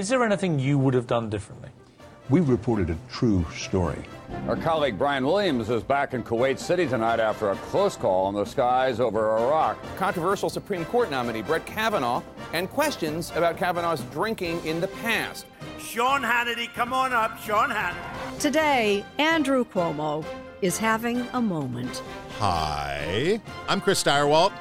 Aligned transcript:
Is 0.00 0.08
there 0.08 0.24
anything 0.24 0.58
you 0.58 0.78
would 0.78 0.94
have 0.94 1.06
done 1.06 1.28
differently? 1.28 1.68
We 2.30 2.40
reported 2.40 2.88
a 2.88 2.96
true 3.12 3.44
story. 3.54 3.98
Our 4.48 4.56
colleague 4.56 4.96
Brian 4.96 5.26
Williams 5.26 5.68
is 5.68 5.82
back 5.82 6.14
in 6.14 6.22
Kuwait 6.22 6.58
City 6.58 6.86
tonight 6.86 7.20
after 7.20 7.50
a 7.50 7.56
close 7.56 7.96
call 7.98 8.30
in 8.30 8.34
the 8.34 8.46
skies 8.46 8.98
over 8.98 9.36
Iraq. 9.36 9.76
Controversial 9.98 10.48
Supreme 10.48 10.86
Court 10.86 11.10
nominee 11.10 11.42
Brett 11.42 11.66
Kavanaugh 11.66 12.22
and 12.54 12.70
questions 12.70 13.30
about 13.34 13.58
Kavanaugh's 13.58 14.00
drinking 14.04 14.64
in 14.64 14.80
the 14.80 14.88
past. 14.88 15.44
Sean 15.78 16.22
Hannity, 16.22 16.72
come 16.72 16.94
on 16.94 17.12
up, 17.12 17.38
Sean 17.42 17.68
Hannity. 17.68 18.40
Today, 18.40 19.04
Andrew 19.18 19.66
Cuomo 19.66 20.24
is 20.62 20.78
having 20.78 21.28
a 21.34 21.42
moment. 21.42 22.02
Hi, 22.38 23.38
I'm 23.68 23.82
Chris 23.82 24.02
Stirewalt, 24.02 24.52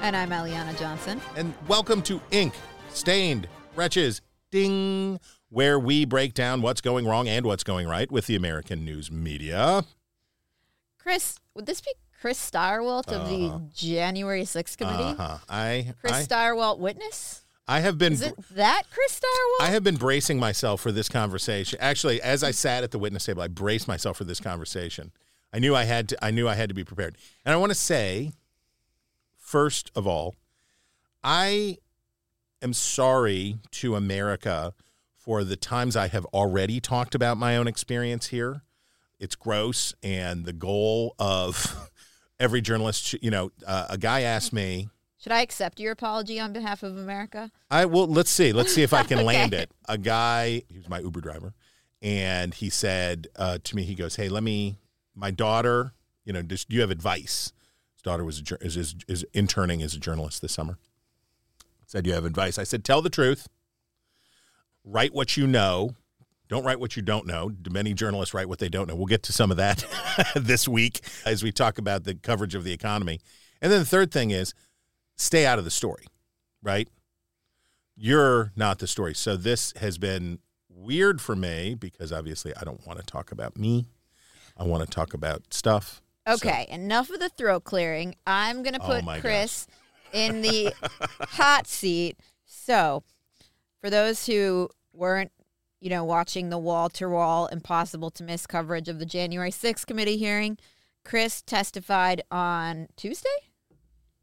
And 0.00 0.16
I'm 0.16 0.30
Eliana 0.30 0.78
Johnson. 0.78 1.20
and 1.36 1.52
welcome 1.68 2.00
to 2.00 2.18
Ink 2.30 2.54
Stained 2.88 3.46
Wretches 3.74 4.22
Ding, 4.56 5.20
where 5.50 5.78
we 5.78 6.04
break 6.04 6.34
down 6.34 6.62
what's 6.62 6.80
going 6.80 7.06
wrong 7.06 7.28
and 7.28 7.44
what's 7.44 7.64
going 7.64 7.86
right 7.86 8.10
with 8.10 8.26
the 8.26 8.36
American 8.36 8.84
news 8.84 9.10
media. 9.10 9.84
Chris, 10.98 11.38
would 11.54 11.66
this 11.66 11.80
be 11.80 11.92
Chris 12.20 12.38
Stirewalt 12.50 13.08
of 13.08 13.28
the 13.28 13.68
January 13.74 14.42
6th 14.42 14.78
committee? 14.78 15.02
Uh-huh. 15.02 15.38
I, 15.48 15.94
Chris 16.00 16.12
I, 16.12 16.22
Stirewalt 16.22 16.78
witness? 16.78 17.42
I 17.68 17.80
have 17.80 17.98
been 17.98 18.14
Is 18.14 18.22
it 18.22 18.34
that 18.52 18.84
Chris 18.90 19.20
Stirewalt? 19.20 19.66
I 19.66 19.70
have 19.70 19.84
been 19.84 19.96
bracing 19.96 20.38
myself 20.38 20.80
for 20.80 20.90
this 20.90 21.08
conversation. 21.08 21.78
Actually, 21.82 22.22
as 22.22 22.42
I 22.42 22.50
sat 22.50 22.82
at 22.82 22.92
the 22.92 22.98
witness 22.98 23.26
table, 23.26 23.42
I 23.42 23.48
braced 23.48 23.86
myself 23.88 24.16
for 24.16 24.24
this 24.24 24.40
conversation. 24.40 25.12
I 25.52 25.58
knew 25.58 25.74
I 25.74 25.84
had 25.84 26.08
to 26.10 26.24
I 26.24 26.30
knew 26.30 26.48
I 26.48 26.54
had 26.54 26.68
to 26.70 26.74
be 26.74 26.84
prepared. 26.84 27.16
And 27.44 27.52
I 27.52 27.56
want 27.56 27.70
to 27.70 27.78
say 27.78 28.32
first 29.36 29.90
of 29.94 30.06
all, 30.06 30.34
I 31.22 31.78
am 32.62 32.72
sorry 32.72 33.56
to 33.72 33.96
America 33.96 34.72
for 35.14 35.44
the 35.44 35.56
times 35.56 35.96
I 35.96 36.08
have 36.08 36.24
already 36.26 36.80
talked 36.80 37.14
about 37.14 37.36
my 37.36 37.56
own 37.56 37.66
experience 37.66 38.28
here. 38.28 38.62
It's 39.18 39.34
gross 39.34 39.94
and 40.02 40.44
the 40.44 40.52
goal 40.52 41.14
of 41.18 41.90
every 42.40 42.60
journalist, 42.60 43.14
you 43.22 43.30
know, 43.30 43.50
uh, 43.66 43.86
a 43.90 43.98
guy 43.98 44.22
asked 44.22 44.52
me 44.52 44.88
Should 45.18 45.32
I 45.32 45.40
accept 45.40 45.80
your 45.80 45.92
apology 45.92 46.38
on 46.38 46.52
behalf 46.52 46.82
of 46.82 46.96
America? 46.96 47.50
I 47.70 47.86
well, 47.86 48.06
let's 48.06 48.30
see. 48.30 48.52
Let's 48.52 48.74
see 48.74 48.82
if 48.82 48.92
I 48.92 49.02
can 49.04 49.18
Okay. 49.18 49.26
land 49.26 49.54
it. 49.54 49.70
A 49.88 49.98
guy, 49.98 50.62
he 50.68 50.78
was 50.78 50.88
my 50.88 51.00
Uber 51.00 51.20
driver, 51.20 51.54
and 52.02 52.52
he 52.54 52.68
said 52.70 53.26
uh, 53.36 53.58
to 53.64 53.76
me, 53.76 53.82
he 53.84 53.94
goes, 53.94 54.16
"Hey, 54.16 54.28
let 54.28 54.42
me. 54.42 54.78
My 55.18 55.30
daughter, 55.30 55.94
you 56.26 56.34
know, 56.34 56.42
just, 56.42 56.68
do 56.68 56.74
you 56.76 56.82
have 56.82 56.90
advice?" 56.90 57.52
His 57.94 58.02
daughter 58.02 58.22
was 58.22 58.42
a, 58.52 58.64
is, 58.64 58.76
is 58.76 58.94
is 59.08 59.24
interning 59.32 59.82
as 59.82 59.94
a 59.94 59.98
journalist 59.98 60.42
this 60.42 60.52
summer. 60.52 60.76
Said, 61.86 62.06
you 62.06 62.12
have 62.12 62.24
advice?" 62.24 62.58
I 62.58 62.64
said, 62.64 62.84
"Tell 62.84 63.02
the 63.02 63.10
truth. 63.10 63.48
Write 64.84 65.14
what 65.14 65.36
you 65.36 65.46
know. 65.46 65.96
Don't 66.48 66.64
write 66.64 66.78
what 66.78 66.94
you 66.96 67.02
don't 67.02 67.26
know. 67.26 67.50
Many 67.70 67.92
journalists 67.92 68.32
write 68.32 68.48
what 68.48 68.60
they 68.60 68.68
don't 68.68 68.86
know. 68.88 68.94
We'll 68.94 69.06
get 69.06 69.24
to 69.24 69.32
some 69.32 69.50
of 69.50 69.56
that 69.56 69.84
this 70.36 70.68
week 70.68 71.00
as 71.24 71.42
we 71.42 71.50
talk 71.50 71.78
about 71.78 72.04
the 72.04 72.14
coverage 72.14 72.54
of 72.54 72.62
the 72.62 72.72
economy. 72.72 73.20
And 73.60 73.72
then 73.72 73.80
the 73.80 73.86
third 73.86 74.12
thing 74.12 74.30
is 74.30 74.54
stay 75.16 75.44
out 75.44 75.58
of 75.58 75.64
the 75.64 75.72
story, 75.72 76.06
right? 76.62 76.88
You're 77.96 78.52
not 78.54 78.78
the 78.78 78.86
story. 78.86 79.14
So 79.14 79.36
this 79.36 79.72
has 79.78 79.98
been 79.98 80.38
weird 80.68 81.20
for 81.20 81.34
me 81.34 81.74
because 81.74 82.12
obviously 82.12 82.54
I 82.54 82.62
don't 82.62 82.86
want 82.86 83.00
to 83.00 83.04
talk 83.04 83.32
about 83.32 83.56
me. 83.56 83.86
I 84.56 84.64
want 84.64 84.84
to 84.84 84.88
talk 84.88 85.14
about 85.14 85.52
stuff. 85.52 86.00
Okay, 86.28 86.66
enough 86.68 87.10
of 87.10 87.18
the 87.18 87.28
throat 87.28 87.64
clearing. 87.64 88.14
I'm 88.26 88.62
going 88.62 88.74
to 88.74 88.82
Oh 88.82 88.86
put 88.86 89.04
my 89.04 89.20
Chris 89.20 89.66
in 90.16 90.40
the 90.40 90.72
hot 91.20 91.66
seat. 91.66 92.18
So, 92.44 93.04
for 93.80 93.90
those 93.90 94.26
who 94.26 94.70
weren't, 94.92 95.30
you 95.78 95.90
know, 95.90 96.04
watching 96.04 96.48
the 96.48 96.58
wall 96.58 96.88
to 96.90 97.08
wall 97.08 97.46
impossible 97.48 98.10
to 98.12 98.24
miss 98.24 98.46
coverage 98.46 98.88
of 98.88 98.98
the 98.98 99.06
January 99.06 99.50
6th 99.50 99.86
committee 99.86 100.16
hearing, 100.16 100.58
Chris 101.04 101.42
testified 101.42 102.22
on 102.30 102.88
Tuesday? 102.96 103.28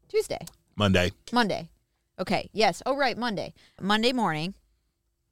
Tuesday. 0.08 0.44
Monday. 0.76 1.12
Monday. 1.32 1.70
Okay. 2.18 2.50
Yes. 2.52 2.82
Oh, 2.84 2.96
right. 2.96 3.16
Monday. 3.16 3.54
Monday 3.80 4.12
morning. 4.12 4.54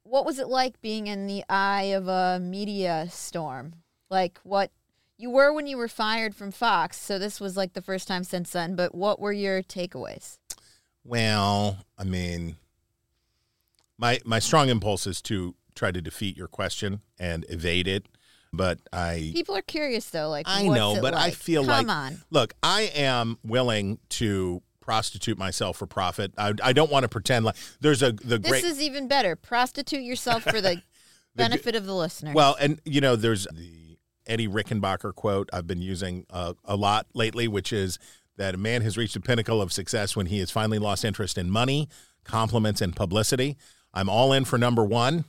What 0.03 0.25
was 0.25 0.39
it 0.39 0.47
like 0.47 0.81
being 0.81 1.07
in 1.07 1.27
the 1.27 1.43
eye 1.49 1.93
of 1.93 2.07
a 2.07 2.39
media 2.41 3.07
storm? 3.09 3.75
Like 4.09 4.39
what 4.43 4.71
you 5.17 5.29
were 5.29 5.53
when 5.53 5.67
you 5.67 5.77
were 5.77 5.87
fired 5.87 6.35
from 6.35 6.51
Fox. 6.51 6.99
So 6.99 7.17
this 7.19 7.39
was 7.39 7.55
like 7.55 7.73
the 7.73 7.81
first 7.81 8.07
time 8.07 8.23
since 8.23 8.51
then. 8.51 8.75
But 8.75 8.93
what 8.93 9.19
were 9.19 9.31
your 9.31 9.61
takeaways? 9.63 10.37
Well, 11.03 11.77
I 11.97 12.03
mean, 12.03 12.55
my 13.97 14.19
my 14.25 14.39
strong 14.39 14.69
impulse 14.69 15.05
is 15.07 15.21
to 15.23 15.55
try 15.75 15.91
to 15.91 16.01
defeat 16.01 16.37
your 16.37 16.47
question 16.47 17.01
and 17.19 17.45
evade 17.49 17.87
it, 17.87 18.07
but 18.51 18.79
I 18.91 19.31
People 19.33 19.55
are 19.55 19.61
curious 19.61 20.09
though. 20.09 20.29
Like 20.29 20.45
I 20.47 20.67
know, 20.67 20.99
but 21.01 21.13
I 21.13 21.25
like? 21.25 21.33
feel 21.33 21.65
Come 21.65 21.87
like 21.87 21.95
on. 21.95 22.21
look, 22.29 22.53
I 22.63 22.91
am 22.95 23.37
willing 23.43 23.99
to 24.09 24.61
prostitute 24.79 25.37
myself 25.37 25.77
for 25.77 25.87
profit. 25.87 26.33
I, 26.37 26.53
I 26.61 26.73
don't 26.73 26.91
want 26.91 27.03
to 27.03 27.09
pretend 27.09 27.45
like 27.45 27.55
there's 27.81 28.01
a 28.03 28.11
the 28.11 28.37
This 28.37 28.51
great 28.51 28.63
is 28.63 28.81
even 28.81 29.07
better. 29.07 29.35
Prostitute 29.35 30.03
yourself 30.03 30.43
for 30.43 30.61
the 30.61 30.81
benefit 31.35 31.75
of 31.75 31.85
the 31.85 31.95
listener. 31.95 32.33
Well, 32.33 32.55
and 32.59 32.79
you 32.85 33.01
know, 33.01 33.15
there's 33.15 33.45
the 33.51 33.97
Eddie 34.25 34.47
Rickenbacker 34.47 35.13
quote 35.15 35.49
I've 35.51 35.67
been 35.67 35.81
using 35.81 36.25
uh, 36.29 36.53
a 36.65 36.75
lot 36.75 37.07
lately, 37.13 37.47
which 37.47 37.73
is 37.73 37.99
that 38.37 38.55
a 38.55 38.57
man 38.57 38.81
has 38.81 38.97
reached 38.97 39.13
the 39.13 39.19
pinnacle 39.19 39.61
of 39.61 39.71
success 39.71 40.15
when 40.15 40.27
he 40.27 40.39
has 40.39 40.51
finally 40.51 40.79
lost 40.79 41.05
interest 41.05 41.37
in 41.37 41.49
money, 41.49 41.87
compliments, 42.23 42.81
and 42.81 42.95
publicity. 42.95 43.57
I'm 43.93 44.09
all 44.09 44.33
in 44.33 44.45
for 44.45 44.57
number 44.57 44.83
one. 44.83 45.25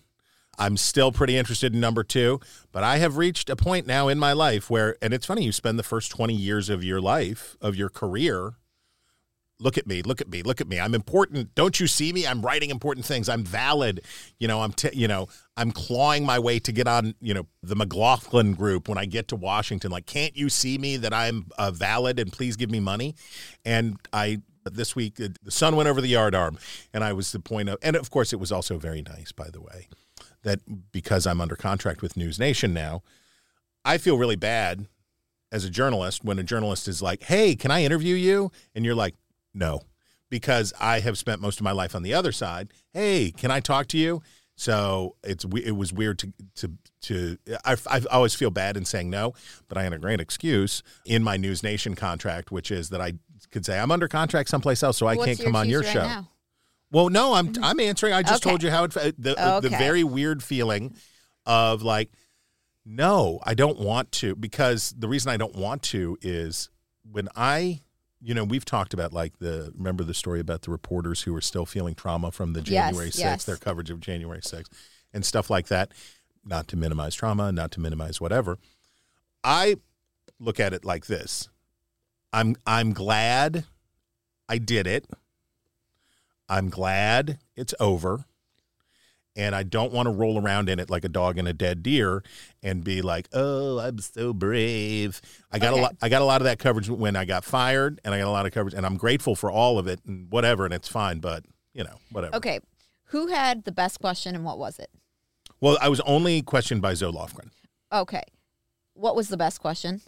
I'm 0.58 0.76
still 0.76 1.10
pretty 1.10 1.36
interested 1.36 1.74
in 1.74 1.80
number 1.80 2.04
two, 2.04 2.40
but 2.70 2.84
I 2.84 2.98
have 2.98 3.16
reached 3.16 3.50
a 3.50 3.56
point 3.56 3.86
now 3.86 4.08
in 4.08 4.18
my 4.18 4.32
life 4.32 4.70
where, 4.70 4.96
and 5.02 5.12
it's 5.12 5.26
funny, 5.26 5.44
you 5.44 5.52
spend 5.52 5.78
the 5.78 5.82
first 5.82 6.12
20 6.12 6.32
years 6.32 6.68
of 6.68 6.84
your 6.84 7.00
life, 7.00 7.56
of 7.60 7.74
your 7.74 7.88
career, 7.88 8.54
look 9.64 9.78
at 9.78 9.86
me 9.86 10.02
look 10.02 10.20
at 10.20 10.28
me 10.28 10.42
look 10.42 10.60
at 10.60 10.68
me. 10.68 10.78
I'm 10.78 10.94
important. 10.94 11.54
Don't 11.54 11.80
you 11.80 11.86
see 11.86 12.12
me? 12.12 12.26
I'm 12.26 12.42
writing 12.42 12.70
important 12.70 13.06
things. 13.06 13.28
I'm 13.28 13.42
valid. 13.42 14.02
You 14.38 14.46
know 14.46 14.60
i'm 14.60 14.72
t- 14.72 14.90
you 14.92 15.08
know 15.08 15.26
i'm 15.56 15.72
clawing 15.72 16.24
my 16.24 16.38
way 16.38 16.58
to 16.58 16.70
get 16.70 16.86
on 16.86 17.14
you 17.20 17.32
know 17.32 17.46
the 17.62 17.74
mclaughlin 17.74 18.54
group 18.54 18.88
when 18.88 18.98
i 18.98 19.06
get 19.06 19.28
to 19.28 19.36
washington. 19.36 19.90
Like 19.90 20.06
can't 20.06 20.36
you 20.36 20.48
see 20.48 20.78
me 20.78 20.98
that 20.98 21.14
i'm 21.14 21.46
uh, 21.58 21.70
valid 21.70 22.18
and 22.20 22.30
please 22.30 22.56
give 22.56 22.70
me 22.70 22.78
money? 22.78 23.14
And 23.64 23.96
i 24.12 24.42
this 24.70 24.94
week 24.94 25.20
uh, 25.20 25.28
the 25.42 25.50
sun 25.50 25.76
went 25.76 25.88
over 25.88 26.00
the 26.00 26.08
yard 26.08 26.34
arm 26.34 26.58
and 26.94 27.04
i 27.04 27.12
was 27.12 27.32
the 27.32 27.38
point 27.38 27.68
of 27.68 27.76
and 27.82 27.96
of 27.96 28.10
course 28.10 28.32
it 28.32 28.40
was 28.40 28.50
also 28.50 28.78
very 28.78 29.02
nice 29.02 29.30
by 29.30 29.50
the 29.50 29.60
way 29.60 29.88
that 30.42 30.60
because 30.90 31.26
i'm 31.26 31.38
under 31.38 31.54
contract 31.54 32.00
with 32.00 32.16
news 32.16 32.38
nation 32.38 32.72
now 32.72 33.02
i 33.84 33.98
feel 33.98 34.16
really 34.16 34.36
bad 34.36 34.86
as 35.52 35.66
a 35.66 35.70
journalist 35.70 36.24
when 36.24 36.38
a 36.38 36.42
journalist 36.42 36.88
is 36.88 37.02
like 37.02 37.24
hey 37.24 37.54
can 37.54 37.70
i 37.70 37.84
interview 37.84 38.14
you? 38.14 38.50
And 38.74 38.86
you're 38.86 38.94
like 38.94 39.14
no, 39.54 39.82
because 40.28 40.72
I 40.80 41.00
have 41.00 41.16
spent 41.16 41.40
most 41.40 41.60
of 41.60 41.64
my 41.64 41.72
life 41.72 41.94
on 41.94 42.02
the 42.02 42.12
other 42.12 42.32
side. 42.32 42.72
Hey, 42.92 43.30
can 43.30 43.50
I 43.50 43.60
talk 43.60 43.86
to 43.88 43.98
you? 43.98 44.22
So 44.56 45.16
it's 45.24 45.44
it 45.44 45.72
was 45.76 45.92
weird 45.92 46.18
to 46.20 46.32
to 46.56 46.72
to 47.02 47.38
I, 47.64 47.76
I 47.88 48.00
always 48.10 48.34
feel 48.34 48.50
bad 48.50 48.76
in 48.76 48.84
saying 48.84 49.10
no, 49.10 49.34
but 49.68 49.76
I 49.76 49.82
had 49.82 49.92
a 49.92 49.98
great 49.98 50.20
excuse 50.20 50.82
in 51.04 51.24
my 51.24 51.36
News 51.36 51.62
Nation 51.62 51.94
contract, 51.94 52.52
which 52.52 52.70
is 52.70 52.90
that 52.90 53.00
I 53.00 53.14
could 53.50 53.66
say 53.66 53.78
I'm 53.78 53.90
under 53.90 54.08
contract 54.08 54.48
someplace 54.48 54.82
else, 54.82 54.98
so 54.98 55.06
I 55.06 55.16
What's 55.16 55.26
can't 55.26 55.40
come 55.40 55.56
on 55.56 55.68
your 55.68 55.80
right 55.80 55.92
show. 55.92 56.02
now? 56.02 56.28
Well, 56.92 57.08
no, 57.08 57.34
I'm 57.34 57.48
mm-hmm. 57.48 57.64
I'm 57.64 57.80
answering. 57.80 58.12
I 58.12 58.22
just 58.22 58.44
Okay. 58.44 58.50
told 58.50 58.62
you 58.62 58.70
how 58.70 58.84
it 58.84 58.92
the 58.92 59.60
the 59.60 59.70
very 59.70 60.04
weird 60.04 60.42
feeling 60.42 60.94
of 61.44 61.82
like, 61.82 62.12
no, 62.84 63.40
I 63.42 63.54
don't 63.54 63.80
want 63.80 64.12
to 64.12 64.36
because 64.36 64.94
the 64.96 65.08
reason 65.08 65.30
I 65.32 65.36
don't 65.36 65.56
want 65.56 65.82
to 65.84 66.16
is 66.22 66.70
when 67.10 67.28
I, 67.34 67.80
you 68.20 68.34
know, 68.34 68.44
we've 68.44 68.64
talked 68.64 68.94
about 68.94 69.12
like 69.12 69.38
the 69.38 69.72
remember 69.76 70.04
the 70.04 70.14
story 70.14 70.40
about 70.40 70.62
the 70.62 70.70
reporters 70.70 71.22
who 71.22 71.34
are 71.34 71.40
still 71.40 71.66
feeling 71.66 71.94
trauma 71.94 72.30
from 72.30 72.52
the 72.52 72.60
Yes, 72.60 72.88
January 72.90 73.10
6th, 73.10 73.18
yes. 73.18 73.44
their 73.44 73.56
coverage 73.56 73.90
of 73.90 74.00
January 74.00 74.40
6th 74.40 74.68
and 75.12 75.24
stuff 75.24 75.50
like 75.50 75.68
that. 75.68 75.92
Not 76.44 76.68
to 76.68 76.76
minimize 76.76 77.14
trauma, 77.14 77.52
not 77.52 77.70
to 77.72 77.80
minimize 77.80 78.20
whatever. 78.20 78.58
I 79.42 79.76
look 80.38 80.60
at 80.60 80.72
it 80.72 80.84
like 80.84 81.06
this. 81.06 81.48
I'm 82.32 82.56
I'm 82.66 82.92
glad 82.92 83.64
I 84.48 84.58
did 84.58 84.86
it. 84.86 85.06
I'm 86.48 86.68
glad 86.68 87.38
it's 87.56 87.74
over. 87.80 88.26
And 89.36 89.54
I 89.54 89.64
don't 89.64 89.92
want 89.92 90.06
to 90.06 90.10
roll 90.12 90.40
around 90.40 90.68
in 90.68 90.78
it 90.78 90.88
like 90.90 91.04
a 91.04 91.08
dog 91.08 91.38
in 91.38 91.46
a 91.48 91.52
dead 91.52 91.82
deer 91.82 92.22
and 92.62 92.84
be 92.84 93.02
like, 93.02 93.28
"Oh, 93.32 93.78
I'm 93.80 93.98
so 93.98 94.32
brave." 94.32 95.20
I 95.50 95.58
got 95.58 95.72
Okay. 95.72 95.80
a 95.80 95.82
lot. 95.82 95.96
I 96.00 96.08
got 96.08 96.22
a 96.22 96.24
lot 96.24 96.40
of 96.40 96.44
that 96.44 96.58
coverage 96.60 96.88
when 96.88 97.16
I 97.16 97.24
got 97.24 97.44
fired, 97.44 98.00
and 98.04 98.14
I 98.14 98.18
got 98.18 98.28
a 98.28 98.30
lot 98.30 98.46
of 98.46 98.52
coverage, 98.52 98.74
and 98.74 98.86
I'm 98.86 98.96
grateful 98.96 99.34
for 99.34 99.50
all 99.50 99.78
of 99.78 99.88
it 99.88 100.00
and 100.06 100.30
whatever, 100.30 100.64
and 100.64 100.72
it's 100.72 100.86
fine. 100.88 101.18
But 101.18 101.44
you 101.72 101.82
know, 101.82 101.96
whatever. 102.12 102.36
Okay. 102.36 102.60
Who 103.08 103.26
had 103.28 103.64
the 103.64 103.72
best 103.72 103.98
question 104.00 104.34
and 104.36 104.44
what 104.44 104.58
was 104.58 104.78
it? 104.78 104.90
Well, 105.60 105.78
I 105.80 105.88
was 105.88 106.00
only 106.00 106.42
questioned 106.42 106.80
by 106.82 106.94
Zoe 106.94 107.12
Lofgren. 107.12 107.50
Okay. 107.92 108.22
What 108.94 109.16
was 109.16 109.28
the 109.28 109.36
best 109.36 109.60
question? 109.60 110.00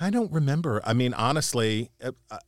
I 0.00 0.10
don't 0.10 0.32
remember. 0.32 0.80
I 0.84 0.92
mean, 0.92 1.12
honestly, 1.14 1.90
uh, 2.02 2.12
I, 2.30 2.38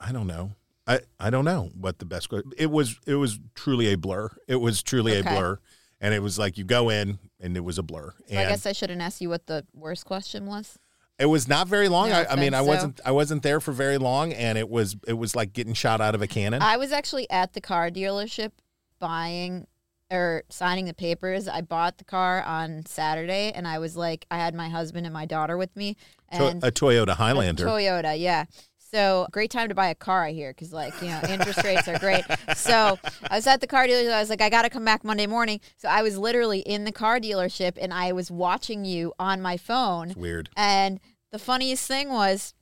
I 0.00 0.12
don't 0.12 0.26
know. 0.26 0.52
I, 0.88 1.00
I 1.20 1.30
don't 1.30 1.44
know 1.44 1.70
what 1.78 1.98
the 1.98 2.06
best 2.06 2.32
it 2.56 2.70
was. 2.70 2.98
It 3.06 3.14
was 3.16 3.38
truly 3.54 3.92
a 3.92 3.96
blur. 3.96 4.30
It 4.48 4.56
was 4.56 4.82
truly 4.82 5.16
Okay. 5.18 5.28
a 5.28 5.38
blur. 5.38 5.58
and 6.00 6.14
it 6.14 6.22
was 6.22 6.38
like 6.38 6.56
you 6.56 6.64
go 6.64 6.88
in 6.88 7.18
and 7.40 7.56
it 7.56 7.60
was 7.60 7.76
a 7.78 7.82
blur. 7.82 8.12
So 8.12 8.24
And 8.30 8.38
I 8.38 8.48
guess 8.48 8.64
I 8.66 8.72
shouldn't 8.72 9.02
ask 9.02 9.20
you 9.20 9.28
what 9.28 9.46
the 9.46 9.64
worst 9.74 10.04
question 10.06 10.46
was. 10.46 10.78
it 11.18 11.26
was 11.26 11.46
not 11.48 11.68
very 11.68 11.88
long. 11.88 12.08
No 12.10 12.16
I, 12.20 12.32
I 12.32 12.36
mean, 12.36 12.54
I 12.54 12.58
offense, 12.60 12.68
wasn't 12.68 13.00
I 13.04 13.10
wasn't 13.10 13.42
there 13.42 13.60
for 13.60 13.72
very 13.72 13.98
long, 13.98 14.32
and 14.32 14.56
it 14.56 14.68
was 14.70 14.96
it 15.06 15.14
was 15.14 15.36
like 15.36 15.52
getting 15.52 15.74
shot 15.74 16.00
out 16.00 16.14
of 16.14 16.22
a 16.22 16.26
cannon. 16.26 16.62
I 16.62 16.76
was 16.78 16.90
actually 16.92 17.28
at 17.30 17.52
the 17.52 17.60
car 17.60 17.90
dealership 17.90 18.52
buying 18.98 19.66
or 20.10 20.42
signing 20.48 20.86
the 20.86 20.94
papers. 20.94 21.48
I 21.48 21.60
bought 21.60 21.98
the 21.98 22.04
car 22.04 22.42
on 22.42 22.86
Saturday, 22.86 23.52
and 23.54 23.66
I 23.68 23.78
was 23.78 23.94
like, 23.96 24.24
I 24.30 24.38
had 24.38 24.54
my 24.54 24.68
husband 24.70 25.04
and 25.06 25.12
my 25.12 25.26
daughter 25.26 25.58
with 25.58 25.74
me, 25.76 25.96
and 26.30 26.62
a 26.64 26.70
Toyota 26.70 27.08
a 27.08 27.14
Highlander. 27.14 27.64
Toyota, 27.66 28.18
yeah. 28.18 28.44
So 28.90 29.26
great 29.32 29.50
time 29.50 29.68
to 29.68 29.74
buy 29.74 29.88
a 29.88 29.94
car, 29.94 30.24
I 30.24 30.32
hear, 30.32 30.50
because 30.52 30.72
like 30.72 30.94
you 31.02 31.08
know 31.08 31.20
interest 31.28 31.62
rates 31.64 31.86
are 31.88 31.98
great. 31.98 32.24
So 32.56 32.98
I 33.30 33.36
was 33.36 33.46
at 33.46 33.60
the 33.60 33.66
car 33.66 33.86
dealership. 33.86 34.12
I 34.12 34.20
was 34.20 34.30
like, 34.30 34.40
I 34.40 34.48
got 34.48 34.62
to 34.62 34.70
come 34.70 34.84
back 34.84 35.04
Monday 35.04 35.26
morning. 35.26 35.60
So 35.76 35.88
I 35.88 36.02
was 36.02 36.16
literally 36.16 36.60
in 36.60 36.84
the 36.84 36.92
car 36.92 37.20
dealership, 37.20 37.76
and 37.80 37.92
I 37.92 38.12
was 38.12 38.30
watching 38.30 38.84
you 38.84 39.12
on 39.18 39.42
my 39.42 39.56
phone. 39.56 40.14
Weird. 40.16 40.48
And 40.56 41.00
the 41.32 41.38
funniest 41.38 41.86
thing 41.86 42.08
was, 42.10 42.54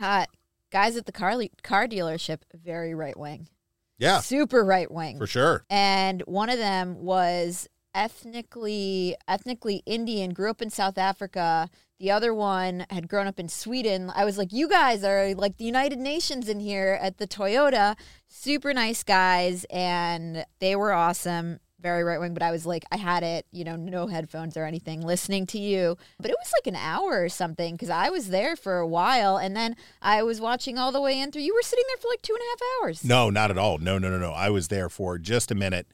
uh, 0.00 0.24
guys 0.70 0.96
at 0.96 1.04
the 1.06 1.12
car 1.12 1.34
car 1.62 1.86
dealership, 1.86 2.38
very 2.54 2.94
right 2.94 3.18
wing, 3.18 3.48
Yeah, 3.98 4.20
super 4.20 4.64
right 4.64 4.90
wing, 4.90 5.18
for 5.18 5.26
sure. 5.26 5.64
and 5.68 6.22
one 6.22 6.48
of 6.48 6.58
them 6.58 7.02
was 7.02 7.68
ethnically 7.94 9.14
ethnically 9.28 9.82
Indian, 9.84 10.30
grew 10.32 10.48
up 10.50 10.62
in 10.62 10.70
South 10.70 10.96
Africa. 10.96 11.68
The 12.02 12.10
other 12.10 12.34
one 12.34 12.84
had 12.90 13.06
grown 13.06 13.28
up 13.28 13.38
in 13.38 13.48
Sweden. 13.48 14.10
I 14.12 14.24
was 14.24 14.36
like, 14.36 14.52
you 14.52 14.68
guys 14.68 15.04
are 15.04 15.36
like 15.36 15.58
the 15.58 15.64
United 15.64 16.00
Nations 16.00 16.48
in 16.48 16.58
here 16.58 16.98
at 17.00 17.18
the 17.18 17.28
Toyota. 17.28 17.96
Super 18.26 18.74
nice 18.74 19.04
guys, 19.04 19.64
and 19.70 20.44
they 20.58 20.74
were 20.74 20.92
awesome. 20.92 21.60
Very 21.80 22.02
right 22.02 22.18
wing, 22.18 22.34
but 22.34 22.42
I 22.42 22.50
was 22.50 22.66
like, 22.66 22.84
I 22.90 22.96
had 22.96 23.22
it, 23.22 23.46
you 23.52 23.62
know, 23.62 23.76
no 23.76 24.08
headphones 24.08 24.56
or 24.56 24.64
anything, 24.64 25.00
listening 25.00 25.46
to 25.46 25.60
you. 25.60 25.96
But 26.18 26.32
it 26.32 26.36
was 26.40 26.52
like 26.60 26.74
an 26.74 26.80
hour 26.80 27.22
or 27.22 27.28
something 27.28 27.76
because 27.76 27.90
I 27.90 28.08
was 28.08 28.30
there 28.30 28.56
for 28.56 28.78
a 28.78 28.86
while, 28.86 29.36
and 29.36 29.56
then 29.56 29.76
I 30.00 30.24
was 30.24 30.40
watching 30.40 30.78
all 30.78 30.90
the 30.90 31.00
way 31.00 31.20
in 31.20 31.30
through. 31.30 31.42
You 31.42 31.54
were 31.54 31.62
sitting 31.62 31.84
there 31.86 31.98
for 31.98 32.08
like 32.08 32.22
two 32.22 32.34
and 32.34 32.42
a 32.42 32.50
half 32.50 32.82
hours. 32.82 33.04
No, 33.04 33.30
not 33.30 33.52
at 33.52 33.58
all. 33.58 33.78
No, 33.78 33.98
no, 33.98 34.10
no, 34.10 34.18
no. 34.18 34.32
I 34.32 34.50
was 34.50 34.66
there 34.66 34.88
for 34.88 35.18
just 35.18 35.52
a 35.52 35.54
minute 35.54 35.86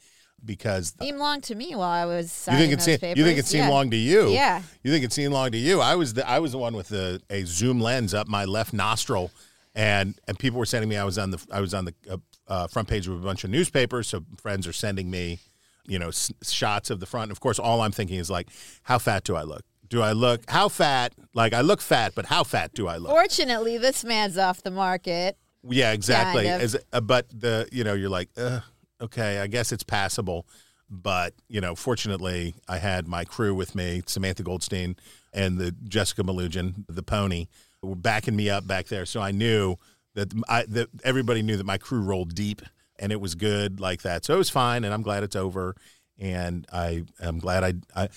because 0.44 0.94
seemed 1.00 1.18
long 1.18 1.40
to 1.42 1.54
me 1.54 1.74
while 1.74 1.90
I 1.90 2.04
was 2.06 2.46
you 2.50 2.56
think 2.58 2.72
it 2.72 2.80
seemed 2.82 3.00
papers. 3.00 3.18
you 3.18 3.24
think 3.24 3.38
it 3.38 3.46
seemed 3.46 3.64
Yeah. 3.64 3.70
long 3.70 3.90
to 3.90 3.96
you. 3.96 4.30
Yeah. 4.30 4.62
You 4.82 4.90
think 4.92 5.04
it 5.04 5.12
seemed 5.12 5.32
long 5.32 5.50
to 5.52 5.58
you. 5.58 5.80
I 5.80 5.94
was 5.96 6.14
the 6.14 6.28
I 6.28 6.38
was 6.38 6.52
the 6.52 6.58
one 6.58 6.74
with 6.74 6.88
the 6.88 7.20
a 7.30 7.44
zoom 7.44 7.80
lens 7.80 8.14
up 8.14 8.28
my 8.28 8.44
left 8.44 8.72
nostril, 8.72 9.30
and 9.74 10.14
and 10.26 10.38
people 10.38 10.58
were 10.58 10.66
sending 10.66 10.88
me. 10.88 10.96
I 10.96 11.04
was 11.04 11.18
on 11.18 11.30
the 11.30 11.44
I 11.50 11.60
was 11.60 11.74
on 11.74 11.84
the 11.86 11.94
uh, 12.10 12.16
uh, 12.46 12.66
front 12.68 12.88
page 12.88 13.06
of 13.08 13.14
a 13.14 13.24
bunch 13.24 13.44
of 13.44 13.50
newspapers. 13.50 14.08
So 14.08 14.24
friends 14.40 14.66
are 14.66 14.72
sending 14.72 15.10
me, 15.10 15.38
you 15.86 15.98
know, 15.98 16.08
s- 16.08 16.32
shots 16.42 16.90
of 16.90 17.00
the 17.00 17.06
front. 17.06 17.30
Of 17.30 17.40
course, 17.40 17.58
all 17.58 17.80
I'm 17.82 17.92
thinking 17.92 18.18
is 18.18 18.30
like, 18.30 18.48
how 18.84 18.98
fat 18.98 19.24
do 19.24 19.36
I 19.36 19.42
look? 19.42 19.62
Do 19.88 20.02
I 20.02 20.12
look 20.12 20.42
how 20.48 20.68
fat? 20.68 21.14
Like 21.34 21.52
I 21.52 21.60
look 21.62 21.80
fat, 21.80 22.12
but 22.14 22.26
how 22.26 22.44
fat 22.44 22.72
do 22.74 22.88
I 22.88 22.96
look? 22.98 23.10
Fortunately, 23.10 23.76
this 23.78 24.04
man's 24.04 24.36
off 24.38 24.62
the 24.62 24.70
market. 24.70 25.36
Yeah, 25.68 25.92
exactly. 25.92 26.44
Kind 26.44 26.56
of. 26.56 26.62
As 26.62 26.76
uh, 26.92 27.00
but 27.00 27.26
the 27.30 27.68
you 27.72 27.84
know 27.84 27.94
you're 27.94 28.08
like, 28.10 28.28
uh, 28.36 28.60
okay, 29.00 29.40
I 29.40 29.46
guess 29.46 29.72
it's 29.72 29.82
passable. 29.82 30.46
But 30.90 31.34
you 31.48 31.60
know, 31.60 31.74
fortunately, 31.74 32.54
I 32.66 32.78
had 32.78 33.06
my 33.06 33.24
crew 33.24 33.54
with 33.54 33.74
me, 33.74 34.02
Samantha 34.06 34.42
Goldstein 34.42 34.96
and 35.32 35.58
the 35.58 35.72
Jessica 35.72 36.22
Malugin, 36.22 36.84
the 36.88 37.02
pony, 37.02 37.46
were 37.82 37.94
backing 37.94 38.34
me 38.34 38.48
up 38.48 38.66
back 38.66 38.86
there. 38.86 39.04
So 39.04 39.20
I 39.20 39.30
knew 39.30 39.76
that 40.14 40.32
I 40.48 40.64
that 40.68 40.88
everybody 41.04 41.42
knew 41.42 41.56
that 41.56 41.66
my 41.66 41.78
crew 41.78 42.00
rolled 42.00 42.34
deep 42.34 42.62
and 42.98 43.12
it 43.12 43.20
was 43.20 43.34
good 43.34 43.80
like 43.80 44.02
that. 44.02 44.24
So 44.24 44.34
it 44.34 44.38
was 44.38 44.50
fine, 44.50 44.84
and 44.84 44.92
I'm 44.92 45.02
glad 45.02 45.22
it's 45.22 45.36
over. 45.36 45.76
And 46.18 46.66
I 46.72 47.04
am 47.20 47.38
glad 47.38 47.64
I 47.64 47.74
I. 48.04 48.08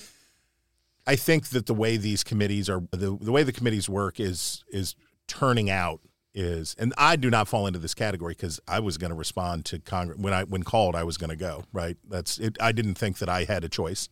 I 1.08 1.16
think 1.16 1.50
that 1.50 1.66
the 1.66 1.74
way 1.74 1.98
these 1.98 2.24
committees 2.24 2.70
are 2.70 2.84
the, 2.92 3.18
the 3.20 3.32
way 3.32 3.42
the 3.42 3.52
committees 3.52 3.90
work 3.90 4.20
is 4.20 4.64
is 4.70 4.96
turning 5.28 5.70
out 5.70 6.00
is 6.34 6.76
and 6.80 6.94
I 6.98 7.16
do 7.16 7.30
not 7.30 7.48
fall 7.48 7.68
into 7.68 7.80
this 7.80 7.94
category 7.94 8.34
because 8.34 8.60
I 8.68 8.80
was 8.80 8.98
going 8.98 9.12
to 9.12 9.18
respond 9.18 9.66
to 9.66 9.80
Congress 9.80 10.18
when 10.18 10.34
I 10.34 10.44
when 10.44 10.64
called 10.64 10.96
I 10.96 11.04
was 11.04 11.18
going 11.18 11.30
to 11.30 11.36
go 11.36 11.66
right? 11.74 11.98
That's 12.08 12.38
it 12.38 12.58
I 12.62 12.72
didn't 12.72 12.96
think 12.96 13.18
that 13.20 13.30
I 13.30 13.44
had 13.44 13.64
a 13.64 13.70
choice. 13.70 14.10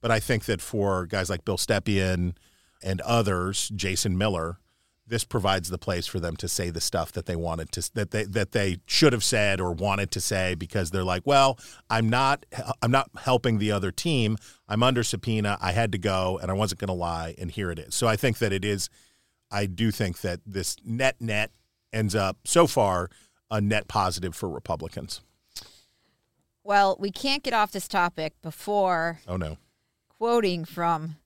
But 0.00 0.10
I 0.10 0.20
think 0.20 0.44
that 0.44 0.60
for 0.60 1.06
guys 1.06 1.30
like 1.30 1.44
Bill 1.44 1.56
Stepien 1.56 2.36
and 2.82 3.00
others 3.02 3.70
Jason 3.74 4.18
Miller 4.18 4.58
this 5.06 5.24
provides 5.24 5.68
the 5.68 5.78
place 5.78 6.06
for 6.06 6.18
them 6.18 6.34
to 6.36 6.48
say 6.48 6.70
the 6.70 6.80
stuff 6.80 7.12
that 7.12 7.26
they 7.26 7.36
wanted 7.36 7.70
to 7.72 7.90
that 7.94 8.10
they 8.10 8.24
that 8.24 8.52
they 8.52 8.78
should 8.86 9.12
have 9.12 9.24
said 9.24 9.60
or 9.60 9.72
wanted 9.72 10.10
to 10.10 10.20
say 10.20 10.54
because 10.54 10.90
they're 10.90 11.04
like 11.04 11.22
well 11.24 11.58
I'm 11.88 12.08
not 12.08 12.44
I'm 12.82 12.90
not 12.90 13.10
helping 13.18 13.58
the 13.58 13.70
other 13.70 13.92
team. 13.92 14.38
I'm 14.68 14.82
under 14.82 15.04
subpoena. 15.04 15.58
I 15.60 15.72
had 15.72 15.92
to 15.92 15.98
go 15.98 16.38
and 16.42 16.50
I 16.50 16.54
wasn't 16.54 16.80
going 16.80 16.88
to 16.88 16.94
lie 16.94 17.34
and 17.38 17.50
here 17.50 17.70
it 17.70 17.78
is. 17.78 17.94
So 17.94 18.08
I 18.08 18.16
think 18.16 18.38
that 18.38 18.52
it 18.52 18.64
is 18.64 18.88
I 19.54 19.66
do 19.66 19.90
think 19.90 20.20
that 20.22 20.40
this 20.44 20.76
net 20.84 21.16
net 21.20 21.50
ends 21.92 22.14
up 22.14 22.38
so 22.44 22.66
far 22.66 23.08
a 23.50 23.60
net 23.60 23.86
positive 23.88 24.34
for 24.34 24.48
Republicans. 24.48 25.20
Well, 26.62 26.96
we 26.98 27.10
can't 27.10 27.42
get 27.42 27.52
off 27.54 27.72
this 27.72 27.88
topic 27.88 28.32
before 28.42 29.20
Oh 29.28 29.36
no. 29.36 29.58
quoting 30.08 30.64
from 30.64 31.16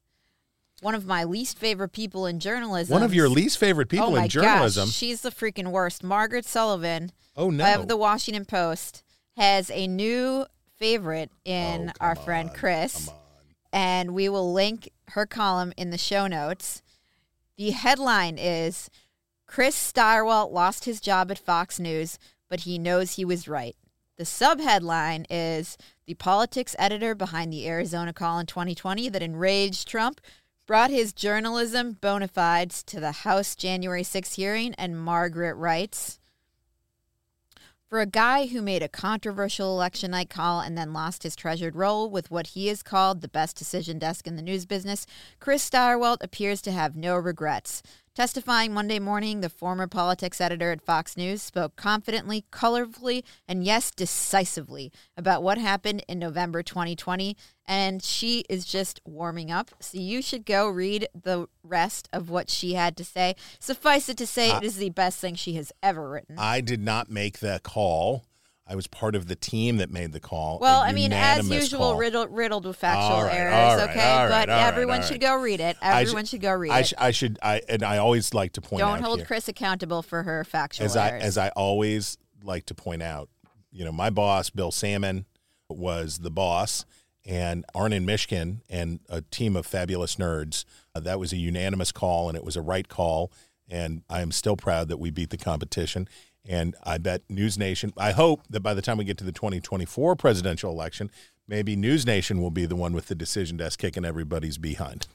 one 0.81 0.95
of 0.95 1.07
my 1.07 1.25
least 1.25 1.59
favorite 1.59 1.91
people 1.93 2.27
in 2.27 2.39
journalism. 2.41 2.93
One 2.93 3.03
of 3.03 3.15
your 3.15 3.29
least 3.29 3.59
favorite 3.59 3.89
people 3.89 4.09
oh 4.09 4.11
my 4.17 4.25
in 4.25 4.29
journalism. 4.29 4.87
Gosh, 4.89 4.95
she's 4.95 5.23
the 5.23 5.31
freaking 5.31 5.69
worst. 5.69 6.03
Margaret 6.05 6.45
Sullivan 6.45 7.13
oh 7.37 7.51
no. 7.51 7.81
of 7.81 7.89
the 7.89 7.97
Washington 7.97 8.45
Post 8.45 9.03
has 9.37 9.71
a 9.71 9.87
new 9.87 10.45
favorite 10.77 11.31
in 11.45 11.91
Oh, 11.91 11.93
our 12.01 12.15
friend 12.17 12.51
on, 12.51 12.55
Chris. 12.57 13.09
and 13.73 14.13
we 14.15 14.29
will 14.29 14.53
link 14.53 14.91
her 15.11 15.25
column 15.27 15.73
in 15.77 15.91
the 15.91 15.99
show 15.99 16.27
notes. 16.27 16.83
The 17.59 17.73
headline 17.73 18.39
is 18.39 18.89
Chris 19.49 19.75
Stirewalt 19.75 20.53
lost 20.53 20.85
his 20.85 21.01
job 21.01 21.29
at 21.33 21.41
Fox 21.41 21.81
News, 21.81 22.17
but 22.49 22.61
he 22.61 22.79
knows 22.79 23.15
he 23.17 23.25
was 23.25 23.49
right. 23.49 23.75
The 24.17 24.23
subheadline 24.23 25.27
is 25.29 25.77
The 26.07 26.15
politics 26.15 26.77
editor 26.79 27.17
behind 27.17 27.53
the 27.53 27.67
Arizona 27.67 28.13
call 28.13 28.39
in 28.39 28.47
2020 28.47 29.09
that 29.09 29.25
enraged 29.25 29.89
Trump 29.89 30.21
brought 30.69 30.91
his 30.91 31.13
journalism 31.13 31.99
bona 32.01 32.29
fides 32.29 32.85
to 32.85 33.01
the 33.01 33.11
House 33.11 33.57
January 33.57 34.05
6 34.05 34.35
hearing, 34.35 34.73
and 34.75 34.97
Margaret 34.97 35.55
writes. 35.57 36.21
For 37.89 38.01
a 38.01 38.07
guy 38.07 38.49
who 38.49 38.61
made 38.61 38.83
a 38.83 38.89
controversial 38.89 39.73
election 39.73 40.11
night 40.11 40.29
call 40.29 40.61
and 40.61 40.77
then 40.77 40.93
lost 40.93 41.23
his 41.23 41.35
treasured 41.35 41.75
role 41.75 42.11
with 42.11 42.31
what 42.31 42.49
he 42.49 42.67
has 42.67 42.83
called 42.83 43.23
the 43.23 43.29
best 43.29 43.57
decision 43.57 43.99
desk 43.99 44.27
in 44.27 44.37
the 44.37 44.43
news 44.43 44.67
business, 44.67 45.07
Chris 45.41 45.67
Stirewalt 45.67 46.19
appears 46.21 46.61
to 46.61 46.71
have 46.71 46.97
no 46.97 47.17
regrets. 47.17 47.83
Testifying 48.19 48.75
Monday 48.75 48.99
morning, 48.99 49.43
the 49.43 49.49
former 49.49 49.87
politics 49.87 50.41
editor 50.41 50.73
at 50.73 50.83
Fox 50.83 51.17
News 51.17 51.41
spoke 51.41 51.77
confidently, 51.77 52.47
colorfully, 52.51 53.23
and 53.47 53.63
yes, 53.63 53.93
decisively 53.93 54.91
about 55.17 55.41
what 55.41 55.57
happened 55.57 56.05
in 56.09 56.19
November 56.19 56.65
2020. 56.65 57.37
And 57.65 58.03
she 58.03 58.43
is 58.51 58.65
just 58.65 59.01
warming 59.05 59.53
up. 59.53 59.71
So 59.79 59.99
you 59.99 60.21
should 60.21 60.45
go 60.45 60.69
read 60.69 61.07
the 61.15 61.47
rest 61.63 62.09
of 62.13 62.29
what 62.29 62.51
she 62.51 62.75
had 62.75 62.97
to 62.97 63.05
say. 63.05 63.37
Suffice 63.61 64.09
it 64.09 64.17
to 64.17 64.27
say, 64.27 64.51
it 64.51 64.65
is 64.65 64.79
the 64.79 64.91
best 64.91 65.21
thing 65.21 65.37
she 65.37 65.53
has 65.53 65.71
ever 65.81 66.11
written. 66.11 66.41
I 66.41 66.61
did 66.61 66.81
not 66.81 67.09
make 67.09 67.39
the 67.39 67.61
call. 67.63 68.25
I 68.71 68.75
was 68.75 68.87
part 68.87 69.15
of 69.15 69.29
the 69.29 69.35
team 69.35 69.79
that 69.79 69.91
made 69.91 70.13
the 70.13 70.21
call. 70.21 70.59
Well, 70.59 70.83
I 70.83 70.93
mean, 70.93 71.13
as 71.13 71.49
usual, 71.49 71.97
riddled, 71.97 72.31
riddled 72.31 72.67
with 72.67 72.77
factual 72.77 73.23
right, 73.23 73.35
errors. 73.35 73.81
right, 73.81 73.91
okay, 73.91 73.99
right, 73.99 74.47
but 74.47 74.51
everyone 74.51 75.03
should 75.03 75.23
go 75.23 75.37
read 75.37 75.61
it. 75.61 75.79
I 75.81 76.03
Everyone 76.03 76.27
should 76.27 76.43
go 76.43 76.53
read 76.53 76.73
I, 76.73 76.81
it. 76.81 76.93
I 76.99 77.11
should. 77.11 77.39
I 77.43 77.63
and 77.69 77.83
I 77.83 77.97
always 77.97 78.35
like 78.35 78.53
to 78.53 78.61
point 78.61 78.83
out 78.83 78.97
Don't 78.97 79.03
hold 79.03 79.19
here, 79.21 79.27
Chris 79.27 79.49
accountable 79.49 80.03
for 80.03 80.23
her 80.23 80.45
factual 80.45 80.85
as 80.85 80.97
I 80.97 81.11
errors. 81.11 81.23
as 81.23 81.39
I 81.39 81.49
always 81.51 82.19
like 82.45 82.67
to 82.67 82.75
point 82.75 83.03
out. 83.03 83.31
You 83.73 83.87
know, 83.87 83.93
my 83.93 84.11
boss, 84.11 84.51
Bill 84.51 84.71
Sammon, 84.71 85.25
was 85.71 86.19
the 86.19 86.31
boss, 86.31 86.85
and 87.25 87.65
Arnon 87.75 88.07
Mishkin 88.07 88.61
and 88.69 89.01
a 89.09 89.23
team 89.23 89.57
of 89.57 89.65
fabulous 89.65 90.17
nerds. 90.17 90.65
Uh, 90.95 91.01
that 91.01 91.19
was 91.19 91.33
a 91.33 91.37
unanimous 91.37 91.93
call, 91.93 92.29
and 92.29 92.37
it 92.37 92.45
was 92.45 92.57
a 92.57 92.63
right 92.63 92.89
call. 92.89 93.33
And 93.71 94.03
I 94.09 94.23
am 94.23 94.33
still 94.33 94.57
proud 94.57 94.89
that 94.89 94.99
we 94.99 95.11
beat 95.11 95.31
the 95.31 95.37
competition. 95.37 96.09
And 96.49 96.75
I 96.83 96.97
bet 96.97 97.23
News 97.29 97.59
Nation. 97.59 97.93
I 97.99 98.13
hope 98.13 98.41
that 98.49 98.61
by 98.61 98.73
the 98.73 98.81
time 98.81 98.97
we 98.97 99.05
get 99.05 99.19
to 99.19 99.25
the 99.25 99.33
2024 99.33 100.17
presidential 100.17 100.73
election, 100.73 101.11
maybe 101.47 101.77
News 101.77 102.07
Nation 102.07 102.41
will 102.41 102.51
be 102.51 102.65
the 102.65 102.75
one 102.75 102.95
with 102.95 103.09
the 103.09 103.15
decision 103.15 103.59
desk 103.59 103.79
kicking 103.79 104.05
everybody's 104.05 104.57
behind. 104.57 105.07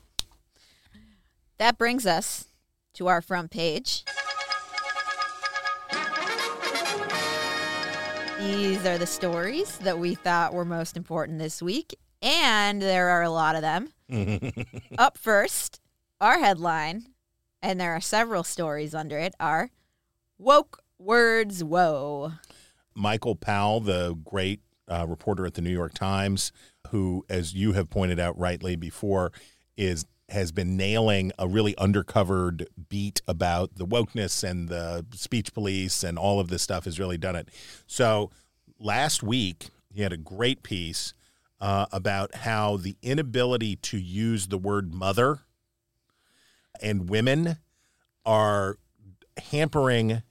that 1.58 1.78
brings 1.80 2.06
us 2.06 2.46
to 2.94 3.08
our 3.08 3.22
front 3.22 3.50
page. 3.50 4.04
These 8.40 8.86
are 8.86 8.98
the 8.98 9.08
stories 9.08 9.78
that 9.80 9.98
we 9.98 10.16
thought 10.16 10.54
were 10.54 10.66
most 10.66 10.98
important 10.98 11.40
this 11.40 11.62
week, 11.62 11.96
and 12.22 12.82
there 12.82 13.10
are 13.10 13.24
a 13.24 13.30
lot 13.30 13.56
of 13.56 13.62
them. 13.62 13.94
Up 14.98 15.18
first, 15.18 15.80
our 16.20 16.38
headline, 16.40 17.08
and 17.62 17.80
there 17.80 17.94
are 17.96 18.02
several 18.02 18.44
stories 18.44 18.94
under 18.94 19.18
it, 19.18 19.34
are 19.40 19.72
Woke 20.38 20.83
Words 21.04 21.64
Whoa. 21.64 22.32
Michael 22.96 23.36
Powell, 23.36 23.82
the 23.82 24.16
great 24.24 24.62
uh, 24.88 25.06
reporter 25.08 25.46
at 25.46 25.56
the 25.56 25.62
New 25.62 25.72
York 25.72 25.94
Times, 25.94 26.54
who, 26.90 27.26
as 27.30 27.54
you 27.54 27.74
have 27.74 27.90
pointed 27.90 28.20
out 28.20 28.38
rightly 28.40 28.78
before, 28.78 29.34
is 29.76 30.06
has 30.30 30.54
been 30.54 30.78
nailing 30.78 31.34
a 31.38 31.48
really 31.48 31.76
undercovered 31.76 32.66
beat 32.88 33.22
about 33.28 33.76
the 33.76 33.86
wokeness 33.86 34.50
and 34.50 34.70
the 34.70 35.06
speech 35.14 35.54
police 35.54 36.04
and 36.04 36.18
all 36.18 36.40
of 36.40 36.48
this 36.48 36.62
stuff 36.62 36.86
has 36.86 36.98
really 36.98 37.18
done 37.18 37.36
it. 37.36 37.50
So 37.86 38.32
last 38.80 39.22
week 39.22 39.68
he 39.94 40.02
had 40.02 40.14
a 40.14 40.18
great 40.18 40.64
piece 40.64 41.14
uh, 41.60 41.86
about 41.92 42.34
how 42.36 42.78
the 42.78 42.96
inability 43.02 43.76
to 43.76 43.98
use 43.98 44.48
the 44.48 44.58
word 44.58 44.94
mother 44.94 45.42
and 46.82 47.10
women 47.10 47.58
are 48.26 48.78
hampering 49.52 50.24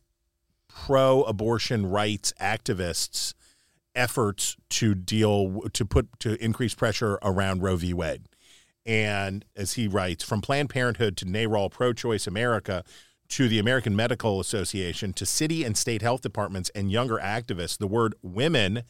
pro-abortion 0.75 1.87
rights 1.87 2.33
activists 2.41 3.35
efforts 3.95 4.57
to 4.71 4.95
deal 4.95 5.63
to 5.73 5.85
put 5.85 6.09
to 6.21 6.43
increase 6.43 6.75
pressure 6.75 7.19
around 7.23 7.63
Roe 7.63 7.77
v. 7.77 7.93
Wade. 7.93 8.23
And 8.85 9.45
as 9.55 9.75
he 9.75 9.87
writes, 9.87 10.25
from 10.25 10.41
Planned 10.41 10.71
Parenthood 10.71 11.17
to 11.19 11.25
NARAL 11.25 11.71
Pro 11.71 11.93
Choice 11.93 12.27
America 12.27 12.85
to 13.29 13.49
the 13.49 13.59
American 13.59 13.95
Medical 13.95 14.41
Association 14.41 15.13
to 15.15 15.25
city 15.25 15.63
and 15.65 15.77
state 15.77 16.03
health 16.03 16.21
departments 16.21 16.71
and 16.75 16.91
younger 16.91 17.19
activists, 17.19 17.79
the 17.79 17.87
word 17.87 18.15
women 18.23 18.83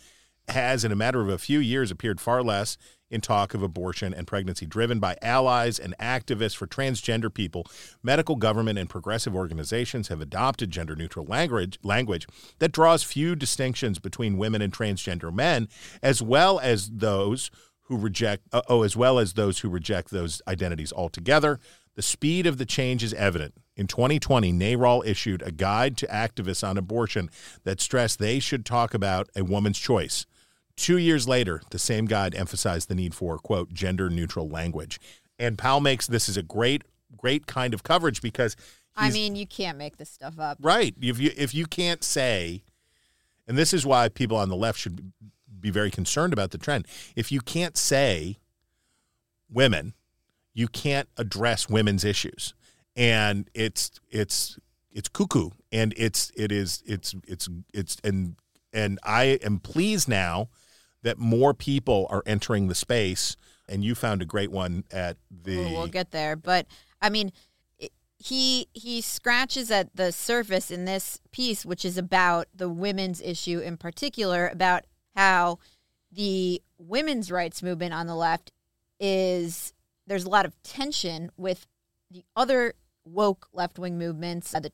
has, 0.49 0.85
in 0.85 0.93
a 0.93 0.97
matter 0.97 1.21
of 1.21 1.29
a 1.29 1.39
few 1.39 1.59
years, 1.59 1.91
appeared 1.91 2.21
far 2.21 2.43
less 2.43 2.77
in 3.13 3.21
talk 3.21 3.55
of 3.55 3.63
abortion 3.63 4.15
and 4.15 4.27
pregnancy, 4.27 4.67
driven 4.67 4.99
by 4.99 5.17
allies 5.23 5.79
and 5.79 5.97
activists 5.99 6.57
for 6.57 6.67
transgender 6.67 7.33
people. 7.33 7.67
Medical, 8.03 8.37
government, 8.37 8.79
and 8.79 8.89
progressive 8.89 9.37
organizations 9.37 10.09
have 10.09 10.21
adopted 10.21 10.71
gender 10.71 10.97
neutral 10.97 11.27
language, 11.27 11.79
language 11.83 12.27
that 12.59 12.73
draws 12.73 13.03
few 13.03 13.37
distinctions 13.37 13.99
between 13.99 14.39
women 14.39 14.63
and 14.63 14.73
transgender 14.73 15.33
men, 15.33 15.69
as 16.03 16.23
well 16.23 16.59
as 16.59 16.91
those 16.91 17.51
who 17.83 17.97
reject, 17.99 18.45
uh, 18.53 18.63
oh, 18.69 18.83
as 18.83 18.97
well 18.97 19.19
as 19.19 19.35
those 19.35 19.59
who 19.59 19.69
reject 19.69 20.11
those 20.11 20.41
identities 20.49 20.93
altogether. 20.93 21.61
The 21.95 22.03
speed 22.03 22.47
of 22.47 22.57
the 22.57 22.65
change 22.65 23.05
is 23.05 23.13
evident. 23.13 23.55
In 23.77 23.87
2020, 23.87 24.53
NARAL 24.53 25.05
issued 25.07 25.43
a 25.43 25.53
guide 25.53 25.99
to 25.99 26.07
activists 26.07 26.67
on 26.67 26.79
abortion 26.79 27.31
that 27.65 27.81
stressed 27.81 28.19
they 28.19 28.39
should 28.39 28.65
talk 28.65 28.95
about 28.95 29.29
a 29.37 29.45
woman's 29.45 29.79
choice. 29.79 30.25
Two 30.77 30.97
years 30.97 31.29
later, 31.29 31.63
the 31.71 31.79
same 31.79 32.07
guide 32.07 32.35
emphasized 32.35 32.89
the 32.89 32.95
need 32.95 33.15
for, 33.15 33.39
quote, 33.39 33.73
gender 33.73 34.09
neutral 34.09 34.49
language. 34.49 34.99
And 35.39 35.59
Powell 35.59 35.81
makes 35.81 36.07
this 36.07 36.29
is 36.29 36.37
a 36.37 36.43
great, 36.43 36.83
great 37.17 37.47
kind 37.47 37.75
of 37.75 37.83
coverage 37.83 38.23
because 38.23 38.57
I 38.97 39.11
mean, 39.11 39.37
you 39.37 39.47
can't 39.47 39.79
make 39.79 39.97
this 39.97 40.11
stuff 40.11 40.39
up. 40.39 40.59
Right. 40.61 40.95
If 41.01 41.19
you 41.19 41.31
if 41.37 41.55
you 41.55 41.67
can't 41.67 42.05
say, 42.05 42.63
and 43.47 43.57
this 43.57 43.73
is 43.73 43.87
why 43.87 44.09
people 44.09 44.37
on 44.37 44.49
the 44.49 44.57
left 44.57 44.79
should 44.79 45.13
be 45.59 45.71
very 45.71 45.91
concerned 45.91 46.33
about 46.33 46.51
the 46.51 46.59
trend. 46.59 46.87
If 47.17 47.33
you 47.33 47.41
can't 47.41 47.77
say 47.77 48.39
women, 49.51 49.95
you 50.53 50.69
can't 50.69 51.09
address 51.17 51.69
women's 51.69 52.05
issues, 52.05 52.55
and 52.95 53.49
it's 53.55 53.91
it's 54.11 54.59
it's 54.91 55.09
cuckoo, 55.09 55.51
and 55.71 55.95
it's 55.97 56.31
it 56.37 56.53
is 56.53 56.83
it's 56.87 57.15
it's 57.27 57.49
it's 57.73 57.97
and 58.05 58.37
and 58.73 58.99
I 59.03 59.39
am 59.43 59.59
pleased 59.59 60.09
now 60.09 60.49
that 61.03 61.19
more 61.19 61.55
people 61.55 62.07
are 62.11 62.23
entering 62.27 62.69
the 62.69 62.75
space. 62.75 63.37
And 63.69 63.85
you 63.85 63.95
found 63.95 64.21
a 64.21 64.25
great 64.27 64.51
one 64.51 64.85
at 64.91 65.17
the. 65.31 65.57
We'll, 65.57 65.73
we'll 65.73 65.87
get 65.87 66.11
there, 66.11 66.37
but 66.37 66.67
I 67.01 67.09
mean, 67.09 67.33
he 68.23 68.69
he 68.73 69.01
scratches 69.01 69.71
at 69.71 69.97
the 69.97 70.13
surface 70.13 70.71
in 70.71 70.85
this 70.85 71.21
piece, 71.33 71.65
which 71.65 71.85
is 71.85 71.99
about 71.99 72.47
the 72.55 72.69
women's 72.69 73.21
issue 73.21 73.59
in 73.59 73.77
particular, 73.77 74.49
about 74.49 74.85
how 75.17 75.59
the 76.11 76.63
women's 76.79 77.31
rights 77.31 77.63
movement 77.63 77.93
on 77.93 78.07
the 78.07 78.15
left 78.15 78.53
is 79.01 79.73
there's 80.07 80.25
a 80.25 80.29
lot 80.29 80.47
of 80.47 80.61
tension 80.63 81.31
with 81.37 81.67
the 82.11 82.25
other 82.37 82.75
woke 83.05 83.49
left 83.53 83.79
wing 83.79 83.99
movements, 83.99 84.55
uh, 84.55 84.61
the 84.61 84.73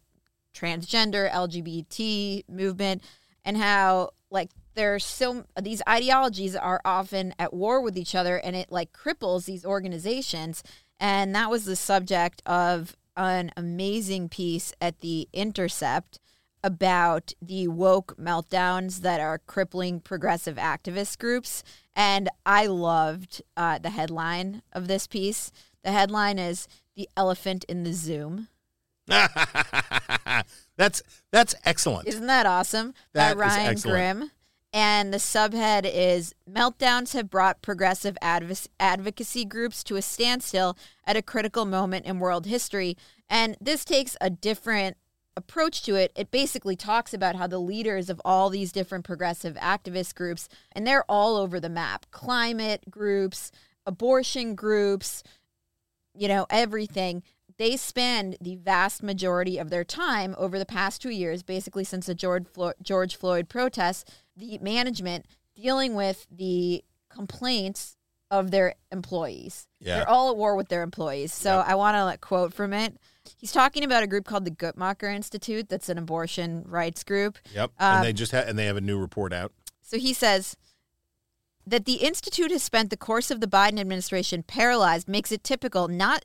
transgender 0.55 1.31
LGBT 1.31 2.49
movement, 2.51 3.03
and 3.45 3.57
how 3.57 4.11
like 4.31 4.51
there's 4.75 5.05
so 5.05 5.45
these 5.61 5.83
ideologies 5.89 6.55
are 6.55 6.81
often 6.85 7.35
at 7.39 7.53
war 7.53 7.81
with 7.81 7.97
each 7.97 8.15
other, 8.15 8.37
and 8.37 8.55
it 8.55 8.71
like 8.71 8.93
cripples 8.93 9.45
these 9.45 9.65
organizations. 9.65 10.63
And 11.01 11.35
that 11.35 11.51
was 11.51 11.65
the 11.65 11.77
subject 11.77 12.43
of 12.47 12.97
an 13.17 13.51
amazing 13.57 14.29
piece 14.29 14.73
at 14.81 15.01
the 15.01 15.29
Intercept 15.33 16.19
about 16.63 17.33
the 17.41 17.69
woke 17.69 18.17
meltdowns 18.17 19.01
that 19.01 19.21
are 19.21 19.39
crippling 19.39 20.01
progressive 20.01 20.57
activist 20.57 21.19
groups. 21.19 21.63
And 21.95 22.29
I 22.45 22.67
loved 22.67 23.43
uh, 23.57 23.79
the 23.79 23.91
headline 23.91 24.63
of 24.73 24.89
this 24.89 25.07
piece. 25.07 25.53
The 25.85 25.93
headline 25.93 26.39
is 26.39 26.69
The 26.97 27.09
Elephant 27.17 27.65
in 27.69 27.85
the 27.85 27.93
Zoom. 27.93 28.49
that's 30.77 31.03
that's 31.33 31.55
excellent. 31.65 32.09
Isn't 32.09 32.27
that 32.27 32.45
awesome? 32.45 32.93
That 33.15 33.37
By 33.37 33.41
Ryan 33.41 33.67
excellent. 33.71 34.19
Grimm. 34.19 34.31
And 34.73 35.15
the 35.15 35.19
subhead 35.19 35.91
is 35.91 36.35
Meltdowns 36.51 37.15
have 37.15 37.31
brought 37.31 37.63
progressive 37.63 38.19
adv- 38.21 38.69
advocacy 38.79 39.45
groups 39.45 39.83
to 39.85 39.97
a 39.97 40.03
standstill 40.03 40.77
at 41.05 41.17
a 41.17 41.23
critical 41.23 41.65
moment 41.65 42.05
in 42.05 42.19
world 42.19 42.47
history. 42.47 42.97
And 43.31 43.57
this 43.61 43.85
takes 43.85 44.17
a 44.21 44.29
different 44.29 44.99
approach 45.39 45.83
to 45.85 45.95
it. 45.95 46.13
It 46.17 46.31
basically 46.31 46.77
talks 46.77 47.15
about 47.15 47.37
how 47.37 47.47
the 47.47 47.61
leaders 47.61 48.11
of 48.11 48.21
all 48.25 48.51
these 48.51 48.73
different 48.73 49.05
progressive 49.05 49.55
activist 49.57 50.15
groups, 50.15 50.49
and 50.73 50.87
they're 50.87 51.05
all 51.09 51.37
over 51.37 51.61
the 51.61 51.69
map 51.71 52.07
climate 52.11 52.91
groups, 52.91 53.51
abortion 53.87 54.55
groups, 54.55 55.23
you 56.15 56.29
know, 56.29 56.47
everything. 56.51 57.23
They 57.59 57.77
spend 57.77 58.37
the 58.41 58.55
vast 58.55 59.03
majority 59.03 59.59
of 59.59 59.69
their 59.71 59.85
time 59.85 60.35
over 60.39 60.59
the 60.59 60.67
past 60.67 61.03
two 61.03 61.11
years, 61.11 61.43
basically 61.43 61.85
since 61.85 62.07
the 62.07 62.15
George 62.15 62.47
Flo- 62.47 62.73
George 62.81 63.17
Floyd 63.17 63.49
protests, 63.49 64.05
the 64.37 64.59
management 64.59 65.27
dealing 65.57 65.95
with 65.95 66.27
the 66.31 66.85
complaints 67.09 67.97
of 68.31 68.51
their 68.51 68.75
employees. 68.93 69.67
Yeah. 69.81 69.97
They're 69.97 70.09
all 70.09 70.31
at 70.31 70.37
war 70.37 70.55
with 70.55 70.69
their 70.69 70.83
employees. 70.83 71.33
So 71.33 71.65
I 71.67 71.75
want 71.75 71.97
to 71.97 72.05
like, 72.05 72.21
quote 72.21 72.53
from 72.53 72.73
it. 72.73 72.97
He's 73.37 73.53
talking 73.53 73.83
about 73.83 74.03
a 74.03 74.07
group 74.07 74.25
called 74.25 74.45
the 74.45 74.51
Guttmacher 74.51 75.13
Institute, 75.13 75.69
that's 75.69 75.89
an 75.89 75.99
abortion 75.99 76.65
rights 76.67 77.03
group. 77.05 77.39
Yep. 77.55 77.73
Um, 77.79 77.97
and 77.97 78.05
they 78.05 78.13
just 78.13 78.33
ha- 78.33 78.45
and 78.47 78.59
they 78.59 78.67
have 78.67 78.77
a 78.77 78.83
new 78.83 78.99
report 78.99 79.33
out. 79.33 79.53
So 79.83 79.99
he 79.99 80.13
says 80.13 80.57
that 81.67 81.87
the 81.87 81.95
Institute 81.95 82.51
has 82.51 82.63
spent 82.63 82.91
the 82.91 82.97
course 82.97 83.31
of 83.31 83.41
the 83.41 83.47
Biden 83.47 83.81
administration 83.81 84.43
paralyzed 84.43 85.09
makes 85.09 85.33
it 85.33 85.43
typical 85.43 85.89
not 85.89 86.25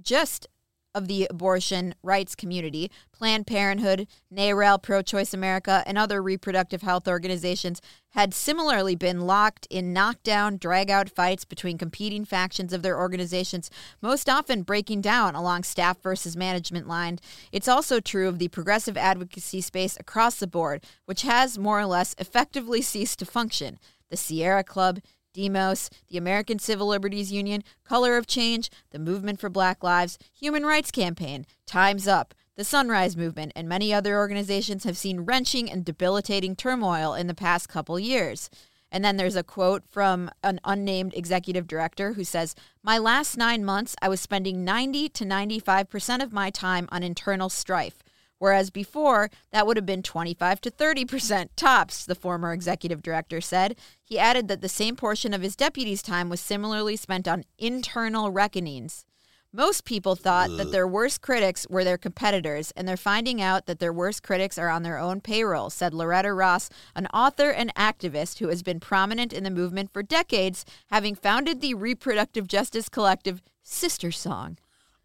just 0.00 0.46
of 0.94 1.08
the 1.08 1.26
abortion 1.30 1.94
rights 2.02 2.34
community, 2.34 2.90
Planned 3.12 3.46
Parenthood, 3.46 4.06
NARAL, 4.32 4.82
Pro 4.82 5.02
Choice 5.02 5.32
America, 5.32 5.82
and 5.86 5.96
other 5.96 6.22
reproductive 6.22 6.82
health 6.82 7.08
organizations 7.08 7.80
had 8.10 8.34
similarly 8.34 8.94
been 8.94 9.22
locked 9.22 9.66
in 9.70 9.92
knockdown, 9.92 10.58
drag 10.58 10.90
out 10.90 11.08
fights 11.08 11.44
between 11.44 11.78
competing 11.78 12.24
factions 12.24 12.72
of 12.72 12.82
their 12.82 12.98
organizations, 12.98 13.70
most 14.00 14.28
often 14.28 14.62
breaking 14.62 15.00
down 15.00 15.34
along 15.34 15.62
staff 15.62 16.02
versus 16.02 16.36
management 16.36 16.86
line. 16.86 17.18
It's 17.52 17.68
also 17.68 18.00
true 18.00 18.28
of 18.28 18.38
the 18.38 18.48
progressive 18.48 18.96
advocacy 18.96 19.62
space 19.62 19.96
across 19.98 20.36
the 20.36 20.46
board, 20.46 20.84
which 21.06 21.22
has 21.22 21.58
more 21.58 21.80
or 21.80 21.86
less 21.86 22.14
effectively 22.18 22.82
ceased 22.82 23.18
to 23.20 23.26
function. 23.26 23.78
The 24.10 24.16
Sierra 24.18 24.62
Club, 24.62 25.00
Demos, 25.32 25.90
the 26.08 26.18
American 26.18 26.58
Civil 26.58 26.88
Liberties 26.88 27.32
Union, 27.32 27.62
Color 27.84 28.16
of 28.16 28.26
Change, 28.26 28.70
the 28.90 28.98
Movement 28.98 29.40
for 29.40 29.48
Black 29.48 29.82
Lives, 29.82 30.18
Human 30.32 30.64
Rights 30.64 30.90
Campaign, 30.90 31.46
Time's 31.66 32.06
Up, 32.06 32.34
the 32.56 32.64
Sunrise 32.64 33.16
Movement, 33.16 33.52
and 33.56 33.68
many 33.68 33.94
other 33.94 34.16
organizations 34.16 34.84
have 34.84 34.96
seen 34.96 35.20
wrenching 35.20 35.70
and 35.70 35.84
debilitating 35.84 36.54
turmoil 36.54 37.14
in 37.14 37.26
the 37.26 37.34
past 37.34 37.68
couple 37.68 37.98
years. 37.98 38.50
And 38.90 39.02
then 39.02 39.16
there's 39.16 39.36
a 39.36 39.42
quote 39.42 39.84
from 39.88 40.30
an 40.42 40.60
unnamed 40.64 41.14
executive 41.14 41.66
director 41.66 42.12
who 42.12 42.24
says, 42.24 42.54
My 42.82 42.98
last 42.98 43.38
nine 43.38 43.64
months, 43.64 43.96
I 44.02 44.10
was 44.10 44.20
spending 44.20 44.64
90 44.64 45.08
to 45.08 45.24
95% 45.24 46.22
of 46.22 46.32
my 46.32 46.50
time 46.50 46.88
on 46.92 47.02
internal 47.02 47.48
strife. 47.48 48.02
Whereas 48.42 48.70
before, 48.70 49.30
that 49.52 49.68
would 49.68 49.76
have 49.76 49.86
been 49.86 50.02
25 50.02 50.60
to 50.62 50.70
30% 50.72 51.50
tops, 51.54 52.04
the 52.04 52.16
former 52.16 52.52
executive 52.52 53.00
director 53.00 53.40
said. 53.40 53.78
He 54.02 54.18
added 54.18 54.48
that 54.48 54.60
the 54.60 54.68
same 54.68 54.96
portion 54.96 55.32
of 55.32 55.42
his 55.42 55.54
deputy's 55.54 56.02
time 56.02 56.28
was 56.28 56.40
similarly 56.40 56.96
spent 56.96 57.28
on 57.28 57.44
internal 57.56 58.32
reckonings. 58.32 59.04
Most 59.52 59.84
people 59.84 60.16
thought 60.16 60.50
that 60.56 60.72
their 60.72 60.88
worst 60.88 61.20
critics 61.20 61.68
were 61.70 61.84
their 61.84 61.96
competitors, 61.96 62.72
and 62.72 62.88
they're 62.88 62.96
finding 62.96 63.40
out 63.40 63.66
that 63.66 63.78
their 63.78 63.92
worst 63.92 64.24
critics 64.24 64.58
are 64.58 64.70
on 64.70 64.82
their 64.82 64.98
own 64.98 65.20
payroll, 65.20 65.70
said 65.70 65.94
Loretta 65.94 66.32
Ross, 66.32 66.68
an 66.96 67.06
author 67.14 67.52
and 67.52 67.72
activist 67.76 68.40
who 68.40 68.48
has 68.48 68.64
been 68.64 68.80
prominent 68.80 69.32
in 69.32 69.44
the 69.44 69.50
movement 69.50 69.92
for 69.92 70.02
decades, 70.02 70.64
having 70.88 71.14
founded 71.14 71.60
the 71.60 71.74
reproductive 71.74 72.48
justice 72.48 72.88
collective 72.88 73.40
Sister 73.62 74.10
Song. 74.10 74.58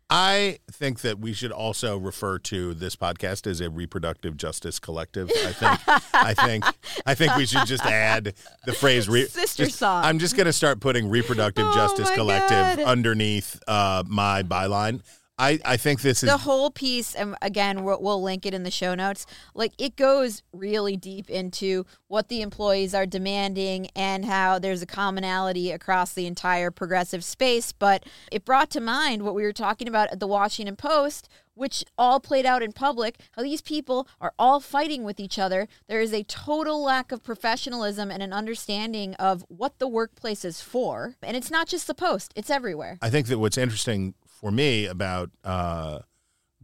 I 0.09 0.59
think 0.71 1.01
that 1.01 1.19
we 1.19 1.33
should 1.33 1.51
also 1.51 1.97
refer 1.97 2.39
to 2.39 2.73
this 2.73 2.95
podcast 2.95 3.45
as 3.45 3.59
a 3.59 3.69
reproductive 3.69 4.37
justice 4.37 4.79
collective. 4.79 5.29
I 5.35 5.51
think 5.51 5.81
I 6.13 6.33
think 6.33 6.63
I 7.05 7.13
think 7.13 7.35
we 7.35 7.45
should 7.45 7.65
just 7.65 7.85
add 7.85 8.33
the 8.65 8.71
phrase 8.73 9.09
re- 9.09 9.27
Sister 9.27 9.65
just- 9.65 9.77
song. 9.79 10.05
I'm 10.05 10.17
just 10.19 10.37
going 10.37 10.45
to 10.45 10.53
start 10.53 10.79
putting 10.79 11.09
reproductive 11.09 11.65
Oh 11.67 11.73
justice 11.75 12.09
collective 12.11 12.77
God. 12.77 12.79
underneath 12.79 13.59
uh, 13.67 14.03
my 14.07 14.43
byline. 14.43 15.01
I, 15.39 15.59
I 15.63 15.77
think 15.77 16.01
this 16.01 16.23
is 16.23 16.29
the 16.29 16.37
whole 16.37 16.71
piece 16.71 17.13
and 17.13 17.35
again 17.41 17.83
we'll, 17.83 18.01
we'll 18.01 18.21
link 18.23 18.45
it 18.45 18.55
in 18.55 18.63
the 18.63 18.71
show 18.71 18.95
notes 18.95 19.25
like 19.53 19.73
it 19.77 19.95
goes 19.95 20.41
really 20.51 20.97
deep 20.97 21.29
into 21.29 21.85
what 22.07 22.27
the 22.27 22.41
employees 22.41 22.95
are 22.95 23.05
demanding 23.05 23.89
and 23.95 24.25
how 24.25 24.57
there's 24.57 24.81
a 24.81 24.87
commonality 24.87 25.71
across 25.71 26.13
the 26.13 26.25
entire 26.25 26.71
progressive 26.71 27.23
space. 27.23 27.71
But 27.71 28.05
it 28.31 28.45
brought 28.45 28.71
to 28.71 28.81
mind 28.81 29.21
what 29.21 29.35
we 29.35 29.43
were 29.43 29.53
talking 29.53 29.87
about 29.87 30.11
at 30.11 30.19
the 30.19 30.27
washington 30.27 30.75
post 30.75 31.29
which 31.57 31.83
all 31.97 32.19
played 32.19 32.45
out 32.45 32.61
in 32.61 32.71
public 32.71 33.19
how 33.31 33.41
these 33.41 33.61
people 33.61 34.07
are 34.21 34.33
all 34.37 34.59
fighting 34.59 35.03
with 35.03 35.19
each 35.19 35.39
other. 35.39 35.67
There 35.87 35.99
is 35.99 36.13
a 36.13 36.23
total 36.23 36.83
lack 36.83 37.11
of 37.11 37.23
professionalism 37.23 38.11
and 38.11 38.21
an 38.21 38.31
understanding 38.31 39.15
of 39.15 39.43
what 39.49 39.79
the 39.79 39.87
workplace 39.87 40.45
is 40.45 40.61
for. 40.61 41.15
And 41.23 41.35
it's 41.35 41.51
not 41.51 41.67
just 41.67 41.87
the 41.87 41.95
post 41.95 42.31
it's 42.35 42.49
everywhere. 42.49 42.99
I 43.01 43.09
think 43.09 43.27
that 43.27 43.39
what's 43.39 43.57
interesting 43.57 44.13
for 44.39 44.51
me 44.51 44.85
about 44.85 45.31
uh, 45.43 45.99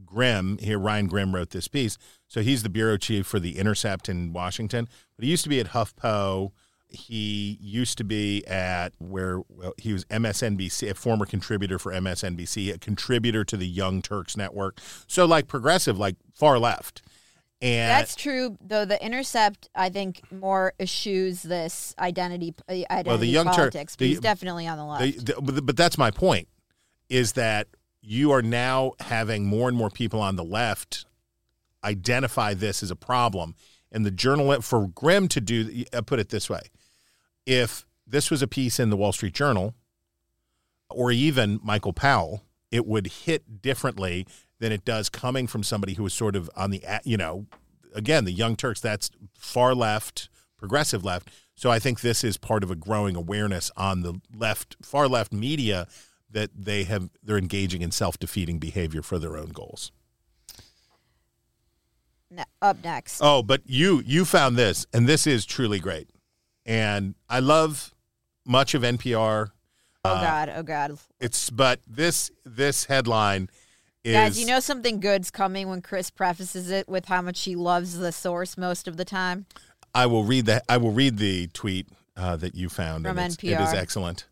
Grimm 0.06 0.58
here, 0.60 0.78
Ryan 0.78 1.08
Grimm 1.08 1.34
wrote 1.34 1.50
this 1.50 1.68
piece. 1.68 1.98
So 2.28 2.42
he's 2.42 2.64
the 2.64 2.70
bureau 2.70 2.98
chief 2.98 3.26
for 3.26 3.40
the 3.40 3.58
Intercept 3.58 4.10
in 4.10 4.32
Washington, 4.34 4.88
but 5.16 5.26
he 5.26 5.32
used 5.32 5.44
to 5.44 5.50
be 5.50 5.60
at 5.60 5.70
HuffPo. 5.70 6.52
He 6.88 7.58
used 7.60 7.98
to 7.98 8.04
be 8.04 8.46
at 8.46 8.94
where 9.00 9.40
well, 9.50 9.74
he 9.80 9.94
was 9.94 10.06
MSNBC, 10.06 10.92
a 10.92 10.94
former 10.94 11.26
contributor 11.26 11.80
for 11.80 11.92
MSNBC, 11.92 12.76
a 12.76 12.78
contributor 12.78 13.44
to 13.44 13.58
the 13.58 13.68
Young 13.68 14.04
Turks 14.04 14.38
Network. 14.38 14.80
So 15.08 15.26
like 15.26 15.48
progressive, 15.48 15.98
like 15.98 16.18
far 16.36 16.60
left. 16.60 17.02
And 17.64 17.90
That's 17.90 18.16
true, 18.16 18.58
though. 18.62 18.84
The 18.84 19.04
Intercept, 19.04 19.70
I 19.74 19.90
think, 19.90 20.22
more 20.32 20.74
eschews 20.82 21.44
this 21.44 21.96
identity 21.98 22.54
uh, 22.68 23.02
the 23.18 23.26
Young 23.26 23.46
politics. 23.46 23.96
but 23.96 24.00
the- 24.00 24.10
he's 24.10 24.20
definitely 24.20 24.68
on 24.68 24.78
the 24.78 24.86
left. 24.86 25.26
The- 25.26 25.52
the- 25.52 25.62
but 25.62 25.78
that's 25.78 25.98
my 25.98 26.12
point 26.12 26.48
is 27.14 27.34
that 27.34 27.68
you 28.02 28.32
are 28.32 28.42
now 28.42 28.94
having 29.00 29.46
more 29.46 29.70
and 29.70 29.78
more 29.78 29.92
people 29.92 30.20
on 30.20 30.36
the 30.36 30.44
left 30.44 31.06
identify 31.84 32.56
this 32.56 32.82
as 32.82 32.90
a 32.90 32.96
problem. 32.96 33.54
And 33.92 34.04
the 34.04 34.10
journal 34.10 34.60
for 34.62 34.88
Grimm 34.88 35.28
to 35.28 35.40
do 35.40 35.86
uh, 35.94 36.02
put 36.02 36.20
it 36.20 36.30
this 36.30 36.50
way 36.50 36.64
if 37.46 37.86
this 38.08 38.32
was 38.32 38.42
a 38.42 38.48
piece 38.48 38.80
in 38.80 38.90
the 38.90 38.98
Wall 38.98 39.14
Street 39.14 39.36
Journal 39.36 39.76
or 40.90 41.12
even 41.12 41.60
Michael 41.64 41.94
Powell 41.94 42.42
it 42.72 42.88
would 42.88 43.06
hit 43.06 43.62
differently 43.62 44.26
than 44.60 44.72
it 44.72 44.84
does 44.84 45.08
coming 45.08 45.46
from 45.46 45.62
somebody 45.62 45.94
who 45.94 46.06
is 46.08 46.14
sort 46.16 46.36
of 46.36 46.50
on 46.56 46.72
the 46.72 46.84
you 47.04 47.16
know 47.16 47.46
again 47.94 48.26
the 48.26 48.32
young 48.32 48.56
turks 48.56 48.82
that's 48.82 49.12
far 49.38 49.76
left 49.76 50.30
progressive 50.58 51.06
left. 51.06 51.30
So 51.54 51.70
i 51.70 51.78
think 51.78 52.02
this 52.02 52.24
is 52.24 52.38
part 52.38 52.64
of 52.64 52.72
a 52.72 52.76
growing 52.76 53.16
awareness 53.16 53.70
on 53.78 54.02
the 54.02 54.20
left 54.36 54.78
far 54.82 55.08
left 55.08 55.32
media 55.32 55.88
that 56.34 56.50
they 56.56 56.84
have 56.84 57.10
they're 57.24 57.38
engaging 57.38 57.82
in 57.82 57.92
self-defeating 57.92 58.60
behavior 58.60 59.02
for 59.02 59.18
their 59.18 59.38
own 59.38 59.50
goals 59.50 59.92
up 62.64 62.84
next, 62.84 63.20
oh 63.22 63.44
but 63.44 63.62
you 63.66 64.02
you 64.06 64.26
found 64.26 64.58
this 64.58 64.88
and 64.92 65.08
this 65.08 65.28
is 65.28 65.46
truly 65.46 65.80
great 65.80 66.10
and 66.66 67.14
i 67.30 67.40
love 67.40 67.94
much 68.44 68.74
of 68.74 68.82
npr 68.82 69.52
oh 70.04 70.14
god, 70.16 70.52
oh 70.56 70.64
god, 70.64 70.98
it's 71.20 71.52
but 71.52 71.80
this 71.88 72.32
this 72.44 72.86
headline 72.86 73.50
is 74.04 74.14
guys, 74.16 74.40
you 74.40 74.48
know 74.48 74.60
something 74.60 75.00
good's 75.00 75.30
coming 75.32 75.70
when 75.70 75.82
Chris 75.82 76.10
prefaces 76.10 76.72
it 76.72 76.90
with 76.90 77.06
how 77.06 77.22
much 77.22 77.38
she 77.38 77.56
loves 77.56 77.98
the 78.00 78.12
source 78.12 78.58
most 78.58 78.86
of 78.88 78.98
the 78.98 79.06
time. 79.06 79.46
I 79.96 80.08
will 80.08 80.26
read 80.26 80.46
the 80.48 80.62
I 80.68 80.76
will 80.76 80.92
read 80.92 81.20
the 81.20 81.48
tweet 81.48 81.88
uh, 82.18 82.36
that 82.38 82.54
you 82.54 82.68
found. 82.68 83.06
From 83.06 83.18
it's- 83.18 83.38
It 83.42 83.62
is 83.62 83.74
excellent. 83.74 84.26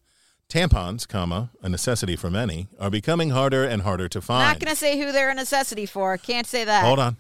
Tampons, 0.52 1.08
comma, 1.08 1.50
a 1.64 1.70
necessity 1.70 2.18
for 2.18 2.30
many, 2.30 2.68
are 2.78 2.90
becoming 2.90 3.30
harder 3.30 3.64
and 3.64 3.84
harder 3.84 4.10
to 4.10 4.20
find. 4.20 4.50
Not 4.50 4.60
gonna 4.60 4.76
say 4.76 5.00
who 5.00 5.14
they're 5.14 5.30
a 5.30 5.34
necessity 5.34 5.86
for. 5.86 6.18
Can't 6.18 6.46
say 6.46 6.66
that. 6.66 6.84
Hold 6.84 7.00
on. 7.00 7.16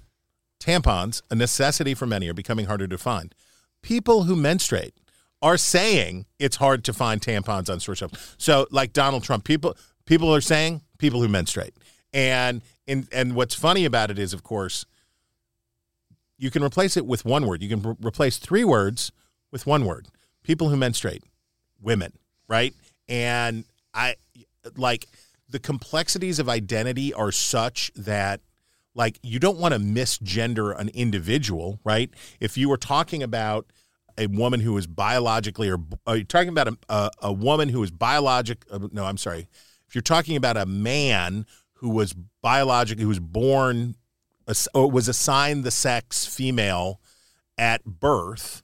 Tampons, 0.59 1.21
a 1.31 1.35
necessity 1.35 1.93
for 1.93 2.05
many, 2.05 2.27
are 2.27 2.33
becoming 2.33 2.65
harder 2.65 2.89
to 2.89 2.97
find. 2.97 3.33
People 3.81 4.23
who 4.23 4.35
menstruate 4.35 4.95
are 5.41 5.55
saying 5.55 6.25
it's 6.39 6.57
hard 6.57 6.83
to 6.83 6.91
find 6.91 7.21
tampons 7.21 7.69
on 7.69 7.79
store 7.79 7.95
shelves. 7.95 8.35
So, 8.37 8.67
like 8.69 8.91
Donald 8.91 9.23
Trump, 9.23 9.45
people 9.45 9.77
people 10.03 10.35
are 10.35 10.41
saying 10.41 10.81
people 10.97 11.21
who 11.21 11.29
menstruate. 11.29 11.73
And 12.11 12.61
and 12.85 13.07
and 13.13 13.33
what's 13.33 13.55
funny 13.55 13.85
about 13.85 14.11
it 14.11 14.19
is, 14.19 14.33
of 14.33 14.43
course, 14.43 14.85
you 16.37 16.51
can 16.51 16.65
replace 16.65 16.97
it 16.97 17.05
with 17.05 17.23
one 17.23 17.47
word. 17.47 17.63
You 17.63 17.69
can 17.69 17.81
re- 17.81 17.95
replace 18.03 18.39
three 18.39 18.65
words 18.65 19.13
with 19.53 19.65
one 19.65 19.85
word. 19.85 20.09
People 20.43 20.67
who 20.67 20.75
menstruate, 20.75 21.23
women, 21.81 22.11
right? 22.49 22.75
And 23.07 23.65
I 23.93 24.15
like 24.77 25.07
the 25.49 25.59
complexities 25.59 26.39
of 26.39 26.47
identity 26.49 27.13
are 27.13 27.31
such 27.31 27.91
that 27.95 28.41
like 28.95 29.19
you 29.23 29.39
don't 29.39 29.57
want 29.57 29.73
to 29.73 29.79
misgender 29.79 30.77
an 30.77 30.89
individual, 30.89 31.79
right? 31.83 32.09
If 32.39 32.57
you 32.57 32.69
were 32.69 32.77
talking 32.77 33.23
about 33.23 33.67
a 34.17 34.27
woman 34.27 34.59
who 34.59 34.77
is 34.77 34.87
biologically 34.87 35.69
or 35.69 35.79
are 36.05 36.17
you 36.17 36.23
talking 36.23 36.49
about 36.49 36.67
a, 36.67 36.77
a, 36.89 37.11
a 37.23 37.33
woman 37.33 37.69
who 37.69 37.81
is 37.83 37.91
biologic 37.91 38.65
uh, 38.71 38.79
no, 38.91 39.05
I'm 39.05 39.17
sorry. 39.17 39.47
If 39.87 39.95
you're 39.95 40.01
talking 40.01 40.35
about 40.35 40.57
a 40.57 40.65
man 40.65 41.45
who 41.75 41.89
was 41.89 42.13
biologically 42.41 43.03
who 43.03 43.09
was 43.09 43.19
born 43.19 43.95
or 44.73 44.91
was 44.91 45.07
assigned 45.07 45.63
the 45.63 45.71
sex 45.71 46.25
female 46.25 46.99
at 47.57 47.83
birth 47.85 48.63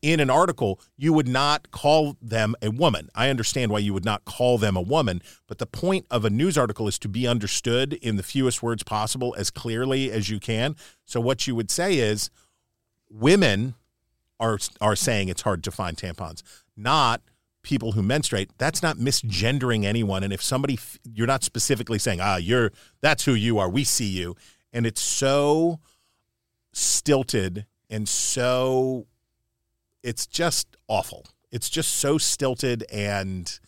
in 0.00 0.20
an 0.20 0.30
article, 0.30 0.80
you 0.96 1.12
would 1.12 1.28
not 1.28 1.70
call 1.70 2.16
them 2.22 2.54
a 2.62 2.70
woman. 2.70 3.08
I 3.14 3.30
understand 3.30 3.72
why 3.72 3.80
you 3.80 3.92
would 3.92 4.04
not 4.04 4.24
call 4.24 4.58
them 4.58 4.76
a 4.76 4.80
woman, 4.80 5.22
but 5.46 5.58
the 5.58 5.66
point 5.66 6.06
of 6.10 6.24
a 6.24 6.30
news 6.30 6.56
article 6.56 6.86
is 6.86 6.98
to 7.00 7.08
be 7.08 7.26
understood 7.26 7.94
in 7.94 8.16
the 8.16 8.22
fewest 8.22 8.62
words 8.62 8.82
possible 8.82 9.34
as 9.38 9.50
clearly 9.50 10.10
as 10.10 10.28
you 10.28 10.38
can. 10.38 10.76
So 11.04 11.20
what 11.20 11.46
you 11.46 11.54
would 11.54 11.70
say 11.70 11.98
is 11.98 12.30
women 13.10 13.74
are 14.40 14.58
are 14.80 14.94
saying 14.94 15.28
it's 15.28 15.42
hard 15.42 15.64
to 15.64 15.70
find 15.70 15.96
tampons, 15.96 16.42
not 16.76 17.22
people 17.62 17.92
who 17.92 18.02
menstruate. 18.02 18.50
That's 18.56 18.82
not 18.82 18.98
misgendering 18.98 19.84
anyone 19.84 20.22
and 20.22 20.32
if 20.32 20.42
somebody 20.42 20.78
you're 21.12 21.26
not 21.26 21.42
specifically 21.42 21.98
saying, 21.98 22.20
"Ah, 22.20 22.36
you're 22.36 22.72
that's 23.00 23.24
who 23.24 23.34
you 23.34 23.58
are. 23.58 23.68
We 23.68 23.82
see 23.82 24.06
you." 24.06 24.36
And 24.72 24.86
it's 24.86 25.00
so 25.00 25.80
stilted 26.72 27.66
and 27.90 28.08
so 28.08 29.06
it's 30.02 30.26
just 30.26 30.76
awful. 30.86 31.26
It's 31.50 31.70
just 31.70 31.96
so 31.96 32.18
stilted 32.18 32.84
and 32.92 33.58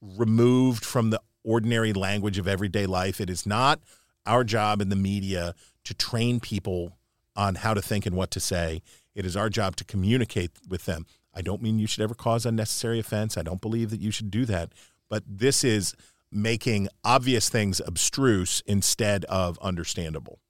removed 0.00 0.84
from 0.84 1.10
the 1.10 1.20
ordinary 1.44 1.92
language 1.92 2.38
of 2.38 2.48
everyday 2.48 2.86
life. 2.86 3.20
It 3.20 3.30
is 3.30 3.46
not 3.46 3.80
our 4.26 4.44
job 4.44 4.80
in 4.80 4.88
the 4.88 4.96
media 4.96 5.54
to 5.84 5.94
train 5.94 6.40
people 6.40 6.96
on 7.36 7.56
how 7.56 7.74
to 7.74 7.82
think 7.82 8.06
and 8.06 8.16
what 8.16 8.30
to 8.32 8.40
say. 8.40 8.82
It 9.14 9.24
is 9.24 9.36
our 9.36 9.48
job 9.48 9.76
to 9.76 9.84
communicate 9.84 10.50
with 10.68 10.84
them. 10.84 11.06
I 11.34 11.42
don't 11.42 11.62
mean 11.62 11.78
you 11.78 11.86
should 11.86 12.02
ever 12.02 12.14
cause 12.14 12.44
unnecessary 12.44 12.98
offense. 12.98 13.36
I 13.36 13.42
don't 13.42 13.60
believe 13.60 13.90
that 13.90 14.00
you 14.00 14.10
should 14.10 14.30
do 14.30 14.44
that. 14.46 14.72
But 15.08 15.22
this 15.26 15.62
is 15.62 15.94
making 16.32 16.88
obvious 17.04 17.48
things 17.48 17.80
abstruse 17.86 18.62
instead 18.66 19.24
of 19.26 19.58
understandable. 19.60 20.40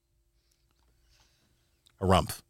Harumph. 2.01 2.41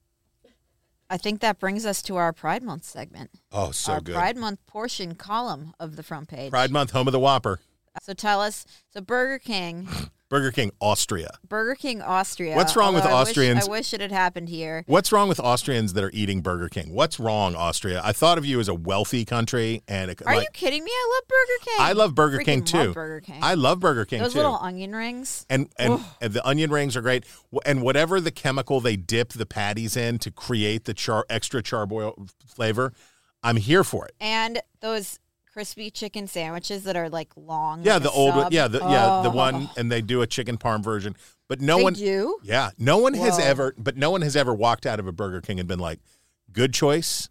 I 1.08 1.16
think 1.16 1.40
that 1.40 1.58
brings 1.58 1.86
us 1.86 2.02
to 2.02 2.16
our 2.16 2.32
Pride 2.32 2.62
Month 2.62 2.84
segment. 2.84 3.30
Oh, 3.52 3.70
so 3.70 3.94
our 3.94 4.00
good. 4.00 4.14
Pride 4.14 4.36
Month 4.36 4.66
portion 4.66 5.14
column 5.14 5.72
of 5.78 5.96
the 5.96 6.02
front 6.02 6.28
page. 6.28 6.50
Pride 6.50 6.70
Month, 6.70 6.90
home 6.90 7.06
of 7.06 7.12
the 7.12 7.20
Whopper. 7.20 7.60
So 8.02 8.12
tell 8.12 8.40
us. 8.42 8.66
So 8.92 9.00
Burger 9.00 9.38
King, 9.38 9.88
Burger 10.28 10.50
King, 10.50 10.72
Austria. 10.80 11.30
Burger 11.48 11.76
King 11.76 12.02
Austria. 12.02 12.56
What's 12.56 12.74
wrong 12.74 12.94
with 12.94 13.04
although 13.04 13.16
I 13.16 13.20
wish- 13.20 13.28
Austrians? 13.30 13.68
I 13.68 13.70
wish 13.70 13.94
it 13.94 14.00
had 14.00 14.10
happened 14.10 14.48
here. 14.48 14.82
What's 14.88 15.12
wrong 15.12 15.28
with 15.28 15.38
Austrians 15.38 15.92
that 15.92 16.02
are 16.02 16.10
eating 16.12 16.40
Burger 16.40 16.68
King? 16.68 16.92
What's 16.92 17.20
wrong, 17.20 17.54
Austria? 17.54 18.00
I 18.04 18.10
thought 18.12 18.36
of 18.36 18.44
you 18.44 18.58
as 18.58 18.66
a 18.68 18.74
wealthy 18.74 19.24
country, 19.24 19.82
and 19.86 20.10
it, 20.10 20.20
Are 20.26 20.34
like, 20.34 20.42
you 20.42 20.48
kidding 20.52 20.82
me? 20.82 20.90
I 20.92 21.12
love 21.14 21.28
Burger 21.28 21.64
King. 21.64 21.76
I 21.78 21.92
love 21.92 22.14
Burger 22.16 22.38
Freaking 22.38 22.44
King 22.44 22.60
love 22.60 22.86
too. 22.88 22.92
Burger 22.94 23.20
King. 23.20 23.38
I 23.40 23.54
love 23.54 23.78
Burger 23.80 24.04
King 24.04 24.18
too. 24.18 24.24
Those 24.24 24.32
too. 24.32 24.38
little 24.38 24.58
onion 24.60 24.94
rings. 24.96 25.46
and 25.48 25.68
and, 25.78 26.04
and 26.20 26.32
the 26.32 26.44
onion 26.46 26.70
rings 26.70 26.96
are 26.96 27.02
great. 27.02 27.24
And 27.64 27.82
whatever 27.82 28.20
the 28.20 28.32
chemical 28.32 28.80
they 28.80 28.96
dip 28.96 29.32
the 29.32 29.46
patties 29.46 29.96
in 29.96 30.18
to 30.18 30.32
create 30.32 30.86
the 30.86 30.94
char 30.94 31.24
extra 31.30 31.62
charboil 31.62 32.28
flavor, 32.44 32.92
I'm 33.44 33.56
here 33.56 33.84
for 33.84 34.06
it. 34.06 34.14
and 34.20 34.60
those 34.80 35.20
crispy 35.56 35.90
chicken 35.90 36.26
sandwiches 36.26 36.82
that 36.84 36.96
are 36.96 37.08
like 37.08 37.30
long. 37.34 37.82
Yeah, 37.82 37.94
like 37.94 38.02
the 38.02 38.10
old 38.10 38.34
one. 38.34 38.44
sub. 38.44 38.52
Yeah, 38.52 38.68
the, 38.68 38.78
yeah, 38.80 39.22
the 39.22 39.30
Oh. 39.30 39.34
one, 39.34 39.70
and 39.78 39.90
they 39.90 40.02
do 40.02 40.20
a 40.20 40.26
chicken 40.26 40.58
parm 40.58 40.84
version. 40.84 41.16
But 41.48 41.62
no 41.62 41.78
They 41.78 41.82
one, 41.84 41.92
do? 41.94 42.38
yeah, 42.42 42.72
no 42.76 42.98
one 42.98 43.14
has 43.14 43.38
ever, 43.38 43.72
but 43.78 43.96
no 43.96 44.10
one 44.10 44.20
has 44.20 44.36
ever 44.36 44.52
walked 44.54 44.84
out 44.84 45.00
of 45.00 45.06
a 45.06 45.12
Burger 45.12 45.40
King 45.40 45.58
and 45.58 45.66
been 45.66 45.78
like, 45.78 46.00
"Good 46.52 46.74
choice, 46.74 47.30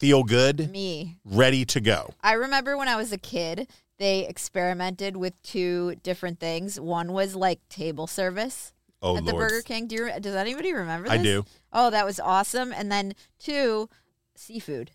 feel 0.00 0.24
good, 0.24 0.68
Me. 0.72 1.18
ready 1.24 1.64
to 1.66 1.80
go." 1.80 2.12
I 2.22 2.32
remember 2.32 2.76
when 2.76 2.88
I 2.88 2.96
was 2.96 3.12
a 3.12 3.18
kid, 3.18 3.68
they 3.98 4.26
experimented 4.26 5.16
with 5.16 5.40
two 5.44 5.94
different 6.02 6.40
things. 6.40 6.80
One 6.80 7.12
was 7.12 7.36
like 7.36 7.60
table 7.68 8.08
service 8.08 8.72
Oh 9.00 9.16
at 9.16 9.24
the 9.24 9.32
Burger 9.32 9.62
King. 9.62 9.86
Do 9.86 9.94
you, 9.94 10.10
does 10.18 10.34
anybody 10.34 10.72
remember? 10.72 11.08
I 11.08 11.18
do. 11.18 11.44
Oh, 11.72 11.90
that 11.90 12.04
was 12.04 12.18
awesome. 12.18 12.72
And 12.72 12.90
then 12.90 13.14
two, 13.38 13.88
seafood. 14.34 14.90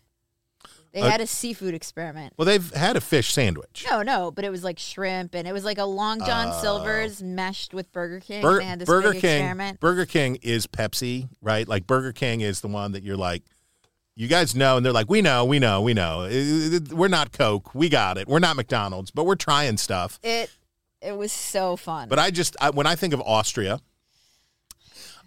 They 0.92 1.02
Uh, 1.02 1.10
had 1.10 1.20
a 1.20 1.26
seafood 1.26 1.74
experiment. 1.74 2.32
Well, 2.36 2.46
they've 2.46 2.72
had 2.74 2.96
a 2.96 3.00
fish 3.00 3.32
sandwich. 3.32 3.84
No, 3.90 4.02
no, 4.02 4.30
but 4.30 4.44
it 4.44 4.50
was 4.50 4.64
like 4.64 4.78
shrimp, 4.78 5.34
and 5.34 5.46
it 5.46 5.52
was 5.52 5.64
like 5.64 5.78
a 5.78 5.84
Long 5.84 6.18
John 6.24 6.58
Silver's 6.60 7.22
meshed 7.22 7.74
with 7.74 7.92
Burger 7.92 8.20
King. 8.20 8.40
Bur- 8.42 8.58
they 8.60 8.64
had 8.64 8.78
this 8.78 8.86
Burger 8.86 9.12
big 9.12 9.20
King. 9.20 9.36
experiment. 9.40 9.80
Burger 9.80 10.06
King 10.06 10.36
is 10.42 10.66
Pepsi, 10.66 11.28
right? 11.42 11.68
Like 11.68 11.86
Burger 11.86 12.12
King 12.12 12.40
is 12.40 12.60
the 12.62 12.68
one 12.68 12.92
that 12.92 13.02
you're 13.02 13.16
like, 13.16 13.42
you 14.14 14.28
guys 14.28 14.54
know, 14.54 14.78
and 14.78 14.86
they're 14.86 14.92
like, 14.94 15.10
we 15.10 15.20
know, 15.20 15.44
we 15.44 15.58
know, 15.58 15.82
we 15.82 15.92
know. 15.92 16.22
Uh, 16.22 16.78
We're 16.90 17.08
not 17.08 17.32
Coke, 17.32 17.74
we 17.74 17.90
got 17.90 18.16
it. 18.16 18.26
We're 18.26 18.38
not 18.38 18.56
McDonald's, 18.56 19.10
but 19.10 19.24
we're 19.26 19.34
trying 19.34 19.76
stuff. 19.76 20.18
It 20.22 20.50
it 21.02 21.12
was 21.12 21.30
so 21.32 21.76
fun. 21.76 22.08
But 22.08 22.18
I 22.18 22.30
just 22.30 22.56
I, 22.58 22.70
when 22.70 22.86
I 22.86 22.96
think 22.96 23.12
of 23.12 23.20
Austria, 23.20 23.80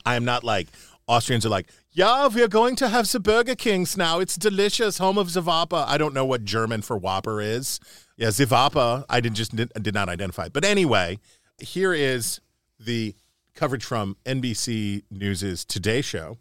I 0.06 0.16
am 0.16 0.26
not 0.26 0.44
like 0.44 0.68
Austrians 1.08 1.46
are 1.46 1.50
like, 1.50 1.68
yeah, 2.00 2.30
we 2.30 2.42
are 2.42 2.48
going 2.48 2.78
to 2.78 2.88
have 2.88 3.12
the 3.12 3.20
Burger 3.20 3.56
Kings 3.56 3.98
now. 3.98 4.22
It's 4.22 4.38
delicious, 4.38 5.00
home 5.00 5.18
of 5.18 5.36
Whopper. 5.36 5.84
I 5.86 5.98
don't 5.98 6.14
know 6.14 6.24
what 6.24 6.46
German 6.46 6.82
for 6.82 6.98
Whopper 6.98 7.42
is. 7.42 7.82
Yeah, 8.16 8.32
Whopper. 8.32 9.04
I 9.10 9.20
did 9.20 9.34
just 9.34 9.54
did, 9.54 9.70
did 9.82 9.94
not 9.94 10.08
identify. 10.08 10.48
But 10.48 10.64
anyway, 10.64 11.20
here 11.60 11.94
is 11.94 12.40
the 12.80 13.16
coverage 13.54 13.84
from 13.84 14.16
NBC 14.26 15.04
News's 15.12 15.66
Today 15.66 16.00
Show. 16.00 16.38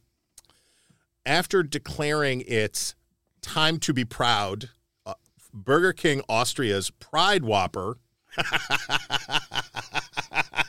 After 1.27 1.65
declaring 1.65 2.45
its 2.47 2.95
time 3.43 3.81
to 3.81 3.93
be 3.93 4.05
proud, 4.05 4.69
uh, 5.05 5.15
Burger 5.53 5.93
King 5.93 6.23
Austria's 6.29 6.91
Pride 6.91 7.43
Whopper 7.43 7.99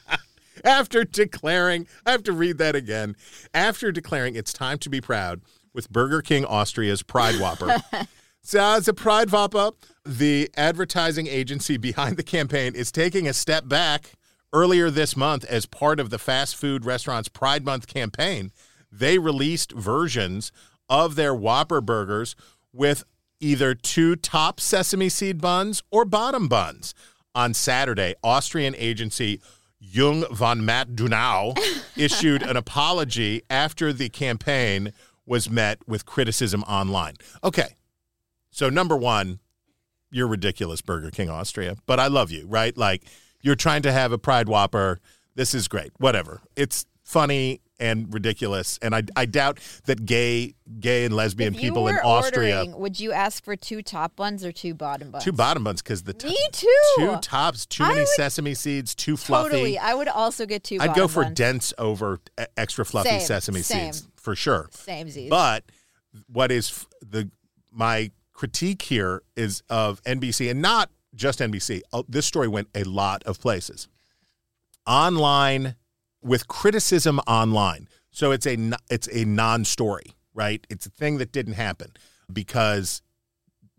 after 0.63 1.04
declaring, 1.04 1.88
I 2.06 2.12
have 2.12 2.24
to 2.24 2.34
read 2.34 2.58
that 2.58 2.76
again. 2.76 3.15
After 3.54 3.91
declaring 3.91 4.36
it's 4.36 4.54
time 4.54 4.78
to 4.80 4.89
be 4.89 5.02
proud 5.02 5.41
with 5.74 5.89
Burger 5.89 6.22
King 6.22 6.45
Austria's 6.45 7.04
Pride 7.04 7.39
Whopper. 7.39 7.78
so, 8.41 8.80
the 8.80 8.93
Pride 8.93 9.32
Whopper, 9.32 9.72
the 10.06 10.50
advertising 10.56 11.28
agency 11.28 11.78
behind 11.89 12.17
the 12.17 12.24
campaign, 12.24 12.76
is 12.76 12.91
taking 12.91 13.28
a 13.28 13.34
step 13.34 13.67
back 13.67 14.13
earlier 14.52 14.89
this 14.89 15.15
month 15.15 15.45
as 15.45 15.65
part 15.65 16.00
of 16.00 16.10
the 16.10 16.19
fast 16.19 16.56
food 16.56 16.86
restaurants 16.86 17.30
Pride 17.30 17.65
Month 17.65 17.88
campaign. 17.88 18.52
They 18.91 19.19
released 19.19 19.72
versions 19.72 20.52
of 20.89 21.15
their 21.15 21.36
Whopper 21.36 21.82
burgers 21.82 22.36
with 22.74 23.04
either 23.39 23.74
two 23.74 24.15
top 24.15 24.60
sesame 24.60 25.10
seed 25.10 25.39
buns 25.39 25.84
or 25.91 26.06
bottom 26.06 26.48
buns. 26.48 26.93
On 27.36 27.54
Saturday, 27.54 28.15
Austrian 28.24 28.76
agency 28.76 29.39
Jung 29.79 30.25
von 30.33 30.65
Matt 30.65 30.95
Donau 30.95 31.53
issued 31.97 32.43
an 32.43 32.57
apology 32.57 33.43
after 33.49 33.93
the 33.93 34.09
campaign 34.09 34.93
was 35.25 35.49
met 35.49 35.79
with 35.87 36.05
criticism 36.05 36.63
online. 36.63 37.15
Okay. 37.43 37.75
So, 38.51 38.69
number 38.69 38.97
one, 38.97 39.39
you're 40.11 40.27
ridiculous, 40.27 40.81
Burger 40.81 41.11
King 41.11 41.29
Austria, 41.29 41.77
but 41.85 41.99
I 41.99 42.07
love 42.07 42.31
you, 42.31 42.47
right? 42.47 42.75
Like, 42.75 43.03
you're 43.41 43.55
trying 43.55 43.83
to 43.83 43.91
have 43.91 44.11
a 44.11 44.17
Pride 44.17 44.49
Whopper. 44.49 44.99
This 45.35 45.53
is 45.53 45.67
great. 45.67 45.91
Whatever. 45.97 46.41
It's 46.55 46.85
funny 47.03 47.61
and 47.79 48.13
ridiculous. 48.13 48.77
And 48.81 48.93
I, 48.93 49.03
I 49.15 49.25
doubt 49.25 49.59
that 49.85 50.05
gay 50.05 50.55
gay 50.79 51.05
and 51.05 51.15
lesbian 51.15 51.55
people 51.55 51.87
in 51.87 51.95
Austria. 51.97 52.65
would 52.75 52.99
you 52.99 53.11
ask 53.11 53.43
for 53.43 53.55
two 53.55 53.81
top 53.81 54.15
buns 54.15 54.43
or 54.45 54.51
two 54.51 54.73
bottom 54.73 55.11
buns? 55.11 55.23
Two 55.23 55.31
bottom 55.31 55.63
buns 55.63 55.81
because 55.81 56.03
the 56.03 56.13
Me 56.23 56.37
too. 56.51 56.67
two 56.97 57.17
tops, 57.21 57.65
too 57.65 57.83
I 57.83 57.89
many 57.89 57.99
would- 58.01 58.07
sesame 58.09 58.53
seeds, 58.53 58.93
too 58.95 59.17
fluffy. 59.17 59.49
Totally. 59.49 59.77
I 59.79 59.93
would 59.93 60.07
also 60.09 60.45
get 60.45 60.63
two. 60.63 60.77
I'd 60.79 60.93
go 60.95 61.07
for 61.07 61.23
buns. 61.23 61.35
dense 61.37 61.73
over 61.77 62.19
extra 62.57 62.85
fluffy 62.85 63.09
Same, 63.09 63.21
sesame 63.21 63.61
same. 63.61 63.93
seeds 63.93 64.07
for 64.15 64.35
sure. 64.35 64.69
Same. 64.71 65.09
But 65.29 65.63
what 66.27 66.51
is 66.51 66.85
the 67.01 67.29
my 67.71 68.11
critique 68.33 68.81
here 68.83 69.21
is 69.35 69.63
of 69.69 70.01
NBC 70.03 70.49
and 70.49 70.61
not 70.61 70.89
just 71.15 71.39
NBC. 71.39 71.81
Uh, 71.91 72.03
This 72.07 72.25
story 72.25 72.47
went 72.47 72.67
a 72.75 72.83
lot 72.83 73.23
of 73.23 73.39
places. 73.39 73.87
Online 74.87 75.75
with 76.21 76.47
criticism 76.47 77.19
online. 77.19 77.88
So 78.12 78.32
it's 78.32 78.45
a 78.45 78.58
it's 78.89 79.08
a 79.12 79.25
non-story, 79.25 80.13
right? 80.34 80.65
It's 80.69 80.86
a 80.86 80.89
thing 80.89 81.17
that 81.19 81.32
didn't 81.32 81.53
happen 81.53 81.93
because 82.32 83.01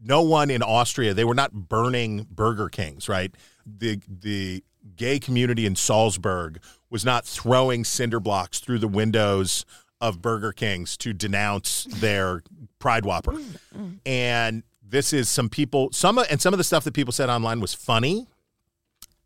no 0.02 0.22
one 0.22 0.50
in 0.50 0.62
Austria, 0.62 1.14
they 1.14 1.24
were 1.24 1.34
not 1.34 1.52
burning 1.52 2.26
Burger 2.30 2.68
Kings, 2.68 3.08
right? 3.08 3.34
The 3.66 4.00
the 4.08 4.64
gay 4.96 5.18
community 5.18 5.66
in 5.66 5.76
Salzburg 5.76 6.60
was 6.88 7.04
not 7.04 7.24
throwing 7.26 7.84
cinder 7.84 8.20
blocks 8.20 8.60
through 8.60 8.78
the 8.78 8.88
windows 8.88 9.64
of 10.00 10.22
Burger 10.22 10.52
Kings 10.52 10.96
to 10.98 11.12
denounce 11.12 11.84
their 11.84 12.42
Pride 12.78 13.04
Whopper. 13.04 13.32
Mm, 13.32 13.56
mm. 13.76 13.98
And 14.06 14.62
this 14.82 15.12
is 15.12 15.28
some 15.28 15.48
people 15.48 15.90
some 15.92 16.18
and 16.18 16.40
some 16.40 16.54
of 16.54 16.58
the 16.58 16.64
stuff 16.64 16.84
that 16.84 16.94
people 16.94 17.12
said 17.12 17.28
online 17.28 17.60
was 17.60 17.74
funny 17.74 18.26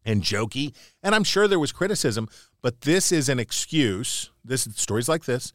and 0.05 0.23
jokey, 0.23 0.75
and 1.03 1.15
I'm 1.15 1.25
sure 1.25 1.49
there 1.49 1.59
was 1.59 1.73
criticism, 1.73 2.29
but 2.63 2.83
this 2.83 3.13
is 3.13 3.29
an 3.29 3.39
excuse. 3.39 4.31
This 4.45 4.69
stories 4.75 5.09
like 5.09 5.25
this 5.25 5.53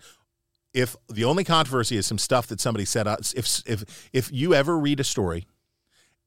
if 0.74 0.96
the 1.08 1.24
only 1.24 1.44
controversy 1.44 1.98
is 1.98 2.06
some 2.06 2.18
stuff 2.18 2.48
that 2.48 2.60
somebody 2.62 2.86
said 2.86 3.08
uh, 3.08 3.18
if 3.36 3.62
if 3.66 4.10
if 4.14 4.32
you 4.32 4.54
ever 4.54 4.78
read 4.78 5.00
a 5.00 5.04
story 5.04 5.48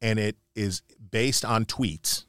and 0.01 0.19
it 0.19 0.37
is 0.55 0.83
based 1.11 1.45
on 1.45 1.65
tweets 1.65 2.25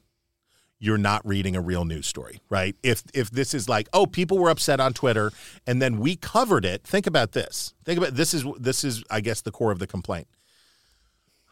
you're 0.79 0.97
not 0.97 1.25
reading 1.25 1.55
a 1.55 1.61
real 1.61 1.85
news 1.85 2.05
story 2.05 2.39
right? 2.49 2.75
If 2.83 3.03
if 3.13 3.31
this 3.31 3.53
is 3.53 3.67
like 3.67 3.89
oh 3.93 4.05
people 4.05 4.37
were 4.37 4.49
upset 4.49 4.79
on 4.79 4.93
twitter 4.93 5.31
and 5.65 5.81
then 5.81 5.99
we 5.99 6.15
covered 6.15 6.65
it 6.65 6.83
think 6.83 7.07
about 7.07 7.31
this. 7.31 7.73
Think 7.83 7.97
about 7.97 8.13
this 8.15 8.33
is 8.33 8.45
this 8.59 8.83
is 8.83 9.03
i 9.09 9.21
guess 9.21 9.41
the 9.41 9.51
core 9.51 9.71
of 9.71 9.79
the 9.79 9.87
complaint. 9.87 10.27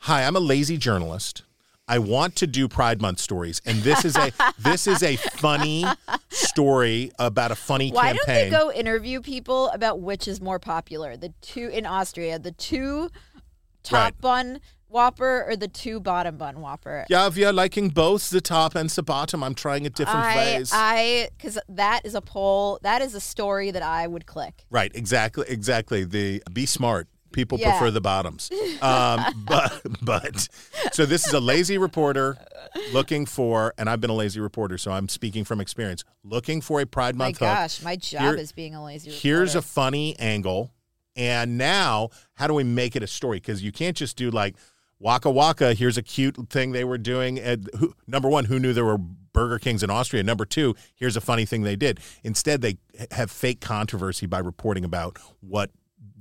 Hi 0.02 0.24
i'm 0.24 0.36
a 0.36 0.40
lazy 0.40 0.78
journalist 0.78 1.44
I 1.92 2.00
want 2.00 2.38
to 2.38 2.48
do 2.48 2.70
Pride 2.70 3.02
Month 3.02 3.20
stories, 3.20 3.62
and 3.66 3.80
this 3.80 4.06
is 4.06 4.16
a 4.16 4.32
this 4.60 4.88
is 4.88 5.04
a 5.04 5.18
funny 5.18 5.84
story 6.30 7.12
about 7.20 7.52
a 7.52 7.56
funny 7.56 7.92
Why 7.92 8.14
campaign. 8.14 8.50
don't 8.50 8.68
they 8.68 8.72
go 8.72 8.72
interview 8.72 9.20
people 9.20 9.68
about 9.70 10.00
which 10.00 10.26
is 10.26 10.40
more 10.40 10.58
popular? 10.58 11.18
The 11.18 11.34
two 11.42 11.68
in 11.68 11.86
Austria, 11.86 12.40
the 12.40 12.54
two 12.54 13.10
top 13.84 13.94
Right. 14.14 14.22
bun 14.22 14.62
Whopper 14.88 15.46
or 15.48 15.58
the 15.58 15.68
two 15.68 16.00
bottom 16.00 16.38
bun 16.38 16.62
Whopper? 16.62 17.06
Yeah, 17.10 17.30
we 17.30 17.44
are 17.44 17.54
liking 17.54 17.90
both 17.90 18.30
the 18.30 18.42
top 18.42 18.74
and 18.76 18.90
the 18.90 19.04
bottom. 19.04 19.44
I'm 19.44 19.56
trying 19.56 19.86
it 19.86 19.94
different 19.94 20.26
I, 20.26 20.36
ways. 20.36 20.72
I, 20.74 21.30
because 21.38 21.58
that 21.68 22.06
is 22.06 22.16
a 22.16 22.22
poll. 22.22 22.80
That 22.84 23.02
is 23.02 23.16
a 23.16 23.22
story 23.22 23.72
that 23.72 23.84
I 23.84 24.08
would 24.08 24.26
click. 24.26 24.66
right, 24.70 24.92
exactly, 24.96 25.46
exactly. 25.50 26.06
The 26.06 26.42
be 26.54 26.66
smart. 26.66 27.08
People 27.32 27.58
Yeah. 27.60 27.72
prefer 27.72 27.92
the 27.92 28.02
bottoms. 28.02 28.50
Um, 28.82 29.24
but 29.46 29.82
but 30.02 30.48
so 30.92 31.06
this 31.06 31.26
is 31.28 31.34
a 31.34 31.40
lazy 31.40 31.78
reporter 31.78 32.38
looking 32.94 33.26
for, 33.26 33.74
and 33.78 33.90
I've 33.90 34.02
been 34.02 34.10
a 34.10 34.16
lazy 34.16 34.40
reporter, 34.40 34.78
so 34.78 34.92
I'm 34.92 35.08
speaking 35.10 35.44
from 35.44 35.62
experience. 35.62 36.04
Looking 36.24 36.62
for 36.62 36.82
a 36.82 36.86
Pride 36.86 37.16
My 37.16 37.26
Month 37.26 37.40
hook. 37.40 37.48
gosh, 37.48 37.82
my 37.84 37.96
job 37.96 38.22
Here- 38.22 38.36
is 38.36 38.52
being 38.52 38.76
a 38.76 38.84
lazy. 38.84 39.10
Reporter. 39.10 39.22
Here's 39.28 39.56
a 39.56 39.62
funny 39.62 40.18
angle, 40.20 40.72
and 41.16 41.58
now 41.58 42.10
how 42.36 42.48
do 42.48 42.54
we 42.54 42.64
make 42.64 42.96
it 42.96 43.04
a 43.04 43.08
story? 43.08 43.38
Because 43.38 43.64
you 43.64 43.72
can't 43.72 43.96
just 43.98 44.16
do 44.18 44.30
like 44.32 44.56
Waka 45.00 45.30
Waka. 45.32 45.74
Here's 45.74 45.98
a 45.98 46.04
cute 46.04 46.38
thing 46.50 46.72
they 46.74 46.84
were 46.84 46.98
doing. 46.98 47.40
And 47.40 47.70
who, 47.80 47.94
number 48.08 48.30
one, 48.30 48.46
who 48.46 48.60
knew 48.60 48.72
there 48.74 48.86
were 48.86 48.98
Burger 49.00 49.58
Kings 49.58 49.82
in 49.84 49.90
Austria? 49.90 50.22
Number 50.24 50.46
two, 50.46 50.76
here's 50.96 51.16
a 51.18 51.22
funny 51.22 51.46
thing 51.46 51.64
they 51.64 51.76
did. 51.76 52.00
Instead, 52.24 52.62
they 52.62 52.78
have 53.12 53.32
fake 53.32 53.62
controversy 53.62 54.26
by 54.28 54.38
reporting 54.40 54.86
about 54.86 55.18
what 55.40 55.72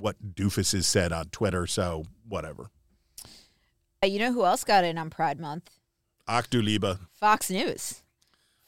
what 0.01 0.35
doofuses 0.35 0.85
said 0.85 1.13
on 1.13 1.27
Twitter. 1.27 1.67
So 1.67 2.05
whatever. 2.29 2.71
Uh, 4.03 4.07
you 4.07 4.19
know 4.19 4.33
who 4.33 4.45
else 4.45 4.65
got 4.65 4.83
in 4.85 4.99
on 4.99 5.11
Pride 5.11 5.39
Month? 5.39 5.71
Liebe. 6.53 6.95
Fox 7.13 7.51
News. 7.51 8.03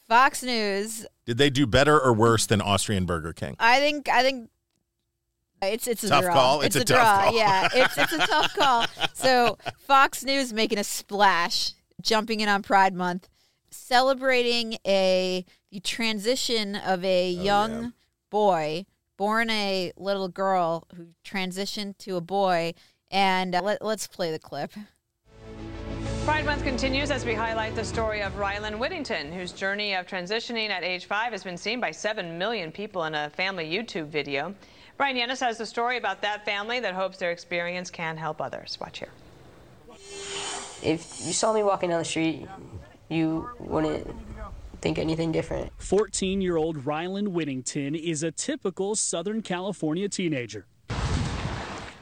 Fox 0.09 0.43
News. 0.43 1.07
Did 1.27 1.39
they 1.39 1.49
do 1.49 1.67
better 1.67 1.99
or 1.99 2.13
worse 2.13 2.45
than 2.47 2.61
Austrian 2.61 3.07
Burger 3.07 3.33
King? 3.33 3.57
I 3.59 3.79
think. 3.81 4.09
I 4.09 4.23
think. 4.23 4.51
It's 5.63 5.87
it's 5.87 6.03
a 6.03 6.09
Tough 6.09 6.25
draw. 6.25 6.35
call? 6.35 6.61
It's 6.63 6.75
a 6.75 6.85
tough 6.85 6.97
draw. 6.99 7.23
call. 7.31 7.37
Yeah, 7.37 7.69
it's 7.75 7.97
it's 7.97 8.13
a 8.13 8.19
tough 8.27 8.53
call. 8.55 8.85
So 9.15 9.59
Fox 9.79 10.25
News 10.25 10.53
making 10.53 10.79
a 10.79 10.85
splash, 10.85 11.73
jumping 12.01 12.41
in 12.41 12.49
on 12.49 12.63
Pride 12.63 12.95
Month, 12.95 13.29
celebrating 13.71 14.77
a 14.87 15.45
the 15.71 15.79
transition 15.81 16.75
of 16.75 17.05
a 17.05 17.37
Oh, 17.39 17.43
young 17.43 17.93
boy 18.29 18.87
born 19.23 19.49
a 19.51 19.93
little 19.97 20.27
girl 20.27 20.85
who 20.97 21.07
transitioned 21.25 21.97
to 21.97 22.17
a 22.17 22.21
boy. 22.21 22.75
And 23.09 23.55
uh, 23.55 23.63
let, 23.63 23.81
let's 23.81 24.09
play 24.09 24.33
the 24.33 24.39
clip. 24.41 24.73
Pride 26.25 26.45
Month 26.45 26.65
continues 26.65 27.13
as 27.13 27.25
we 27.25 27.33
highlight 27.33 27.77
the 27.77 27.85
story 27.85 28.21
of 28.21 28.37
Ryland 28.37 28.81
Whittington, 28.81 29.31
whose 29.31 29.53
journey 29.53 29.95
of 29.95 30.09
transitioning 30.09 30.71
at 30.71 30.83
age 30.83 31.05
five 31.05 31.31
has 31.31 31.45
been 31.45 31.57
seen 31.57 31.79
by 31.79 31.93
7 31.93 32.37
million 32.37 32.73
people 32.73 33.05
in 33.05 33.15
a 33.15 33.31
family 33.31 33.71
YouTube 33.71 34.09
video. 34.09 34.57
Bryan 34.97 35.17
Llenas 35.17 35.39
has 35.39 35.57
the 35.57 35.67
story 35.67 35.99
about 35.99 36.21
that 36.23 36.45
family 36.45 36.81
that 36.81 36.93
hopes 36.93 37.17
their 37.17 37.31
experience 37.31 37.93
can 37.93 38.17
help 38.17 38.41
others. 38.41 38.77
Watch 38.81 38.99
here. 38.99 39.13
If 40.83 41.25
you 41.25 41.33
saw 41.33 41.53
me 41.53 41.63
walking 41.63 41.91
down 41.91 42.01
the 42.01 42.05
street, 42.05 42.49
you 43.09 43.49
wouldn't 43.61 44.05
think 44.83 44.99
anything 44.99 45.33
different. 45.33 45.73
14 45.79 46.41
year 46.41 46.57
old 46.57 46.85
Ryland 46.85 47.29
Whittington 47.29 47.95
is 47.95 48.23
a 48.23 48.31
typical 48.31 48.95
Southern 48.95 49.41
California 49.41 50.09
teenager. 50.09 50.67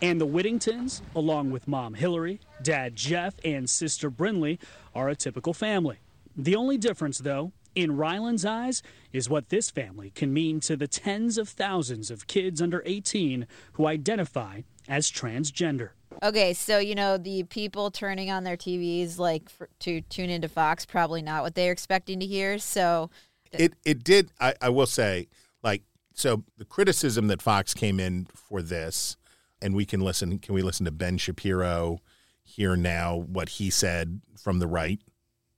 And 0.03 0.19
the 0.19 0.27
Whittingtons, 0.27 1.03
along 1.15 1.51
with 1.51 1.69
mom 1.69 1.93
Hillary, 1.93 2.41
dad 2.63 2.97
Jeff, 2.97 3.35
and 3.45 3.69
sister 3.69 4.11
Brinley, 4.11 4.59
are 4.95 5.11
a 5.11 5.15
typical 5.15 5.53
family. 5.53 5.99
The 6.35 6.57
only 6.57 6.79
difference, 6.79 7.19
though, 7.19 7.53
in 7.75 7.99
Ryland's 7.99 8.47
eyes, 8.47 8.83
is 9.13 9.29
what 9.29 9.51
this 9.51 9.71
family 9.71 10.11
can 10.11 10.33
mean 10.33 10.59
to 10.61 10.75
the 10.75 10.89
tens 10.89 11.37
of 11.37 11.51
thousands 11.51 12.11
of 12.11 12.27
kids 12.27 12.63
under 12.63 12.83
18 12.87 13.47
who 13.75 13.87
identify 13.87 14.63
as 14.89 15.11
transgender. 15.11 15.91
Okay, 16.23 16.53
so 16.53 16.79
you 16.79 16.95
know 16.95 17.17
the 17.17 17.45
people 17.45 17.91
turning 17.91 18.31
on 18.31 18.45
their 18.45 18.57
TVs 18.57 19.19
like 19.19 19.49
for, 19.49 19.69
to 19.81 20.01
tune 20.03 20.29
into 20.29 20.49
Fox 20.49 20.85
probably 20.85 21.23
not 21.23 21.43
what 21.43 21.55
they're 21.55 21.73
expecting 21.73 22.21
to 22.21 22.27
hear. 22.27 22.59
So 22.59 23.11
It 23.53 23.75
it 23.85 24.05
did. 24.05 24.31
I, 24.41 24.55
I 24.61 24.69
will 24.69 24.87
say, 24.87 25.29
like, 25.63 25.83
so 26.13 26.45
the 26.59 26.65
criticism 26.65 27.29
that 27.29 27.41
Fox 27.41 27.75
came 27.75 27.99
in 27.99 28.27
for 28.35 28.61
this, 28.61 29.17
and 29.63 29.75
we 29.75 29.87
can 29.87 30.01
listen. 30.01 30.39
Can 30.39 30.55
we 30.55 30.63
listen 30.63 30.85
to 30.85 30.91
Ben 30.91 31.17
Shapiro 31.17 32.01
here 32.43 32.77
now? 32.77 33.17
What 33.17 33.51
he 33.51 33.71
said 33.71 34.21
from 34.39 34.59
the 34.59 34.67
right. 34.67 35.01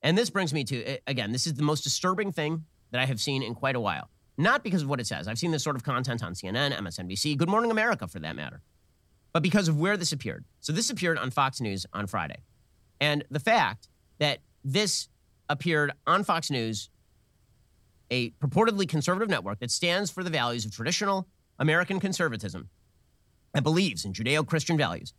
And 0.03 0.17
this 0.17 0.31
brings 0.31 0.53
me 0.53 0.65
to 0.65 0.99
again. 1.07 1.33
This 1.33 1.47
is 1.47 1.55
the 1.55 1.63
most 1.63 1.83
disturbing 1.83 2.31
thing 2.31 2.67
that 2.93 3.01
I 3.01 3.07
have 3.07 3.21
seen 3.21 3.43
in 3.43 3.55
quite 3.55 3.75
a 3.75 3.81
while. 3.81 4.11
Not 4.39 4.63
because 4.63 4.83
of 4.83 4.89
what 4.89 5.01
it 5.01 5.07
says. 5.07 5.29
I've 5.29 5.39
seen 5.39 5.51
this 5.51 5.63
sort 5.63 5.77
of 5.77 5.85
content 5.85 6.23
on 6.23 6.33
CNN, 6.35 6.73
MSNBC, 6.73 7.37
Good 7.37 7.51
Morning 7.51 7.71
America, 7.71 8.09
for 8.09 8.19
that 8.21 8.35
matter 8.35 8.63
but 9.33 9.43
because 9.43 9.69
of 9.69 9.79
where 9.79 9.97
this 9.97 10.13
appeared. 10.13 10.45
So 10.61 10.73
this 10.73 10.91
appeared 10.91 11.19
on 11.19 11.31
Fox 11.31 11.61
News 11.61 11.87
on 11.93 12.07
Friday. 12.07 12.43
And 13.01 13.25
the 13.31 13.41
fact 13.41 13.89
that 14.19 14.39
this 14.65 15.09
appeared 15.49 15.93
on 16.07 16.25
Fox 16.25 16.51
News, 16.51 16.91
a 18.11 18.31
purportedly 18.33 18.89
conservative 18.89 19.29
network 19.29 19.59
that 19.61 19.71
stands 19.71 20.11
for 20.11 20.23
the 20.23 20.31
values 20.31 20.65
of 20.65 20.73
traditional 20.73 21.27
American 21.59 21.99
conservatism 21.99 22.69
and 23.55 23.63
believes 23.63 24.05
in 24.05 24.13
Judeo 24.13 24.47
Christian 24.47 24.77
values, 24.77 25.13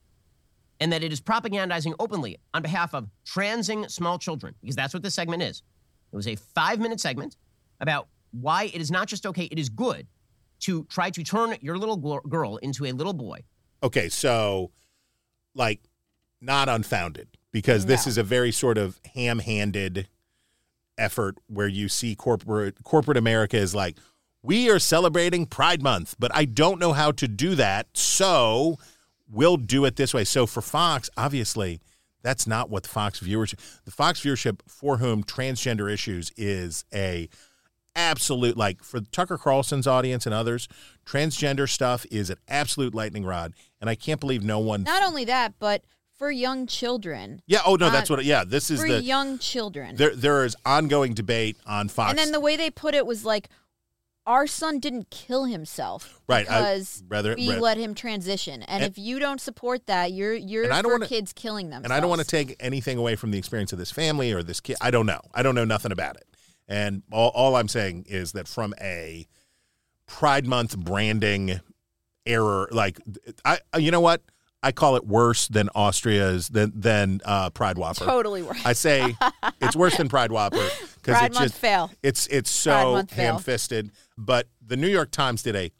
and 0.79 0.91
that 0.91 1.03
it 1.03 1.11
is 1.11 1.21
propagandizing 1.21 1.93
openly 1.99 2.39
on 2.53 2.61
behalf 2.61 2.93
of 2.93 3.09
transing 3.25 3.87
small 3.89 4.17
children, 4.17 4.55
because 4.61 4.75
that's 4.75 4.93
what 4.93 5.03
this 5.03 5.13
segment 5.13 5.43
is. 5.43 5.61
It 6.11 6.15
was 6.15 6.27
a 6.27 6.35
five 6.35 6.79
minute 6.79 6.99
segment 6.99 7.37
about 7.79 8.07
why 8.31 8.65
it 8.65 8.81
is 8.81 8.91
not 8.91 9.07
just 9.07 9.25
okay, 9.25 9.45
it 9.51 9.59
is 9.59 9.69
good 9.69 10.07
to 10.61 10.85
try 10.85 11.09
to 11.09 11.23
turn 11.23 11.55
your 11.61 11.77
little 11.77 11.97
girl 11.97 12.57
into 12.57 12.85
a 12.85 12.91
little 12.91 13.13
boy 13.13 13.43
Okay, 13.83 14.07
so 14.07 14.71
like 15.53 15.81
not 16.41 16.69
unfounded 16.69 17.27
because 17.51 17.85
this 17.85 18.07
is 18.07 18.17
a 18.17 18.23
very 18.23 18.51
sort 18.51 18.77
of 18.77 18.99
ham-handed 19.13 20.07
effort 20.97 21.35
where 21.47 21.67
you 21.67 21.89
see 21.89 22.15
corporate 22.15 22.81
corporate 22.83 23.17
America 23.17 23.57
is 23.57 23.75
like 23.75 23.97
we 24.41 24.69
are 24.69 24.79
celebrating 24.79 25.45
Pride 25.45 25.81
Month, 25.81 26.15
but 26.19 26.33
I 26.35 26.45
don't 26.45 26.79
know 26.79 26.93
how 26.93 27.11
to 27.11 27.27
do 27.27 27.55
that, 27.55 27.87
so 27.93 28.77
we'll 29.29 29.57
do 29.57 29.85
it 29.85 29.95
this 29.95 30.13
way. 30.13 30.25
So 30.25 30.45
for 30.45 30.61
Fox, 30.61 31.09
obviously, 31.15 31.79
that's 32.23 32.45
not 32.45 32.69
what 32.69 32.83
the 32.83 32.89
Fox 32.89 33.19
viewership 33.19 33.59
the 33.85 33.91
Fox 33.91 34.21
viewership 34.21 34.59
for 34.67 34.97
whom 34.97 35.23
transgender 35.23 35.91
issues 35.91 36.31
is 36.37 36.85
a 36.93 37.29
absolute 37.95 38.57
like 38.57 38.83
for 38.83 38.99
Tucker 38.99 39.37
Carlson's 39.37 39.87
audience 39.87 40.25
and 40.25 40.33
others, 40.33 40.67
transgender 41.05 41.69
stuff 41.69 42.05
is 42.11 42.29
an 42.29 42.37
absolute 42.47 42.93
lightning 42.95 43.25
rod, 43.25 43.53
and 43.81 43.89
I 43.89 43.95
can't 43.95 44.19
believe 44.19 44.43
no 44.43 44.59
one. 44.59 44.83
not 44.83 45.03
only 45.03 45.25
that, 45.25 45.53
but 45.59 45.83
for 46.17 46.31
young 46.31 46.67
children. 46.67 47.41
yeah. 47.47 47.59
Oh 47.65 47.75
no, 47.75 47.89
that's 47.89 48.09
uh, 48.09 48.15
what. 48.15 48.25
Yeah, 48.25 48.43
this 48.45 48.69
is 48.71 48.81
for 48.81 48.87
the 48.87 49.01
young 49.01 49.39
children. 49.39 49.95
there. 49.95 50.15
There 50.15 50.45
is 50.45 50.55
ongoing 50.65 51.13
debate 51.13 51.57
on 51.65 51.89
Fox. 51.89 52.11
And 52.11 52.19
then 52.19 52.31
the 52.31 52.39
way 52.39 52.55
they 52.55 52.69
put 52.69 52.93
it 52.95 53.05
was 53.05 53.25
like, 53.25 53.49
our 54.25 54.47
son 54.47 54.79
didn't 54.79 55.09
kill 55.09 55.45
himself 55.45 56.21
Right, 56.29 56.49
I- 56.49 56.59
because 56.61 57.03
rather- 57.09 57.35
we 57.35 57.51
ra- 57.51 57.59
let 57.59 57.77
him 57.77 57.93
transition. 57.93 58.63
And, 58.63 58.83
And- 58.83 58.91
if 58.91 58.97
you 58.97 59.19
don't 59.19 59.41
support 59.41 59.85
that, 59.87 60.13
you're 60.13 60.33
you're 60.33 60.63
And 60.63 60.71
I 60.73 60.81
don't 60.81 60.93
wanna- 60.93 61.07
kids 61.07 61.33
killing 61.33 61.69
them. 61.71 61.83
and 61.83 61.91
I 61.91 61.99
don't 61.99 62.09
want 62.09 62.21
to 62.21 62.27
take 62.27 62.55
anything 62.61 62.97
away 62.97 63.15
from 63.17 63.31
the 63.31 63.37
experience 63.37 63.73
of 63.73 63.79
this 63.79 63.91
family 63.91 64.31
or 64.31 64.41
this 64.41 64.61
kid. 64.61 64.77
I 64.79 64.91
don't 64.91 65.05
know. 65.05 65.19
I 65.33 65.43
don't 65.43 65.55
know 65.55 65.65
nothing 65.65 65.91
about 65.91 66.15
it. 66.15 66.25
And 66.67 67.03
all, 67.11 67.29
all 67.29 67.55
I'm 67.55 67.67
saying 67.67 68.05
is 68.07 68.31
that 68.33 68.47
from 68.47 68.73
a 68.81 69.27
Pride 70.07 70.45
Month 70.45 70.77
branding 70.77 71.59
error, 72.25 72.69
like 72.71 72.99
I, 73.43 73.59
you 73.77 73.91
know 73.91 74.01
what? 74.01 74.21
I 74.61 74.71
call 74.71 74.95
it 74.95 75.05
worse 75.05 75.49
than 75.49 75.67
Austria's 75.75 76.47
than 76.47 76.71
than 76.73 77.19
uh, 77.25 77.49
Pride 77.49 77.77
Whopper. 77.77 78.05
Totally 78.05 78.43
worse. 78.43 78.65
I 78.65 78.73
say 78.73 79.15
it's 79.61 79.75
worse 79.75 79.97
than 79.97 80.07
Pride 80.07 80.31
Whopper 80.31 80.65
because 80.95 81.17
Pride 81.17 81.31
it's 81.31 81.39
just 81.39 81.55
fail. 81.55 81.91
It's 82.01 82.27
it's 82.27 82.49
so 82.49 83.03
ham-fisted. 83.11 83.91
But 84.17 84.47
the 84.65 84.77
New 84.77 84.87
York 84.87 85.11
Times 85.11 85.43
did 85.43 85.55
a 85.57 85.71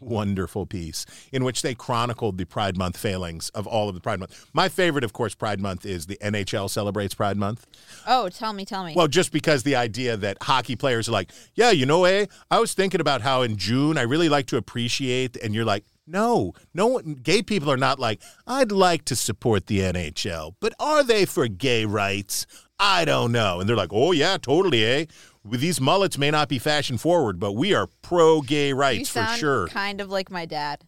wonderful 0.00 0.66
piece 0.66 1.06
in 1.32 1.44
which 1.44 1.62
they 1.62 1.74
chronicled 1.74 2.38
the 2.38 2.44
Pride 2.44 2.76
Month 2.76 2.96
failings 2.96 3.48
of 3.50 3.66
all 3.66 3.88
of 3.88 3.94
the 3.94 4.00
Pride 4.00 4.20
Month. 4.20 4.46
My 4.52 4.68
favorite, 4.68 5.04
of 5.04 5.12
course, 5.12 5.34
Pride 5.34 5.60
Month 5.60 5.86
is 5.86 6.06
the 6.06 6.18
NHL 6.22 6.68
celebrates 6.70 7.14
Pride 7.14 7.36
Month. 7.36 7.66
Oh, 8.06 8.28
tell 8.28 8.52
me, 8.52 8.64
tell 8.64 8.84
me. 8.84 8.94
Well, 8.94 9.08
just 9.08 9.32
because 9.32 9.62
the 9.62 9.76
idea 9.76 10.16
that 10.16 10.38
hockey 10.42 10.76
players 10.76 11.08
are 11.08 11.12
like, 11.12 11.32
yeah, 11.54 11.70
you 11.70 11.86
know, 11.86 12.04
eh? 12.04 12.26
I 12.50 12.60
was 12.60 12.74
thinking 12.74 13.00
about 13.00 13.22
how 13.22 13.42
in 13.42 13.56
June 13.56 13.98
I 13.98 14.02
really 14.02 14.28
like 14.28 14.46
to 14.46 14.56
appreciate, 14.56 15.36
and 15.36 15.54
you're 15.54 15.64
like, 15.64 15.84
no, 16.06 16.52
no 16.74 16.98
gay 17.00 17.42
people 17.42 17.70
are 17.70 17.76
not 17.76 17.98
like, 17.98 18.20
I'd 18.46 18.72
like 18.72 19.04
to 19.06 19.16
support 19.16 19.66
the 19.66 19.80
NHL, 19.80 20.54
but 20.60 20.74
are 20.80 21.04
they 21.04 21.24
for 21.24 21.46
gay 21.46 21.84
rights? 21.84 22.46
I 22.78 23.04
don't 23.04 23.30
know. 23.30 23.60
And 23.60 23.68
they're 23.68 23.76
like, 23.76 23.92
oh, 23.92 24.10
yeah, 24.10 24.36
totally, 24.38 24.84
eh? 24.84 25.04
These 25.44 25.80
mullets 25.80 26.16
may 26.18 26.30
not 26.30 26.48
be 26.48 26.58
fashion 26.58 26.98
forward, 26.98 27.40
but 27.40 27.52
we 27.52 27.74
are 27.74 27.88
pro 28.00 28.40
gay 28.42 28.72
rights 28.72 29.08
for 29.08 29.24
sure. 29.36 29.66
kind 29.68 30.00
of 30.00 30.08
like 30.10 30.30
my 30.30 30.44
dad. 30.46 30.82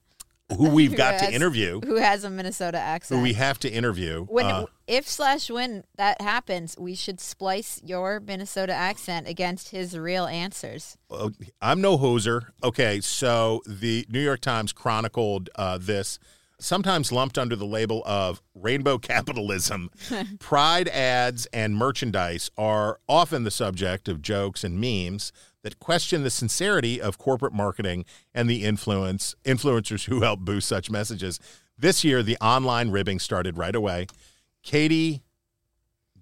Who 0.57 0.69
we've 0.71 0.91
who 0.93 0.97
got 0.97 1.19
to 1.19 1.25
has- 1.25 1.35
interview, 1.35 1.81
Who 1.85 1.97
has 1.97 2.23
a 2.23 2.31
Minnesota 2.31 2.79
accent. 2.79 3.19
who 3.19 3.23
we 3.23 3.33
have 3.33 3.59
to 3.61 3.71
interview. 3.71 4.25
when 4.27 4.47
Uh, 4.47 4.67
if 4.87 5.09
slash 5.09 5.51
when 5.51 5.83
that 5.97 6.21
happens, 6.21 6.77
we 6.79 6.95
should 6.95 7.19
splice 7.19 7.81
your 7.83 8.21
Minnesota 8.21 8.75
accent 8.75 9.27
against 9.27 9.71
his 9.71 9.97
real 9.99 10.27
answers. 10.27 10.99
Oh, 11.11 11.33
I'm 11.63 11.81
no 11.81 11.97
hoser. 11.99 12.49
Okay, 12.63 13.01
so 13.01 13.63
the 13.67 14.07
New 14.11 14.21
York 14.21 14.41
Times 14.41 14.73
chronicled 14.73 15.49
uh, 15.57 15.79
this, 15.81 16.19
sometimes 16.59 17.13
lumped 17.13 17.39
under 17.39 17.57
the 17.57 17.67
label 17.67 18.03
of 18.07 18.43
rainbow 18.55 18.99
capitalism. 19.13 19.91
Pride 20.39 20.89
ads 20.89 21.47
and 21.47 21.77
merchandise 21.77 22.51
are 22.57 23.01
often 23.09 23.45
the 23.45 23.51
subject 23.51 24.09
of 24.09 24.23
jokes 24.23 24.65
and 24.65 24.81
memes 24.81 25.33
that 25.63 25.81
question 25.81 26.23
the 26.23 26.31
sincerity 26.31 27.01
of 27.01 27.19
corporate 27.19 27.55
marketing 27.55 28.05
and 28.35 28.49
the 28.49 28.65
influence 28.65 29.35
influencers 29.45 30.05
who 30.05 30.21
help 30.21 30.41
boost 30.41 30.69
such 30.69 30.91
messages. 30.91 31.41
This 31.77 32.05
year, 32.05 32.23
the 32.23 32.37
online 32.41 32.91
ribbing 32.91 33.19
started 33.19 33.59
right 33.59 33.75
away. 33.75 34.07
Katie 34.63 35.23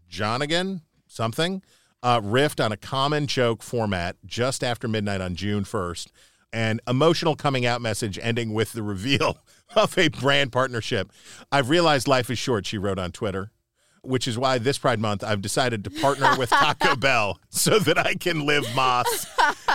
Jonigan, 0.08 0.82
something, 1.06 1.62
uh, 2.02 2.20
riffed 2.20 2.64
on 2.64 2.72
a 2.72 2.76
common 2.76 3.26
joke 3.26 3.62
format 3.62 4.16
just 4.24 4.64
after 4.64 4.88
midnight 4.88 5.20
on 5.20 5.34
June 5.34 5.64
1st. 5.64 6.08
An 6.52 6.80
emotional 6.86 7.34
coming 7.34 7.64
out 7.64 7.80
message 7.80 8.18
ending 8.20 8.52
with 8.52 8.72
the 8.72 8.82
reveal 8.82 9.38
of 9.74 9.96
a 9.96 10.08
brand 10.08 10.52
partnership. 10.52 11.10
I've 11.50 11.70
realized 11.70 12.06
life 12.06 12.30
is 12.30 12.38
short, 12.38 12.66
she 12.66 12.76
wrote 12.78 12.98
on 12.98 13.10
Twitter, 13.12 13.50
which 14.02 14.26
is 14.26 14.36
why 14.36 14.58
this 14.58 14.78
Pride 14.78 15.00
Month 15.00 15.22
I've 15.24 15.40
decided 15.40 15.84
to 15.84 15.90
partner 15.90 16.36
with 16.36 16.50
Taco 16.50 16.96
Bell 16.96 17.38
so 17.50 17.78
that 17.78 17.98
I 17.98 18.14
can 18.14 18.44
live 18.46 18.64
Más. 18.74 19.04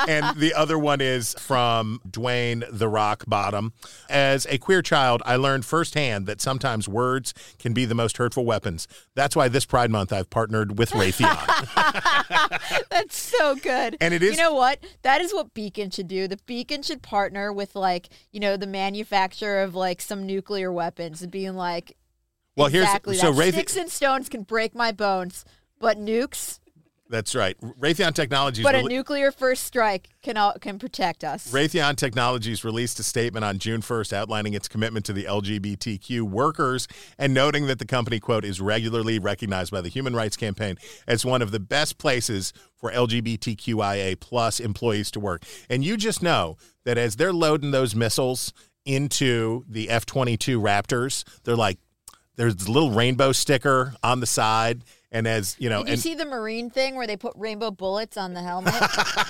and 0.07 0.37
the 0.39 0.53
other 0.53 0.77
one 0.77 0.99
is 1.01 1.33
from 1.39 2.01
Dwayne 2.09 2.63
The 2.71 2.87
Rock 2.89 3.23
Bottom. 3.27 3.73
As 4.09 4.45
a 4.49 4.57
queer 4.57 4.81
child, 4.81 5.21
I 5.25 5.35
learned 5.37 5.65
firsthand 5.65 6.25
that 6.27 6.41
sometimes 6.41 6.87
words 6.89 7.33
can 7.57 7.73
be 7.73 7.85
the 7.85 7.95
most 7.95 8.17
hurtful 8.17 8.45
weapons. 8.45 8.87
That's 9.15 9.35
why 9.35 9.47
this 9.47 9.65
Pride 9.65 9.91
Month 9.91 10.11
I've 10.11 10.29
partnered 10.29 10.77
with 10.77 10.91
Raytheon. 10.91 12.85
That's 12.89 13.17
so 13.17 13.55
good. 13.55 13.97
And 14.01 14.13
it 14.13 14.21
is- 14.23 14.31
You 14.37 14.43
know 14.43 14.53
what? 14.53 14.79
That 15.03 15.21
is 15.21 15.33
what 15.33 15.53
Beacon 15.53 15.89
should 15.89 16.07
do. 16.07 16.27
The 16.27 16.37
Beacon 16.45 16.81
should 16.83 17.01
partner 17.01 17.51
with 17.53 17.75
like, 17.75 18.09
you 18.31 18.39
know, 18.39 18.57
the 18.57 18.67
manufacturer 18.67 19.61
of 19.63 19.75
like 19.75 20.01
some 20.01 20.25
nuclear 20.25 20.71
weapons 20.71 21.21
and 21.21 21.31
being 21.31 21.55
like 21.55 21.95
Well, 22.57 22.67
here's- 22.67 22.87
exactly 22.87 23.15
so 23.15 23.31
that. 23.31 23.41
Raytheon- 23.41 23.53
sticks 23.53 23.75
and 23.75 23.91
stones 23.91 24.29
can 24.29 24.43
break 24.43 24.75
my 24.75 24.91
bones, 24.91 25.45
but 25.79 25.97
nukes 25.97 26.59
That's 27.09 27.35
right. 27.35 27.55
Raytheon 27.61 28.13
Technologies 28.15 28.63
but 28.65 28.75
a 28.75 28.79
rele- 28.79 28.89
nuclear 28.89 29.31
first 29.31 29.63
strike 29.63 30.09
can 30.21 30.35
all, 30.35 30.53
can 30.59 30.77
protect 30.77 31.23
us. 31.23 31.49
Raytheon 31.53 31.95
Technologies 31.95 32.65
released 32.65 32.99
a 32.99 33.03
statement 33.03 33.45
on 33.45 33.59
June 33.59 33.79
1st 33.81 34.11
outlining 34.11 34.53
its 34.53 34.67
commitment 34.67 35.05
to 35.05 35.13
the 35.13 35.23
LGBTQ 35.23 36.23
workers 36.23 36.85
and 37.17 37.33
noting 37.33 37.67
that 37.67 37.79
the 37.79 37.85
company, 37.85 38.19
quote, 38.19 38.43
is 38.43 38.59
regularly 38.59 39.19
recognized 39.19 39.71
by 39.71 39.79
the 39.79 39.87
Human 39.87 40.15
Rights 40.17 40.35
Campaign 40.35 40.75
as 41.07 41.25
one 41.25 41.41
of 41.41 41.51
the 41.51 41.61
best 41.61 41.97
places 41.97 42.51
for 42.75 42.91
LGBTQIA 42.91 44.19
plus 44.19 44.59
employees 44.59 45.09
to 45.11 45.19
work. 45.21 45.43
And 45.69 45.85
you 45.85 45.95
just 45.95 46.21
know 46.21 46.57
that 46.83 46.97
as 46.97 47.15
they're 47.15 47.31
loading 47.31 47.71
those 47.71 47.95
missiles 47.95 48.51
into 48.85 49.63
the 49.69 49.89
F 49.89 50.05
22 50.05 50.59
Raptors, 50.59 51.23
they're 51.43 51.55
like, 51.55 51.77
there's 52.37 52.65
a 52.67 52.71
little 52.71 52.91
rainbow 52.91 53.31
sticker 53.33 53.93
on 54.01 54.19
the 54.21 54.25
side, 54.25 54.83
and 55.11 55.27
as 55.27 55.55
you 55.59 55.69
know, 55.69 55.79
Did 55.79 55.87
you 55.87 55.93
and 55.93 56.01
see 56.01 56.15
the 56.15 56.25
Marine 56.25 56.69
thing 56.69 56.95
where 56.95 57.07
they 57.07 57.17
put 57.17 57.33
rainbow 57.35 57.71
bullets 57.71 58.15
on 58.17 58.33
the 58.33 58.41
helmet? 58.41 58.73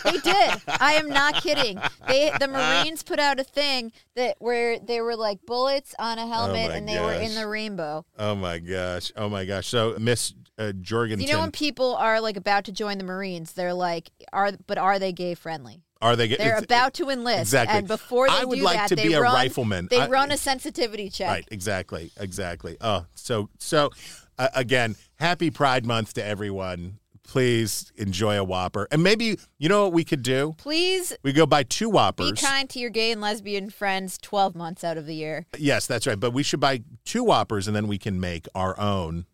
they 0.03 0.17
did. 0.19 0.61
I 0.79 0.93
am 0.93 1.09
not 1.09 1.35
kidding. 1.41 1.79
They 2.07 2.31
the 2.39 2.47
Marines 2.49 3.03
put 3.03 3.19
out 3.19 3.39
a 3.39 3.43
thing 3.43 3.91
that 4.15 4.35
where 4.39 4.77
they 4.79 5.01
were 5.01 5.15
like 5.15 5.45
bullets 5.45 5.95
on 5.97 6.19
a 6.19 6.27
helmet 6.27 6.69
Oh 6.71 6.73
and 6.73 6.87
they 6.87 6.99
were 6.99 7.13
in 7.13 7.33
the 7.35 7.47
rainbow. 7.47 8.05
oh 8.19 8.35
my 8.35 8.59
gosh, 8.59 9.11
oh 9.15 9.29
my 9.29 9.45
gosh. 9.45 9.67
So 9.67 9.95
Miss 9.99 10.33
uh, 10.57 10.71
Jorgensen, 10.81 11.27
You 11.27 11.33
know 11.33 11.39
when 11.41 11.51
people 11.51 11.95
are 11.95 12.19
like 12.19 12.37
about 12.37 12.65
to 12.65 12.71
join 12.71 12.97
the 12.97 13.03
Marines, 13.03 13.53
they're 13.53 13.73
like, 13.73 14.11
are 14.33 14.51
but 14.65 14.77
are 14.77 14.99
they 14.99 15.11
gay 15.13 15.33
friendly? 15.35 15.83
Are 16.01 16.15
they? 16.15 16.27
They're 16.27 16.57
about 16.57 16.93
to 16.95 17.09
enlist, 17.09 17.41
Exactly. 17.41 17.77
and 17.79 17.87
before 17.87 18.27
they 18.27 18.33
I 18.35 18.43
would 18.45 18.59
do 18.59 18.63
like 18.63 18.77
that, 18.77 18.89
to 18.89 18.95
they 18.95 19.07
be 19.07 19.13
a 19.13 19.21
run, 19.21 19.33
rifleman. 19.33 19.87
They 19.89 20.01
I- 20.01 20.07
run 20.07 20.31
a 20.31 20.37
sensitivity 20.37 21.09
check. 21.09 21.29
Right, 21.29 21.47
exactly, 21.51 22.11
exactly. 22.19 22.77
Oh, 22.81 23.05
so 23.15 23.49
so 23.59 23.91
uh, 24.37 24.49
again, 24.55 24.95
happy 25.15 25.49
Pride 25.51 25.85
Month 25.85 26.13
to 26.15 26.23
everyone. 26.25 26.99
Please 27.23 27.91
enjoy 27.97 28.39
a 28.39 28.43
Whopper, 28.43 28.87
and 28.89 29.03
maybe 29.03 29.37
you 29.57 29.67
know 29.67 29.83
what 29.83 29.91
we 29.93 30.05
could 30.05 30.23
do. 30.23 30.55
Please 30.57 31.13
We 31.23 31.33
go 31.33 31.45
buy 31.45 31.63
two 31.63 31.89
Whoppers. 31.89 32.31
be 32.31 32.37
kind 32.37 32.69
to 32.69 32.79
your 32.79 32.89
gay 32.89 33.11
and 33.11 33.19
lesbian 33.19 33.69
friends 33.69 34.17
twelve 34.17 34.55
months 34.55 34.81
out 34.83 34.97
of 34.97 35.05
the 35.05 35.13
year. 35.15 35.45
Yes, 35.57 35.87
that's 35.87 36.07
right. 36.07 36.17
But 36.19 36.31
we 36.31 36.41
should 36.41 36.61
buy 36.61 36.83
two 37.03 37.25
Whoppers, 37.25 37.67
and 37.67 37.75
then 37.75 37.87
we 37.87 37.97
can 37.97 38.19
make 38.21 38.47
our 38.55 38.79
own 38.79 39.25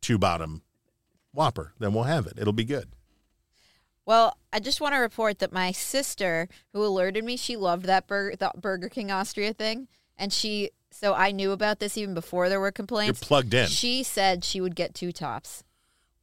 two 0.00 0.16
bottom 0.16 0.62
Whopper. 1.34 1.74
Then 1.78 1.92
we'll 1.92 2.04
have 2.04 2.26
it. 2.26 2.34
It'll 2.38 2.54
be 2.54 2.64
good. 2.64 2.88
Well, 4.06 4.38
I 4.52 4.60
just 4.60 4.80
want 4.80 4.94
to 4.94 4.98
report 4.98 5.40
that 5.40 5.52
my 5.52 5.72
sister, 5.72 6.48
who 6.72 6.82
alerted 6.84 7.24
me, 7.24 7.36
she 7.36 7.56
loved 7.56 7.86
that 7.86 8.06
Burger, 8.06 8.36
the 8.36 8.52
Burger 8.56 8.88
King 8.88 9.10
Austria 9.10 9.52
thing, 9.52 9.88
and 10.16 10.32
she. 10.32 10.70
So 10.92 11.12
I 11.12 11.32
knew 11.32 11.50
about 11.50 11.80
this 11.80 11.98
even 11.98 12.14
before 12.14 12.48
there 12.48 12.60
were 12.60 12.72
complaints. 12.72 13.20
You're 13.20 13.26
plugged 13.26 13.52
in. 13.52 13.66
She 13.66 14.02
said 14.02 14.44
she 14.44 14.62
would 14.62 14.74
get 14.76 14.94
two 14.94 15.12
tops. 15.12 15.62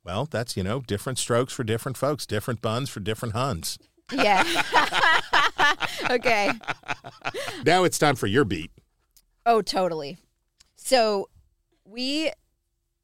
Well, 0.04 0.26
that's 0.26 0.58
you 0.58 0.64
know 0.64 0.80
different 0.80 1.20
strokes 1.20 1.54
for 1.54 1.64
different 1.64 1.98
folks, 1.98 2.26
different 2.26 2.62
buns 2.62 2.90
for 2.90 3.02
different 3.02 3.36
Huns. 3.36 3.78
Yeah. 4.12 4.44
okay. 6.10 6.52
Now 7.66 7.84
it's 7.84 8.00
time 8.00 8.16
for 8.16 8.28
your 8.28 8.46
beat. 8.46 8.72
Oh, 9.46 9.62
totally. 9.62 10.18
So 10.76 11.30
we 11.86 12.32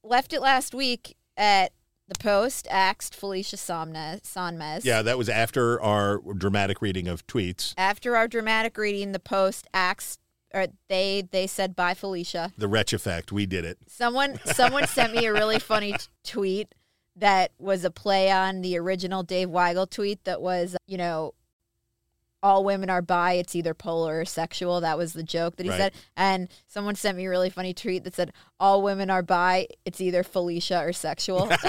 left 0.03 0.33
it 0.33 0.41
last 0.41 0.73
week 0.73 1.15
at 1.37 1.71
the 2.09 2.19
Post, 2.19 2.67
axed 2.69 3.15
Felicia 3.15 3.55
Sonmez. 3.55 4.83
Yeah, 4.83 5.01
that 5.03 5.17
was 5.17 5.29
after 5.29 5.81
our 5.81 6.17
dramatic 6.33 6.81
reading 6.81 7.07
of 7.07 7.25
tweets. 7.27 7.73
After 7.77 8.15
our 8.17 8.27
dramatic 8.27 8.77
reading, 8.77 9.11
the 9.11 9.19
Post 9.19 9.67
axed, 9.73 10.19
or 10.53 10.67
they 10.89 11.27
they 11.31 11.47
said 11.47 11.75
bye, 11.75 11.93
Felicia. 11.93 12.51
The 12.57 12.67
Wretch 12.67 12.91
Effect. 12.93 13.31
We 13.31 13.45
did 13.45 13.63
it. 13.63 13.77
Someone 13.87 14.39
someone 14.45 14.87
sent 14.87 15.15
me 15.15 15.25
a 15.27 15.33
really 15.33 15.59
funny 15.59 15.93
t- 15.93 15.99
tweet 16.23 16.73
that 17.15 17.51
was 17.59 17.85
a 17.85 17.91
play 17.91 18.31
on 18.31 18.61
the 18.61 18.77
original 18.77 19.23
Dave 19.23 19.49
Weigel 19.49 19.89
tweet 19.89 20.23
that 20.23 20.41
was, 20.41 20.75
you 20.87 20.97
know, 20.97 21.33
all 22.41 22.63
women 22.63 22.89
are 22.89 23.01
bi, 23.01 23.33
it's 23.33 23.55
either 23.55 23.73
polar 23.73 24.21
or 24.21 24.25
sexual. 24.25 24.79
That 24.81 24.97
was 24.97 25.13
the 25.13 25.23
joke 25.23 25.57
that 25.57 25.63
he 25.65 25.69
Right. 25.69 25.77
said. 25.77 25.93
And 26.15 26.47
someone 26.67 26.95
sent 26.95 27.17
me 27.17 27.25
a 27.25 27.29
really 27.29 27.49
funny 27.49 27.73
tweet 27.73 28.03
that 28.05 28.15
said, 28.15 28.31
all 28.59 28.81
women 28.81 29.09
are 29.09 29.21
bi, 29.21 29.67
it's 29.85 29.99
either 29.99 30.23
Felicia 30.23 30.79
or 30.81 30.93
sexual. 30.93 31.49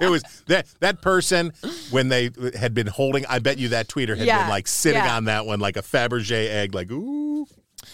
It 0.00 0.08
was 0.08 0.22
that 0.46 0.66
that 0.80 1.02
person 1.02 1.52
when 1.90 2.08
they 2.08 2.30
had 2.58 2.74
been 2.74 2.86
holding. 2.86 3.24
I 3.26 3.38
bet 3.38 3.58
you 3.58 3.68
that 3.68 3.88
tweeter 3.88 4.16
had 4.16 4.26
Yeah, 4.26 4.42
been 4.42 4.50
like 4.50 4.66
sitting 4.68 5.02
yeah. 5.02 5.16
on 5.16 5.24
that 5.26 5.46
one 5.46 5.60
like 5.60 5.76
a 5.76 5.82
Fabergé 5.82 6.48
egg, 6.50 6.74
like 6.74 6.90
ooh. 6.90 7.46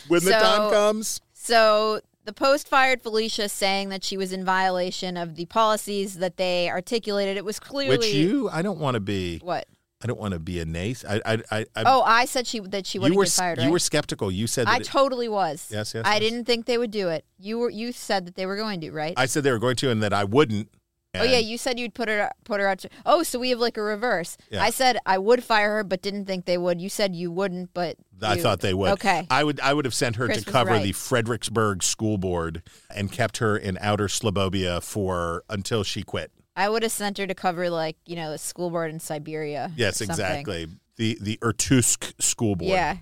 When 0.09 0.25
the 0.25 0.31
So- 0.33 0.39
time 0.41 0.71
comes, 0.73 1.21
So 1.33 2.01
the 2.25 2.33
Post 2.33 2.69
fired 2.69 3.03
Felicia 3.03 3.49
saying 3.49 3.89
that 3.91 4.05
she 4.05 4.17
was 4.17 4.33
in 4.33 4.45
violation 4.45 5.17
of 5.17 5.35
the 5.37 5.47
policies 5.47 6.17
that 6.17 6.37
they 6.37 6.69
articulated. 6.69 7.37
It 7.37 7.45
was 7.45 7.59
clearly 7.59 7.97
which 7.99 8.15
you, 8.15 8.49
I 8.51 8.63
don't 8.63 8.79
want 8.79 8.95
to 8.95 9.01
be. 9.01 9.39
what? 9.39 9.67
I 10.03 10.07
don't 10.07 10.19
want 10.19 10.33
to 10.33 10.39
be 10.41 10.61
a 10.61 10.65
nace. 10.65 11.05
I, 11.05 11.21
I, 11.27 11.33
I, 11.51 11.67
I 11.77 11.83
Oh, 11.85 12.03
I 12.03 12.25
said 12.25 12.47
she 12.47 12.61
that 12.61 12.87
she 12.87 12.99
wouldn't 12.99 13.17
were 13.19 13.25
get 13.25 13.33
fired. 13.33 13.61
you 13.61 13.71
were 13.71 13.79
skeptical. 13.79 14.31
You 14.33 14.47
said 14.47 14.67
that 14.67 14.73
I 14.73 14.77
it- 14.79 14.85
totally 14.85 15.29
was. 15.29 15.69
Yes, 15.71 15.93
yes, 15.95 16.05
I 16.07 16.15
yes. 16.15 16.21
didn't 16.21 16.45
think 16.47 16.65
they 16.67 16.79
would 16.79 16.91
do 16.91 17.09
it. 17.09 17.25
You 17.39 17.59
were 17.59 17.71
you 17.71 17.93
said 17.93 18.27
that 18.27 18.35
they 18.35 18.47
were 18.47 18.57
going 18.57 18.81
to, 18.81 18.91
right? 18.93 19.13
I 19.17 19.27
said 19.27 19.45
they 19.45 19.51
were 19.53 19.59
going 19.59 19.77
to, 19.77 19.91
and 19.91 20.03
that 20.03 20.13
I 20.15 20.25
wouldn't. 20.25 20.69
oh 21.15 21.23
yeah, 21.25 21.39
you 21.39 21.59
said 21.59 21.79
you'd 21.79 21.93
put 21.93 22.09
her 22.09 22.31
put 22.45 22.61
her 22.61 22.69
out. 22.69 22.79
To, 22.79 22.89
oh, 23.05 23.23
so 23.25 23.39
we 23.39 23.51
have 23.51 23.59
like 23.59 23.77
a 23.77 23.83
reverse. 23.83 24.39
Yeah. 24.51 24.63
I 24.63 24.71
said 24.71 24.97
I 25.05 25.19
would 25.19 25.45
fire 25.45 25.71
her, 25.73 25.85
but 25.85 26.01
didn't 26.01 26.25
think 26.25 26.47
they 26.47 26.57
would. 26.57 26.81
You 26.81 26.89
said 26.89 27.15
you 27.15 27.31
wouldn't, 27.31 27.75
but 27.75 27.97
I 28.23 28.37
you- 28.37 28.43
thought 28.43 28.61
they 28.61 28.73
would. 28.75 28.93
Okay. 28.93 29.27
I 29.29 29.45
would. 29.45 29.61
I 29.61 29.75
would 29.75 29.85
have 29.85 29.95
sent 29.95 30.17
her 30.17 30.27
Chris 30.27 30.45
to 30.45 30.51
cover 30.51 30.71
right. 30.71 30.83
the 30.83 30.93
Fredericksburg 30.93 31.83
School 31.83 32.17
Board 32.17 32.63
and 32.95 33.13
kept 33.13 33.37
her 33.39 33.55
in 33.57 33.77
outer 33.83 34.07
Slobobia 34.07 34.83
for 34.83 35.43
until 35.51 35.83
she 35.85 36.03
quit. 36.05 36.31
I 36.57 36.69
would 36.69 36.83
have 36.83 36.93
sent 36.93 37.19
her 37.19 37.27
to 37.27 37.35
cover 37.35 37.71
like 37.71 37.97
you 38.07 38.17
know 38.17 38.31
the 38.31 38.39
school 38.39 38.71
board 38.71 38.91
in 38.91 39.01
Siberia. 39.01 39.73
Yes, 39.77 40.01
exactly. 40.01 40.67
The 40.97 41.19
the 41.21 41.39
Irkutsk 41.43 42.13
School 42.21 42.57
Board. 42.57 42.71
Yeah. 42.71 42.97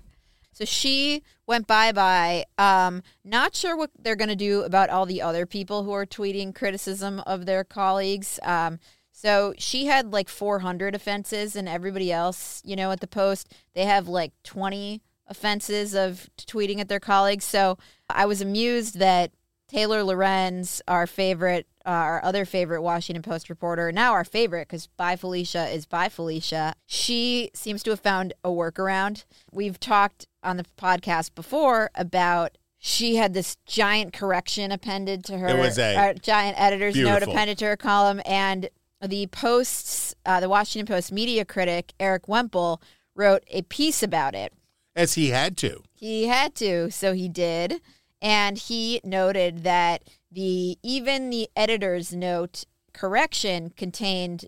So 0.52 0.64
she 0.64 1.22
went 1.46 1.66
bye 1.66 1.92
bye. 1.92 2.44
Um, 2.58 3.02
not 3.24 3.54
sure 3.54 3.76
what 3.76 3.90
they're 3.98 4.16
going 4.16 4.28
to 4.28 4.36
do 4.36 4.62
about 4.62 4.90
all 4.90 5.06
the 5.06 5.22
other 5.22 5.46
people 5.46 5.84
who 5.84 5.92
are 5.92 6.06
tweeting 6.06 6.54
criticism 6.54 7.20
of 7.20 7.46
their 7.46 7.62
colleagues. 7.62 8.40
Um, 8.42 8.80
so 9.12 9.52
she 9.58 9.86
had 9.86 10.12
like 10.12 10.28
400 10.28 10.94
offenses, 10.94 11.56
and 11.56 11.68
everybody 11.68 12.12
else, 12.12 12.62
you 12.64 12.76
know, 12.76 12.92
at 12.92 13.00
the 13.00 13.08
post, 13.08 13.52
they 13.74 13.84
have 13.84 14.06
like 14.06 14.32
20 14.44 15.00
offenses 15.26 15.94
of 15.94 16.28
tweeting 16.36 16.78
at 16.78 16.88
their 16.88 17.00
colleagues. 17.00 17.44
So 17.44 17.78
I 18.08 18.26
was 18.26 18.40
amused 18.40 18.98
that 18.98 19.32
Taylor 19.68 20.02
Lorenz, 20.02 20.82
our 20.88 21.06
favorite, 21.06 21.66
uh, 21.88 21.90
our 21.90 22.22
other 22.22 22.44
favorite 22.44 22.82
Washington 22.82 23.22
Post 23.22 23.48
reporter, 23.48 23.90
now 23.90 24.12
our 24.12 24.24
favorite 24.24 24.68
because 24.68 24.88
by 24.98 25.16
Felicia 25.16 25.68
is 25.68 25.86
by 25.86 26.10
Felicia. 26.10 26.74
She 26.84 27.50
seems 27.54 27.82
to 27.84 27.90
have 27.90 28.00
found 28.00 28.34
a 28.44 28.50
workaround. 28.50 29.24
We've 29.50 29.80
talked 29.80 30.26
on 30.42 30.58
the 30.58 30.66
podcast 30.76 31.34
before 31.34 31.90
about 31.94 32.58
she 32.78 33.16
had 33.16 33.32
this 33.32 33.56
giant 33.64 34.12
correction 34.12 34.70
appended 34.70 35.24
to 35.24 35.38
her, 35.38 35.48
It 35.48 35.58
was 35.58 35.78
a 35.78 35.96
uh, 35.96 36.12
giant 36.12 36.60
editor's 36.60 36.94
note 36.94 37.22
appended 37.22 37.56
to 37.58 37.64
her 37.64 37.76
column, 37.76 38.20
and 38.26 38.68
the 39.00 39.26
Post's, 39.28 40.14
uh, 40.26 40.40
the 40.40 40.48
Washington 40.50 40.92
Post 40.94 41.10
media 41.10 41.46
critic 41.46 41.94
Erik 41.98 42.28
Wemple 42.28 42.82
wrote 43.14 43.44
a 43.50 43.62
piece 43.62 44.02
about 44.02 44.34
it. 44.34 44.52
as 44.94 45.14
he 45.14 45.30
had 45.30 45.56
to. 45.56 45.82
He 45.94 46.26
had 46.26 46.54
to, 46.56 46.90
so 46.90 47.14
he 47.14 47.30
did. 47.30 47.80
And 48.20 48.58
he 48.58 49.00
noted 49.04 49.62
that 49.62 50.02
the 50.30 50.78
even 50.82 51.30
the 51.30 51.48
editor's 51.56 52.14
note 52.14 52.64
correction 52.92 53.70
contained 53.70 54.46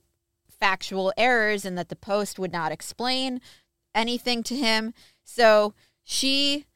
factual 0.58 1.12
errors 1.16 1.64
and 1.64 1.78
that 1.78 1.88
the 1.88 1.96
post 1.96 2.38
would 2.38 2.52
not 2.52 2.72
explain 2.72 3.40
anything 3.94 4.42
to 4.42 4.56
him. 4.56 4.92
So 5.24 5.74
she 6.04 6.66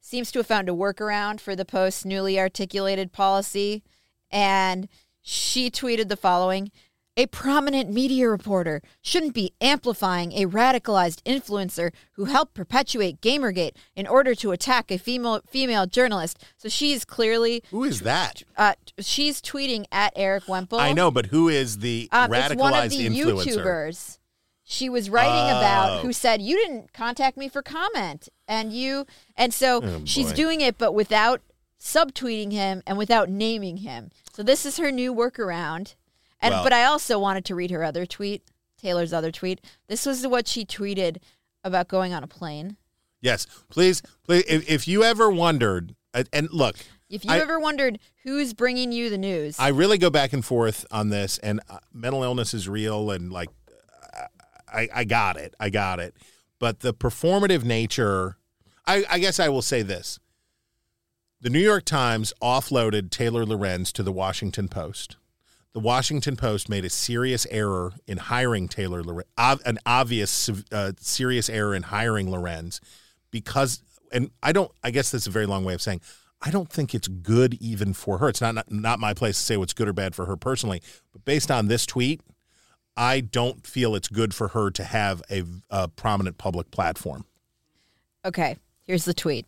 seems 0.00 0.30
to 0.32 0.38
have 0.38 0.46
found 0.46 0.68
a 0.68 0.72
workaround 0.72 1.40
for 1.40 1.54
the 1.54 1.64
post's 1.64 2.04
newly 2.04 2.38
articulated 2.38 3.12
policy. 3.12 3.82
And 4.30 4.88
she 5.20 5.70
tweeted 5.70 6.08
the 6.08 6.16
following 6.16 6.70
A 7.16 7.26
prominent 7.26 7.92
media 7.92 8.28
reporter 8.28 8.82
shouldn't 9.00 9.34
be 9.34 9.52
amplifying 9.60 10.32
a 10.32 10.46
radicalized 10.46 11.22
influencer 11.22 11.92
who 12.12 12.24
helped 12.24 12.54
perpetuate 12.54 13.20
Gamergate 13.20 13.76
in 13.94 14.08
order 14.08 14.34
to 14.34 14.50
attack 14.50 14.90
a 14.90 14.98
female 14.98 15.40
female 15.48 15.86
journalist. 15.86 16.42
So 16.56 16.68
she's 16.68 17.04
clearly 17.04 17.62
Who 17.70 17.84
is 17.84 18.00
that? 18.00 18.42
uh, 18.56 18.74
she's 18.98 19.40
tweeting 19.40 19.84
at 19.92 20.12
Erik 20.16 20.48
Wemple. 20.48 20.80
I 20.80 20.92
know, 20.92 21.12
but 21.12 21.26
who 21.26 21.48
is 21.48 21.78
the 21.78 22.08
Um, 22.10 22.32
radicalized 22.32 22.50
it's 22.50 22.56
one 22.60 22.74
of 22.84 22.90
the 22.90 23.06
influencer? 23.08 23.56
YouTubers 23.58 24.18
she 24.66 24.88
was 24.88 25.08
writing 25.10 25.54
Oh. 25.54 25.58
about 25.58 26.00
who 26.00 26.12
said 26.12 26.40
you 26.42 26.56
didn't 26.56 26.92
contact 26.94 27.36
me 27.36 27.48
for 27.48 27.62
comment 27.62 28.28
and 28.48 28.72
you 28.72 29.06
and 29.36 29.52
so 29.54 29.82
Oh, 29.84 30.00
she's 30.04 30.32
doing 30.32 30.60
it 30.62 30.78
but 30.78 30.92
without 30.94 31.42
subtweeting 31.78 32.50
him 32.50 32.82
and 32.86 32.96
without 32.98 33.28
naming 33.28 33.76
him. 33.78 34.10
So 34.32 34.42
this 34.42 34.64
is 34.66 34.78
her 34.78 34.90
new 34.90 35.14
workaround. 35.14 35.94
And 36.44 36.52
Well- 36.52 36.62
but 36.62 36.72
I 36.74 36.84
also 36.84 37.18
wanted 37.18 37.44
to 37.46 37.54
read 37.54 37.70
her 37.70 37.82
other 37.82 38.04
tweet, 38.04 38.42
Taylor's 38.78 39.12
other 39.14 39.32
tweet. 39.32 39.60
This 39.88 40.04
was 40.04 40.26
what 40.26 40.46
she 40.46 40.64
tweeted 40.66 41.16
about 41.64 41.88
going 41.88 42.12
on 42.12 42.22
a 42.22 42.26
plane. 42.26 42.76
Yes, 43.22 43.46
please, 43.70 44.02
please. 44.24 44.44
If, 44.46 44.68
if 44.68 44.86
you 44.86 45.02
ever 45.04 45.30
wondered, 45.30 45.94
and- 46.32 46.50
look, 46.52 46.76
If 47.08 47.24
you 47.24 47.30
I- 47.32 47.38
ever 47.38 47.58
wondered 47.58 47.98
who's 48.24 48.52
bringing 48.52 48.92
you 48.92 49.08
the 49.08 49.16
news, 49.16 49.56
I 49.58 49.68
really 49.68 49.96
go 49.96 50.10
back 50.10 50.34
and 50.34 50.44
forth 50.44 50.84
on 50.90 51.08
this, 51.08 51.38
and 51.38 51.60
uh, 51.70 51.78
mental 51.94 52.22
illness 52.22 52.52
is 52.52 52.68
real, 52.68 53.10
and 53.10 53.32
like, 53.32 53.48
I, 54.68 54.88
I 54.94 55.04
got 55.04 55.36
it, 55.38 55.54
I 55.58 55.70
got 55.70 55.98
it. 56.00 56.14
But 56.58 56.80
the 56.80 56.92
performative 56.92 57.64
nature, 57.64 58.36
I, 58.86 59.04
I 59.08 59.18
guess 59.18 59.40
I 59.40 59.48
will 59.48 59.62
say 59.62 59.80
this: 59.82 60.18
the 61.40 61.48
New 61.50 61.60
York 61.60 61.84
Times 61.86 62.34
offloaded 62.42 63.08
Taylor 63.10 63.46
Lorenz 63.46 63.92
to 63.92 64.02
the 64.02 64.12
Washington 64.12 64.68
Post. 64.68 65.16
The 65.74 65.80
Washington 65.80 66.36
Post 66.36 66.68
made 66.68 66.84
a 66.84 66.90
serious 66.90 67.46
error 67.50 67.92
in 68.06 68.16
hiring 68.18 68.68
Taylor 68.68 69.02
Lorenz, 69.02 69.26
an 69.36 69.78
obvious 69.84 70.48
uh, 70.70 70.92
serious 71.00 71.50
error 71.50 71.74
in 71.74 71.82
hiring 71.82 72.30
Lorenz, 72.30 72.80
because, 73.32 73.82
and 74.12 74.30
I 74.40 74.52
don't, 74.52 74.70
I 74.84 74.92
guess 74.92 75.10
that's 75.10 75.26
a 75.26 75.30
very 75.30 75.46
long 75.46 75.64
way 75.64 75.74
of 75.74 75.82
saying, 75.82 76.00
I 76.40 76.52
don't 76.52 76.70
think 76.70 76.94
it's 76.94 77.08
good 77.08 77.54
even 77.54 77.92
for 77.92 78.18
her. 78.18 78.28
It's 78.28 78.40
not, 78.40 78.54
not 78.54 78.70
not 78.70 79.00
my 79.00 79.14
place 79.14 79.36
to 79.36 79.42
say 79.42 79.56
what's 79.56 79.72
good 79.72 79.88
or 79.88 79.92
bad 79.92 80.14
for 80.14 80.26
her 80.26 80.36
personally, 80.36 80.80
but 81.12 81.24
based 81.24 81.50
on 81.50 81.66
this 81.66 81.86
tweet, 81.86 82.20
I 82.96 83.20
don't 83.20 83.66
feel 83.66 83.96
it's 83.96 84.08
good 84.08 84.32
for 84.32 84.48
her 84.48 84.70
to 84.70 84.84
have 84.84 85.22
a, 85.28 85.42
a 85.70 85.88
prominent 85.88 86.38
public 86.38 86.70
platform. 86.70 87.24
Okay, 88.24 88.58
here's 88.86 89.06
the 89.06 89.14
tweet. 89.14 89.46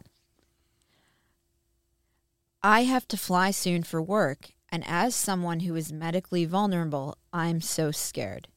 I 2.65 2.83
have 2.83 3.07
to 3.09 3.17
fly 3.17 3.53
soon 3.53 3.85
for 3.85 4.03
work, 4.03 4.49
and 4.71 4.85
as 4.87 5.15
someone 5.15 5.61
who 5.61 5.77
is 5.77 5.93
medically 5.93 6.45
vulnerable, 6.45 7.17
I'm 7.33 7.61
so 7.61 7.91
scared. 7.91 8.49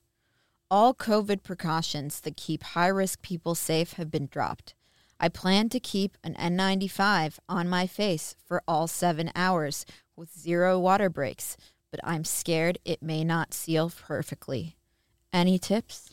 All 0.71 0.93
COVID 0.93 1.43
precautions 1.43 2.21
that 2.21 2.37
keep 2.37 2.63
high 2.63 2.87
risk 2.87 3.21
people 3.21 3.55
safe 3.55 3.93
have 3.93 4.11
been 4.11 4.27
dropped. 4.27 4.75
I 5.19 5.29
plan 5.29 5.69
to 5.69 5.79
keep 5.79 6.17
an 6.23 6.35
N95 6.35 7.39
on 7.49 7.67
my 7.67 7.87
face 7.87 8.35
for 8.45 8.63
all 8.67 8.87
seven 8.87 9.31
hours 9.35 9.85
with 10.15 10.37
zero 10.37 10.79
water 10.79 11.09
breaks, 11.09 11.57
but 11.91 11.99
I'm 12.03 12.23
scared 12.23 12.77
it 12.85 13.01
may 13.01 13.23
not 13.23 13.53
seal 13.53 13.91
perfectly. 13.91 14.77
Any 15.33 15.59
tips? 15.59 16.09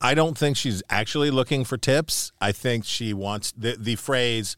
I 0.00 0.14
don't 0.14 0.36
think 0.36 0.56
she's 0.56 0.82
actually 0.90 1.30
looking 1.30 1.64
for 1.64 1.78
tips. 1.78 2.30
I 2.40 2.52
think 2.52 2.84
she 2.84 3.14
wants 3.14 3.52
the 3.52 3.76
the 3.78 3.96
phrase 3.96 4.56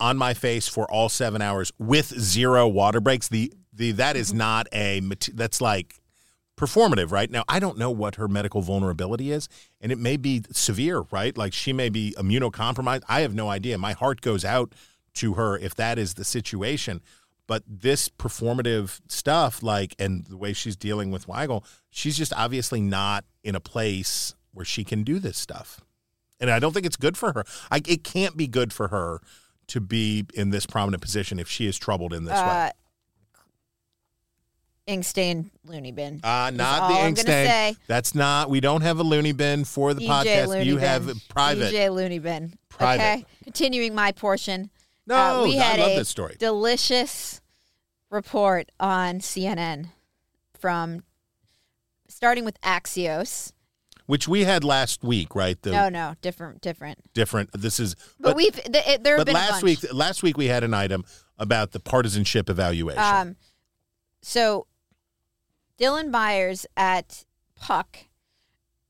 on 0.00 0.16
my 0.16 0.34
face 0.34 0.68
for 0.68 0.90
all 0.90 1.08
7 1.08 1.40
hours 1.40 1.72
with 1.78 2.18
zero 2.18 2.66
water 2.68 3.00
breaks. 3.00 3.28
The 3.28 3.52
the 3.76 3.92
that 3.92 4.16
is 4.16 4.30
mm-hmm. 4.30 4.38
not 4.38 4.68
a 4.72 5.00
that's 5.34 5.60
like 5.60 6.00
performative, 6.56 7.12
right? 7.12 7.30
Now, 7.30 7.44
I 7.48 7.60
don't 7.60 7.76
know 7.76 7.90
what 7.90 8.14
her 8.14 8.28
medical 8.28 8.62
vulnerability 8.62 9.30
is, 9.30 9.48
and 9.80 9.92
it 9.92 9.98
may 9.98 10.16
be 10.16 10.42
severe, 10.50 11.04
right? 11.10 11.36
Like 11.36 11.52
she 11.52 11.72
may 11.72 11.88
be 11.88 12.14
immunocompromised. 12.18 13.02
I 13.08 13.20
have 13.20 13.34
no 13.34 13.48
idea. 13.48 13.76
My 13.78 13.92
heart 13.92 14.22
goes 14.22 14.44
out 14.44 14.74
to 15.14 15.34
her 15.34 15.58
if 15.58 15.74
that 15.74 15.98
is 15.98 16.14
the 16.14 16.24
situation. 16.24 17.02
But 17.46 17.62
this 17.68 18.08
performative 18.08 19.00
stuff, 19.06 19.62
like, 19.62 19.94
and 20.00 20.26
the 20.26 20.36
way 20.36 20.52
she's 20.52 20.74
dealing 20.74 21.12
with 21.12 21.28
Weigel, 21.28 21.64
she's 21.90 22.16
just 22.16 22.32
obviously 22.32 22.80
not 22.80 23.24
in 23.44 23.54
a 23.54 23.60
place 23.60 24.34
where 24.52 24.64
she 24.64 24.82
can 24.82 25.04
do 25.04 25.20
this 25.20 25.38
stuff. 25.38 25.80
And 26.40 26.50
I 26.50 26.58
don't 26.58 26.72
think 26.72 26.86
it's 26.86 26.96
good 26.96 27.16
for 27.16 27.32
her. 27.34 27.44
I, 27.70 27.82
it 27.86 28.02
can't 28.02 28.36
be 28.36 28.48
good 28.48 28.72
for 28.72 28.88
her 28.88 29.20
to 29.68 29.80
be 29.80 30.26
in 30.34 30.50
this 30.50 30.66
prominent 30.66 31.02
position 31.02 31.38
if 31.38 31.48
she 31.48 31.66
is 31.66 31.78
troubled 31.78 32.12
in 32.12 32.24
this 32.24 32.34
way. 32.34 32.40
Uh, 32.40 32.70
Uh, 34.86 34.92
Inkstein 34.92 35.50
loony 35.64 35.92
bin. 35.92 36.20
Uh, 36.22 36.50
not 36.54 36.88
the 36.90 37.06
ink 37.06 37.18
stain. 37.18 37.76
That's 37.86 38.14
not. 38.14 38.48
We 38.50 38.60
don't 38.60 38.82
have 38.82 38.98
a 38.98 39.02
loony 39.02 39.32
bin 39.32 39.64
for 39.64 39.94
the 39.94 40.06
EJ 40.06 40.08
podcast. 40.08 40.46
Looney 40.48 40.64
you 40.66 40.74
bin. 40.76 40.84
have 40.84 41.12
private. 41.28 41.74
EJ 41.74 41.92
Looney 41.94 42.18
Bin. 42.18 42.54
Private. 42.68 43.02
Okay. 43.02 43.24
Continuing 43.44 43.94
my 43.94 44.12
portion. 44.12 44.70
No, 45.06 45.16
uh, 45.16 45.44
we 45.44 45.58
I 45.58 45.62
had 45.62 45.80
love 45.80 45.92
a 45.92 45.96
this 45.96 46.08
story. 46.08 46.36
delicious 46.38 47.40
report 48.10 48.70
on 48.78 49.18
CNN 49.20 49.90
from 50.58 51.02
starting 52.08 52.44
with 52.44 52.60
Axios. 52.60 53.52
which 54.06 54.28
we 54.28 54.44
had 54.44 54.62
last 54.62 55.02
week, 55.02 55.34
right? 55.34 55.60
The 55.62 55.72
no, 55.72 55.88
no, 55.88 56.14
different, 56.22 56.60
different. 56.60 56.98
different. 57.12 57.50
This 57.52 57.80
is. 57.80 57.96
But, 58.20 58.36
we've 58.36 58.54
th- 58.54 58.86
it, 58.86 59.04
there 59.04 59.16
have 59.16 59.26
But 59.26 59.34
last 59.34 59.62
week, 59.64 59.80
last 59.92 60.22
week 60.22 60.36
we 60.36 60.46
had 60.46 60.62
an 60.64 60.74
item 60.74 61.04
about 61.38 61.72
the 61.72 61.80
partisanship 61.80 62.48
evaluation. 62.48 63.02
Um, 63.02 63.36
so 64.22 64.66
Dylan 65.78 66.10
Byers 66.10 66.66
at 66.76 67.24
Puck 67.54 67.98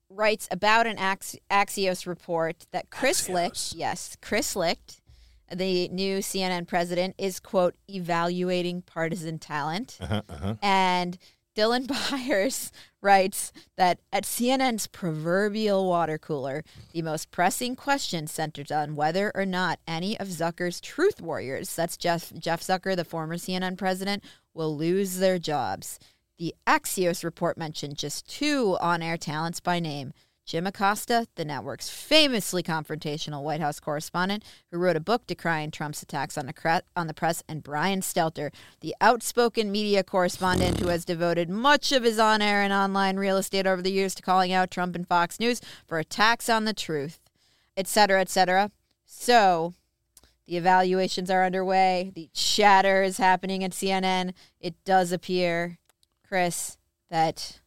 writes 0.09 0.47
about 0.49 0.87
an 0.87 0.97
Ax- 0.97 1.35
Axios 1.51 2.07
report 2.07 2.65
that 2.71 2.89
Chris 2.89 3.27
Licht, 3.27 3.73
yes, 3.75 4.15
Chris 4.21 4.55
Licht, 4.55 5.01
the 5.53 5.87
new 5.89 6.19
CNN 6.19 6.67
president, 6.67 7.15
is 7.17 7.39
quote 7.39 7.75
evaluating 7.89 8.81
partisan 8.83 9.37
talent, 9.39 9.97
Uh-huh, 9.99 10.21
uh-huh. 10.29 10.55
and 10.61 11.17
Dylan 11.57 11.87
Byers 12.11 12.71
writes 13.01 13.51
that 13.77 13.99
at 14.13 14.23
CNN's 14.23 14.87
proverbial 14.87 15.87
water 15.89 16.17
cooler, 16.17 16.63
the 16.93 17.01
most 17.01 17.31
pressing 17.31 17.75
question 17.75 18.27
centers 18.27 18.71
on 18.71 18.95
whether 18.95 19.31
or 19.35 19.45
not 19.45 19.79
any 19.87 20.17
of 20.19 20.27
Zucker's 20.27 20.79
truth 20.79 21.19
warriors, 21.19 21.75
that's 21.75 21.97
Jeff, 21.97 22.31
Jeff 22.37 22.61
Zucker, 22.61 22.95
the 22.95 23.03
former 23.05 23.35
CNN 23.35 23.77
president, 23.77 24.23
will 24.53 24.75
lose 24.77 25.17
their 25.17 25.37
jobs. 25.39 25.99
The 26.37 26.53
Axios 26.67 27.23
report 27.23 27.57
mentioned 27.57 27.97
just 27.97 28.29
two 28.29 28.77
on 28.79 29.01
air 29.01 29.17
talents 29.17 29.59
by 29.59 29.79
name. 29.79 30.13
Jim 30.45 30.67
Acosta, 30.67 31.27
the 31.35 31.43
network's 31.43 31.89
famously 31.89 32.61
confrontational 32.61 33.43
White 33.43 33.59
House 33.59 33.79
correspondent 33.81 34.45
who 34.71 34.77
wrote 34.77 34.95
a 34.95 35.01
book 35.01 35.25
decrying 35.27 35.71
Trump's 35.71 36.03
attacks 36.03 36.37
on 36.37 36.45
the, 36.45 36.53
cre- 36.53 36.85
on 36.95 37.07
the 37.07 37.13
press, 37.13 37.43
and 37.49 37.63
Brian 37.63 37.99
Stelter, 38.01 38.53
the 38.79 38.95
outspoken 39.01 39.71
media 39.71 40.03
correspondent 40.03 40.79
who 40.79 40.87
has 40.87 41.03
devoted 41.03 41.49
much 41.49 41.91
of 41.91 42.03
his 42.03 42.19
on 42.19 42.41
air 42.41 42.61
and 42.61 42.71
online 42.71 43.17
real 43.17 43.35
estate 43.35 43.67
over 43.67 43.81
the 43.81 43.91
years 43.91 44.15
to 44.15 44.21
calling 44.21 44.53
out 44.53 44.71
Trump 44.71 44.95
and 44.95 45.07
Fox 45.07 45.39
News 45.39 45.59
for 45.85 45.99
attacks 45.99 46.49
on 46.49 46.65
the 46.65 46.73
truth, 46.73 47.19
et 47.75 47.87
cetera, 47.87 48.21
et 48.21 48.29
cetera. 48.29 48.71
So 49.05 49.73
the 50.45 50.55
evaluations 50.55 51.29
are 51.29 51.43
underway. 51.43 52.11
The 52.15 52.29
chatter 52.31 53.03
is 53.03 53.17
happening 53.17 53.65
at 53.65 53.71
CNN. 53.71 54.33
It 54.61 54.75
does 54.85 55.11
appear, 55.11 55.77
Chris, 56.27 56.77
that 57.09 57.59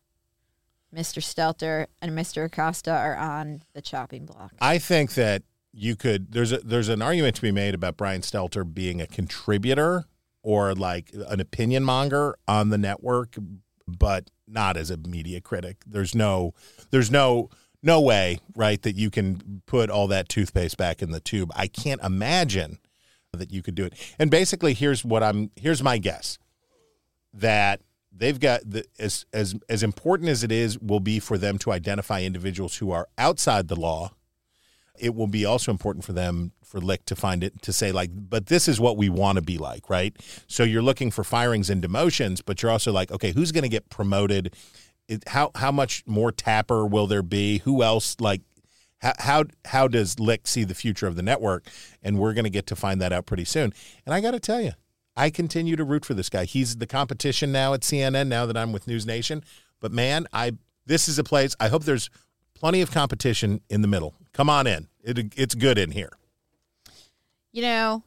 Mr. 0.94 1.22
Stelter 1.22 1.86
and 2.02 2.12
Mr. 2.12 2.44
Acosta 2.44 2.92
are 2.92 3.16
on 3.16 3.62
the 3.74 3.80
chopping 3.80 4.26
block. 4.26 4.52
I 4.60 4.78
think 4.78 5.14
that 5.14 5.42
you 5.72 5.96
could. 5.96 6.32
There's 6.32 6.52
a 6.52 6.58
there's 6.58 6.88
an 6.88 7.00
argument 7.02 7.36
to 7.36 7.42
be 7.42 7.52
made 7.52 7.74
about 7.74 7.96
Brian 7.96 8.22
Stelter 8.22 8.64
being 8.64 9.00
a 9.00 9.06
contributor 9.06 10.04
or 10.42 10.74
like 10.74 11.10
an 11.28 11.40
opinion 11.40 11.84
monger 11.84 12.36
on 12.48 12.70
the 12.70 12.78
network, 12.78 13.36
but 13.86 14.30
not 14.48 14.76
as 14.76 14.90
a 14.90 14.96
media 14.96 15.40
critic. 15.40 15.78
There's 15.86 16.14
no 16.14 16.54
there's 16.90 17.10
no 17.10 17.50
no 17.82 18.00
way 18.00 18.40
right 18.54 18.82
that 18.82 18.96
you 18.96 19.10
can 19.10 19.62
put 19.66 19.90
all 19.90 20.08
that 20.08 20.28
toothpaste 20.28 20.76
back 20.76 21.02
in 21.02 21.12
the 21.12 21.20
tube. 21.20 21.50
I 21.54 21.66
can't 21.66 22.02
imagine 22.02 22.78
that 23.32 23.52
you 23.52 23.62
could 23.62 23.74
do 23.74 23.84
it. 23.84 23.94
And 24.18 24.30
basically, 24.30 24.74
here's 24.74 25.04
what 25.04 25.22
I'm. 25.22 25.50
Here's 25.56 25.82
my 25.82 25.98
guess 25.98 26.38
that 27.32 27.80
they've 28.12 28.38
got 28.38 28.68
the, 28.68 28.84
as 28.98 29.24
as 29.32 29.54
as 29.68 29.82
important 29.82 30.28
as 30.28 30.42
it 30.44 30.52
is 30.52 30.78
will 30.78 31.00
be 31.00 31.18
for 31.18 31.38
them 31.38 31.58
to 31.58 31.72
identify 31.72 32.22
individuals 32.22 32.76
who 32.76 32.90
are 32.90 33.08
outside 33.18 33.68
the 33.68 33.76
law. 33.76 34.12
It 34.98 35.14
will 35.14 35.28
be 35.28 35.46
also 35.46 35.70
important 35.70 36.04
for 36.04 36.12
them 36.12 36.52
for 36.62 36.78
Licht 36.78 37.06
to 37.06 37.16
find 37.16 37.42
it 37.42 37.62
to 37.62 37.72
say 37.72 37.90
like 37.92 38.10
but 38.12 38.46
this 38.46 38.68
is 38.68 38.78
what 38.78 38.96
we 38.96 39.08
want 39.08 39.36
to 39.36 39.42
be 39.42 39.58
like 39.58 39.88
right? 39.88 40.16
So 40.46 40.62
you're 40.62 40.82
looking 40.82 41.10
for 41.10 41.24
firings 41.24 41.70
and 41.70 41.82
demotions 41.82 42.42
but 42.44 42.62
you're 42.62 42.72
also 42.72 42.92
like 42.92 43.10
okay 43.10 43.32
who's 43.32 43.52
going 43.52 43.62
to 43.62 43.68
get 43.68 43.88
promoted? 43.88 44.54
It, 45.08 45.28
how 45.28 45.50
how 45.54 45.72
much 45.72 46.04
more 46.06 46.32
Tapper 46.32 46.86
will 46.86 47.06
there 47.06 47.22
be? 47.22 47.58
Who 47.58 47.82
else 47.82 48.16
like 48.20 48.42
how, 49.00 49.12
how 49.18 49.44
how 49.64 49.88
does 49.88 50.20
Licht 50.20 50.46
see 50.46 50.64
the 50.64 50.74
future 50.74 51.06
of 51.06 51.16
the 51.16 51.22
network? 51.22 51.66
And 52.02 52.18
we're 52.18 52.34
going 52.34 52.44
to 52.44 52.50
get 52.50 52.66
to 52.66 52.76
find 52.76 53.00
that 53.00 53.12
out 53.12 53.26
pretty 53.26 53.44
soon. 53.44 53.72
And 54.04 54.14
I 54.14 54.20
got 54.20 54.32
to 54.32 54.40
tell 54.40 54.60
you 54.60 54.72
I 55.20 55.28
continue 55.28 55.76
to 55.76 55.84
root 55.84 56.06
for 56.06 56.14
this 56.14 56.30
guy. 56.30 56.46
He's 56.46 56.78
the 56.78 56.86
competition 56.86 57.52
now 57.52 57.74
at 57.74 57.82
CNN 57.82 58.28
now 58.28 58.46
that 58.46 58.56
I'm 58.56 58.72
with 58.72 58.86
News 58.86 59.04
Nation. 59.04 59.44
But 59.78 59.92
man, 59.92 60.26
I 60.32 60.52
this 60.86 61.08
is 61.08 61.18
a 61.18 61.24
place 61.24 61.54
I 61.60 61.68
hope 61.68 61.84
there's 61.84 62.08
plenty 62.54 62.80
of 62.80 62.90
competition 62.90 63.60
in 63.68 63.82
the 63.82 63.88
middle. 63.88 64.14
Come 64.32 64.48
on 64.48 64.66
in. 64.66 64.88
It, 65.04 65.34
it's 65.36 65.54
good 65.54 65.76
in 65.76 65.90
here. 65.90 66.12
You 67.52 67.62
know, 67.62 68.04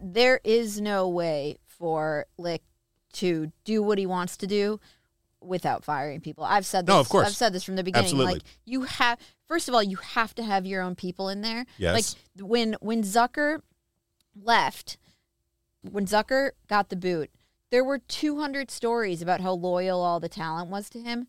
there 0.00 0.40
is 0.42 0.80
no 0.80 1.06
way 1.06 1.58
for 1.66 2.24
Licht 2.38 2.64
to 3.14 3.52
do 3.64 3.82
what 3.82 3.98
he 3.98 4.06
wants 4.06 4.38
to 4.38 4.46
do 4.46 4.80
without 5.42 5.84
firing 5.84 6.22
people. 6.22 6.44
I've 6.44 6.64
said 6.64 6.86
this. 6.86 6.94
No, 6.94 7.00
of 7.00 7.10
course. 7.10 7.26
I've 7.26 7.36
said 7.36 7.52
this 7.52 7.62
from 7.62 7.76
the 7.76 7.84
beginning. 7.84 8.06
Absolutely. 8.06 8.32
Like 8.34 8.42
you 8.64 8.84
have 8.84 9.18
first 9.46 9.68
of 9.68 9.74
all, 9.74 9.82
you 9.82 9.96
have 9.96 10.34
to 10.36 10.42
have 10.42 10.64
your 10.64 10.80
own 10.80 10.94
people 10.94 11.28
in 11.28 11.42
there. 11.42 11.66
Yes. 11.76 12.16
Like 12.38 12.48
when 12.48 12.74
when 12.80 13.02
Zucker 13.02 13.60
left, 14.34 14.96
when 15.90 16.06
Zucker 16.06 16.50
got 16.68 16.88
the 16.88 16.96
boot, 16.96 17.30
there 17.70 17.84
were 17.84 17.98
200 17.98 18.70
stories 18.70 19.20
about 19.20 19.40
how 19.40 19.52
loyal 19.52 20.00
all 20.00 20.20
the 20.20 20.28
talent 20.28 20.70
was 20.70 20.88
to 20.90 21.00
him. 21.00 21.26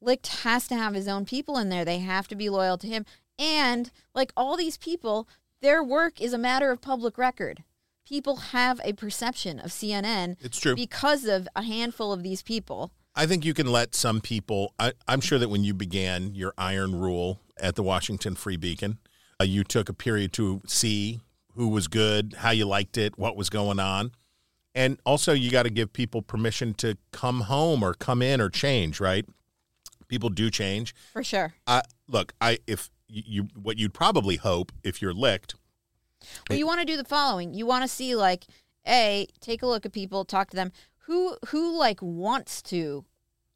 Licht 0.00 0.26
has 0.42 0.66
to 0.68 0.74
have 0.74 0.94
his 0.94 1.06
own 1.06 1.24
people 1.24 1.56
in 1.58 1.68
there. 1.68 1.84
They 1.84 1.98
have 1.98 2.28
to 2.28 2.34
be 2.34 2.48
loyal 2.48 2.78
to 2.78 2.86
him. 2.86 3.04
And 3.38 3.90
like 4.14 4.32
all 4.36 4.56
these 4.56 4.76
people, 4.76 5.28
their 5.60 5.82
work 5.82 6.20
is 6.20 6.32
a 6.32 6.38
matter 6.38 6.70
of 6.70 6.80
public 6.80 7.18
record. 7.18 7.62
People 8.06 8.36
have 8.36 8.80
a 8.84 8.92
perception 8.94 9.60
of 9.60 9.70
CNN. 9.70 10.36
It's 10.40 10.58
true. 10.58 10.74
Because 10.74 11.24
of 11.24 11.46
a 11.54 11.62
handful 11.62 12.12
of 12.12 12.22
these 12.22 12.42
people. 12.42 12.90
I 13.14 13.26
think 13.26 13.44
you 13.44 13.54
can 13.54 13.66
let 13.66 13.94
some 13.94 14.20
people. 14.20 14.74
I, 14.78 14.92
I'm 15.06 15.20
sure 15.20 15.38
that 15.38 15.50
when 15.50 15.62
you 15.62 15.74
began 15.74 16.34
your 16.34 16.52
iron 16.58 16.98
rule 16.98 17.40
at 17.58 17.76
the 17.76 17.82
Washington 17.82 18.34
Free 18.34 18.56
Beacon, 18.56 18.98
uh, 19.40 19.44
you 19.44 19.62
took 19.62 19.88
a 19.88 19.94
period 19.94 20.32
to 20.34 20.62
see 20.66 21.20
who 21.54 21.68
was 21.68 21.88
good, 21.88 22.34
how 22.38 22.50
you 22.50 22.66
liked 22.66 22.96
it, 22.96 23.18
what 23.18 23.36
was 23.36 23.50
going 23.50 23.78
on. 23.78 24.12
And 24.74 24.98
also, 25.04 25.32
you 25.32 25.50
got 25.50 25.64
to 25.64 25.70
give 25.70 25.92
people 25.92 26.22
permission 26.22 26.72
to 26.74 26.96
come 27.12 27.42
home 27.42 27.82
or 27.82 27.92
come 27.92 28.22
in 28.22 28.40
or 28.40 28.48
change, 28.48 29.00
right? 29.00 29.26
People 30.08 30.30
do 30.30 30.50
change. 30.50 30.94
For 31.12 31.22
sure. 31.22 31.54
Uh, 31.66 31.82
look, 32.08 32.32
I 32.40 32.58
if 32.66 32.90
you, 33.08 33.48
what 33.54 33.78
you'd 33.78 33.94
probably 33.94 34.36
hope 34.36 34.72
if 34.82 35.02
you're 35.02 35.12
Licht 35.12 35.54
Well, 36.48 36.58
you 36.58 36.66
want 36.66 36.80
to 36.80 36.86
do 36.86 36.96
the 36.96 37.04
following. 37.04 37.52
You 37.52 37.66
want 37.66 37.82
to 37.82 37.88
see 37.88 38.14
like 38.14 38.46
a 38.86 39.26
take 39.40 39.62
a 39.62 39.66
look 39.66 39.84
at 39.84 39.92
people, 39.92 40.24
talk 40.24 40.50
to 40.50 40.56
them. 40.56 40.72
Who 41.06 41.36
who 41.48 41.76
like 41.78 42.00
wants 42.00 42.62
to, 42.62 43.04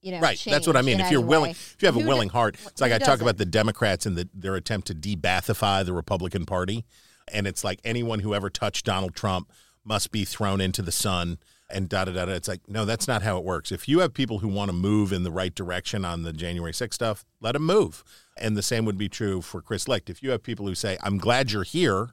you 0.02 0.12
know, 0.12 0.20
Right. 0.20 0.40
That's 0.44 0.66
what 0.66 0.76
I 0.76 0.82
mean. 0.82 1.00
If 1.00 1.10
you're 1.10 1.20
willing, 1.20 1.48
way? 1.48 1.52
if 1.52 1.76
you 1.80 1.86
have 1.86 1.96
a 1.96 2.06
willing 2.06 2.28
heart, 2.28 2.56
it's 2.66 2.80
like 2.80 2.90
who 2.90 2.96
I 2.96 2.98
talk 2.98 3.06
doesn't? 3.08 3.22
about 3.22 3.38
the 3.38 3.46
Democrats 3.46 4.04
and 4.04 4.16
the, 4.16 4.28
their 4.34 4.56
attempt 4.56 4.88
to 4.88 4.94
debathify 4.94 5.84
the 5.84 5.94
Republican 5.94 6.44
Party. 6.44 6.84
And 7.32 7.46
it's 7.46 7.64
like 7.64 7.80
anyone 7.84 8.20
who 8.20 8.34
ever 8.34 8.50
touched 8.50 8.86
Donald 8.86 9.14
Trump 9.14 9.50
must 9.84 10.10
be 10.10 10.24
thrown 10.24 10.60
into 10.60 10.82
the 10.82 10.92
sun 10.92 11.38
and 11.68 11.88
da 11.88 12.04
da 12.04 12.12
da. 12.12 12.32
It's 12.32 12.48
like, 12.48 12.68
no, 12.68 12.84
that's 12.84 13.08
not 13.08 13.22
how 13.22 13.38
it 13.38 13.44
works. 13.44 13.72
If 13.72 13.88
you 13.88 14.00
have 14.00 14.14
people 14.14 14.38
who 14.38 14.48
want 14.48 14.68
to 14.70 14.76
move 14.76 15.12
in 15.12 15.24
the 15.24 15.32
right 15.32 15.54
direction 15.54 16.04
on 16.04 16.22
the 16.22 16.32
January 16.32 16.72
6th 16.72 16.94
stuff, 16.94 17.24
let 17.40 17.52
them 17.52 17.66
move. 17.66 18.04
And 18.36 18.56
the 18.56 18.62
same 18.62 18.84
would 18.84 18.98
be 18.98 19.08
true 19.08 19.42
for 19.42 19.60
Chris 19.60 19.88
Licht. 19.88 20.10
If 20.10 20.22
you 20.22 20.30
have 20.30 20.42
people 20.42 20.66
who 20.66 20.74
say, 20.74 20.96
I'm 21.02 21.18
glad 21.18 21.52
you're 21.52 21.64
here, 21.64 22.10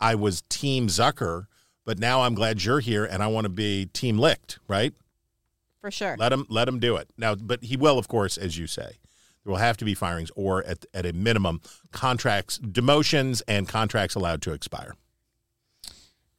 I 0.00 0.14
was 0.14 0.42
Team 0.48 0.88
Zucker, 0.88 1.46
but 1.84 1.98
now 1.98 2.22
I'm 2.22 2.34
glad 2.34 2.64
you're 2.64 2.80
here 2.80 3.04
and 3.04 3.22
I 3.22 3.28
want 3.28 3.44
to 3.44 3.50
be 3.50 3.86
Team 3.86 4.18
Licht, 4.18 4.58
right? 4.66 4.92
for 5.86 5.90
sure. 5.92 6.16
Let 6.18 6.32
him 6.32 6.46
let 6.48 6.66
him 6.66 6.80
do 6.80 6.96
it 6.96 7.08
now. 7.16 7.34
But 7.34 7.62
he 7.62 7.76
will, 7.76 7.98
of 7.98 8.08
course, 8.08 8.36
as 8.36 8.58
you 8.58 8.66
say, 8.66 8.98
there 9.46 9.52
will 9.52 9.58
have 9.58 9.76
to 9.76 9.84
be 9.84 9.94
firings, 9.94 10.32
or 10.34 10.64
at 10.64 10.84
at 10.92 11.06
a 11.06 11.12
minimum, 11.12 11.60
contracts, 11.92 12.58
demotions, 12.58 13.42
and 13.46 13.68
contracts 13.68 14.16
allowed 14.16 14.42
to 14.42 14.52
expire. 14.52 14.96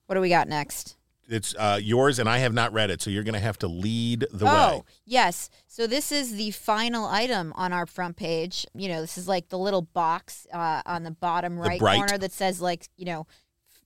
What 0.07 0.15
do 0.15 0.21
we 0.21 0.27
got 0.27 0.49
next? 0.49 0.97
It's 1.29 1.55
uh, 1.57 1.79
yours, 1.81 2.19
and 2.19 2.27
I 2.27 2.39
have 2.39 2.53
not 2.53 2.73
read 2.73 2.89
it, 2.89 3.01
so 3.01 3.09
you're 3.09 3.23
going 3.23 3.33
to 3.33 3.39
have 3.39 3.57
to 3.59 3.67
lead 3.67 4.25
the 4.31 4.45
oh, 4.45 4.77
way. 4.77 4.83
yes. 5.05 5.49
So 5.67 5.87
this 5.87 6.11
is 6.11 6.35
the 6.35 6.51
final 6.51 7.05
item 7.05 7.53
on 7.55 7.71
our 7.71 7.85
front 7.85 8.17
page. 8.17 8.65
You 8.73 8.89
know, 8.89 8.99
this 8.99 9.17
is 9.17 9.27
like 9.27 9.47
the 9.47 9.57
little 9.57 9.81
box 9.81 10.45
uh, 10.53 10.81
on 10.85 11.03
the 11.03 11.11
bottom 11.11 11.57
right 11.57 11.79
bright- 11.79 11.97
corner 11.97 12.17
that 12.17 12.33
says 12.33 12.59
like, 12.61 12.87
you 12.97 13.05
know, 13.05 13.25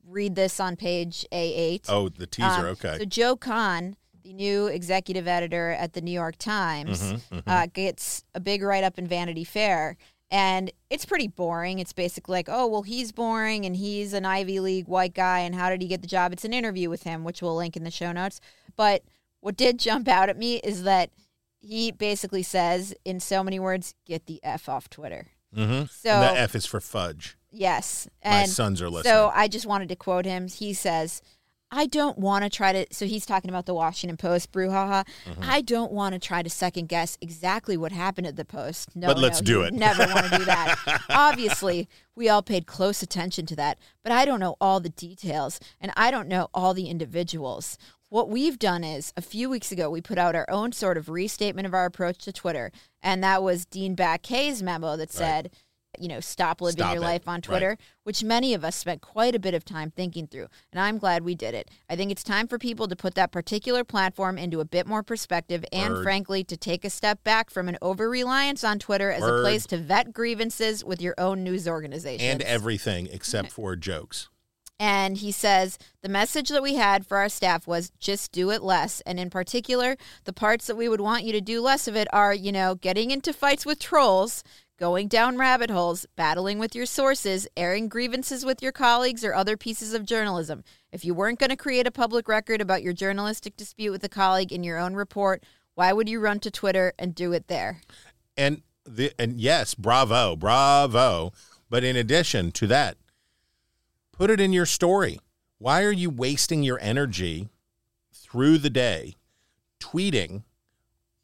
read 0.07 0.34
this 0.34 0.59
on 0.59 0.76
page 0.76 1.28
A8. 1.32 1.86
Oh, 1.89 2.09
the 2.09 2.28
teaser. 2.28 2.47
Um, 2.47 2.65
okay. 2.65 2.97
So 2.97 3.05
Joe 3.05 3.36
Kahn, 3.36 3.97
the 4.24 4.34
new 4.34 4.67
executive 4.67 5.28
editor 5.28 5.72
at 5.72 5.93
the 5.93 6.01
New 6.01 6.11
York 6.11 6.38
Times, 6.38 7.01
Mhm, 7.01 7.22
mhm. 7.32 7.43
Uh, 7.47 7.67
gets 7.74 8.24
a 8.36 8.39
big 8.39 8.61
write 8.61 8.84
up 8.84 8.97
in 8.99 9.07
Vanity 9.07 9.43
Fair. 9.43 9.97
And 10.30 10.72
it's 10.89 11.03
pretty 11.05 11.28
boring. 11.28 11.80
It's 11.80 11.91
basically 11.91 12.34
like, 12.34 12.47
oh, 12.49 12.65
well, 12.65 12.84
he's 12.84 13.11
boring 13.11 13.65
and 13.65 13.76
he's 13.76 14.13
an 14.13 14.26
Ivy 14.26 14.59
League 14.61 14.88
white 14.88 15.13
guy. 15.13 15.39
And 15.39 15.53
how 15.55 15.69
did 15.69 15.82
he 15.82 15.88
get 15.89 16.01
the 16.01 16.07
job? 16.07 16.32
It's 16.32 16.45
an 16.45 16.53
interview 16.53 16.89
with 16.89 17.03
him, 17.03 17.24
which 17.26 17.41
we'll 17.41 17.55
link 17.55 17.76
in 17.76 17.84
the 17.84 17.91
show 17.91 18.11
notes. 18.13 18.39
But 18.78 19.03
what 19.41 19.57
did 19.57 19.78
jump 19.88 20.07
out 20.07 20.30
at 20.30 20.38
me 20.38 20.55
is 20.57 20.84
that 20.84 21.09
he 21.59 21.91
basically 21.91 22.43
says, 22.43 22.93
in 23.03 23.19
so 23.19 23.43
many 23.43 23.59
words, 23.59 23.93
get 24.05 24.26
the 24.26 24.39
F 24.43 24.69
off 24.69 24.89
Twitter. 24.89 25.28
mm-hmm. 25.55 25.86
So- 25.91 26.09
and 26.11 26.36
the 26.38 26.39
F 26.41 26.55
is 26.55 26.65
for 26.65 26.80
fudge. 26.80 27.36
Yes. 27.51 28.07
My 28.24 28.45
sons 28.45 28.82
are 28.82 28.89
listening. 28.89 29.11
So 29.11 29.30
I 29.36 29.49
just 29.49 29.65
wanted 29.65 29.89
to 29.89 29.97
quote 29.97 30.24
him. 30.24 30.47
He 30.47 30.74
says, 30.74 31.22
I 31.72 31.86
don't 31.86 32.17
want 32.17 32.43
to 32.43 32.49
try 32.49 32.74
to. 32.74 32.86
So 32.93 33.05
he's 33.05 33.26
talking 33.26 33.49
about 33.49 33.65
the 33.65 33.74
Washington 33.74 34.17
Post 34.17 34.51
brouhaha. 34.51 35.05
Mm-hmm. 35.26 35.41
I 35.41 35.61
don't 35.61 35.91
want 35.91 36.13
to 36.13 36.19
try 36.19 36.43
to 36.43 36.49
second 36.49 36.89
guess 36.89 37.17
exactly 37.22 37.78
what 37.78 37.91
happened 37.91 38.28
at 38.28 38.36
the 38.36 38.45
Post. 38.45 38.95
No, 38.95 39.07
But 39.07 39.17
let's 39.17 39.41
no, 39.41 39.45
do 39.45 39.61
it. 39.63 39.74
Never 39.74 40.05
want 40.13 40.32
to 40.32 40.38
do 40.38 40.45
that. 40.45 41.01
Obviously, 41.09 41.88
we 42.15 42.28
all 42.28 42.41
paid 42.41 42.67
close 42.67 43.01
attention 43.01 43.45
to 43.47 43.55
that, 43.55 43.80
but 44.03 44.11
I 44.11 44.26
don't 44.26 44.39
know 44.39 44.57
all 44.59 44.80
the 44.80 44.89
details, 44.89 45.59
and 45.80 45.91
I 45.95 46.11
don't 46.11 46.28
know 46.28 46.49
all 46.53 46.74
the 46.74 46.89
individuals. 46.89 47.78
What 48.09 48.30
we've 48.30 48.59
done 48.59 48.84
is 48.84 49.13
a 49.15 49.22
few 49.22 49.49
weeks 49.49 49.72
ago, 49.72 49.89
we 49.89 50.01
put 50.01 50.17
out 50.17 50.36
our 50.36 50.49
own 50.49 50.74
sort 50.74 50.97
of 50.97 51.07
restatement 51.07 51.65
of 51.65 51.74
our 51.74 51.86
approach 51.86 52.17
to 52.26 52.34
Twitter, 52.34 52.74
and 53.01 53.24
that 53.24 53.41
was 53.41 53.65
Dean 53.65 53.95
Baquet's 53.95 54.61
memo 54.61 54.97
that 54.97 55.13
said, 55.13 55.51
you 55.99 56.07
know, 56.07 56.19
stop 56.19 56.61
living 56.61 56.77
Stop 56.77 56.93
your 56.93 57.03
it. 57.03 57.05
life 57.05 57.27
on 57.27 57.35
Right. 57.35 57.43
Twitter, 57.43 57.77
which 58.03 58.23
many 58.23 58.53
of 58.53 58.63
us 58.63 58.75
spent 58.75 59.01
quite 59.01 59.35
a 59.35 59.39
bit 59.39 59.53
of 59.53 59.65
time 59.65 59.91
thinking 59.91 60.27
through. 60.27 60.47
And 60.71 60.79
I'm 60.79 60.97
glad 60.97 61.23
we 61.23 61.35
did 61.35 61.53
it. 61.53 61.69
I 61.89 61.95
think 61.95 62.11
it's 62.11 62.23
time 62.23 62.47
for 62.47 62.57
people 62.57 62.87
to 62.87 62.95
put 62.95 63.15
that 63.15 63.31
particular 63.31 63.83
platform 63.83 64.37
into 64.37 64.59
a 64.59 64.65
bit 64.65 64.87
more 64.87 65.03
perspective 65.03 65.65
and, 65.73 65.93
Word. 65.95 66.03
frankly, 66.03 66.43
to 66.45 66.55
take 66.57 66.85
a 66.85 66.89
step 66.89 67.23
back 67.23 67.49
from 67.49 67.67
an 67.67 67.77
over 67.81 68.09
reliance 68.09 68.63
on 68.63 68.79
Twitter 68.79 69.11
as 69.11 69.21
Word. 69.21 69.39
a 69.39 69.41
place 69.43 69.65
to 69.67 69.77
vet 69.77 70.13
grievances 70.13 70.83
with 70.85 71.01
your 71.01 71.15
own 71.17 71.43
news 71.43 71.67
organization. 71.67 72.25
and 72.27 72.41
everything 72.43 73.07
except 73.11 73.51
for 73.51 73.75
jokes. 73.75 74.29
And 74.79 75.17
he 75.17 75.31
says 75.31 75.77
the 76.01 76.09
message 76.09 76.49
that 76.49 76.63
we 76.63 76.73
had 76.73 77.05
for 77.05 77.17
our 77.17 77.29
staff 77.29 77.67
was 77.67 77.91
just 77.99 78.31
do 78.31 78.49
it 78.49 78.63
less. 78.63 78.99
And 79.01 79.19
in 79.19 79.29
particular, 79.29 79.95
the 80.23 80.33
parts 80.33 80.65
that 80.65 80.75
we 80.75 80.89
would 80.89 81.01
want 81.01 81.23
you 81.23 81.31
to 81.33 81.41
do 81.41 81.61
less 81.61 81.87
of 81.87 81.95
it 81.95 82.07
are, 82.11 82.33
you 82.33 82.51
know, 82.51 82.73
getting 82.73 83.11
into 83.11 83.31
fights 83.31 83.63
with 83.63 83.77
trolls, 83.77 84.43
going 84.82 85.07
down 85.07 85.38
rabbit 85.38 85.69
holes, 85.69 86.07
battling 86.15 86.57
with 86.57 86.73
your 86.73 86.88
sources, 86.88 87.47
airing 87.55 87.88
grievances 87.88 88.43
with 88.43 88.63
your 88.63 88.71
colleagues 88.71 89.23
or 89.23 89.32
other 89.32 89.55
pieces 89.55 89.93
of 89.93 90.07
journalism. 90.07 90.63
If 90.91 91.05
you 91.05 91.13
weren't 91.13 91.38
going 91.38 91.51
to 91.51 91.55
create 91.55 91.86
a 91.86 91.91
public 91.91 92.27
record 92.27 92.61
about 92.61 92.82
your 92.82 92.91
journalistic 92.91 93.55
dispute 93.55 93.91
with 93.91 94.03
a 94.03 94.09
colleague 94.09 94.51
in 94.51 94.63
your 94.63 94.79
own 94.79 94.95
report, 94.95 95.43
why 95.75 95.93
would 95.93 96.09
you 96.09 96.19
run 96.19 96.39
to 96.39 96.49
Twitter 96.49 96.93
and 96.97 97.13
do 97.13 97.32
it 97.32 97.47
there? 97.47 97.82
And 98.36 98.63
the 98.84 99.13
and 99.19 99.39
yes, 99.39 99.75
bravo, 99.75 100.36
bravo. 100.36 101.32
But 101.69 101.84
in 101.84 101.95
addition 101.95 102.51
to 102.53 102.65
that, 102.65 102.97
put 104.11 104.32
it 104.32 104.39
in 104.39 104.51
your 104.51 104.65
story. 104.65 105.19
Why 105.59 105.84
are 105.84 105.91
you 105.91 106.09
wasting 106.09 106.63
your 106.63 106.79
energy 106.82 107.49
through 108.11 108.57
the 108.57 108.71
day 108.71 109.13
tweeting? 109.79 110.41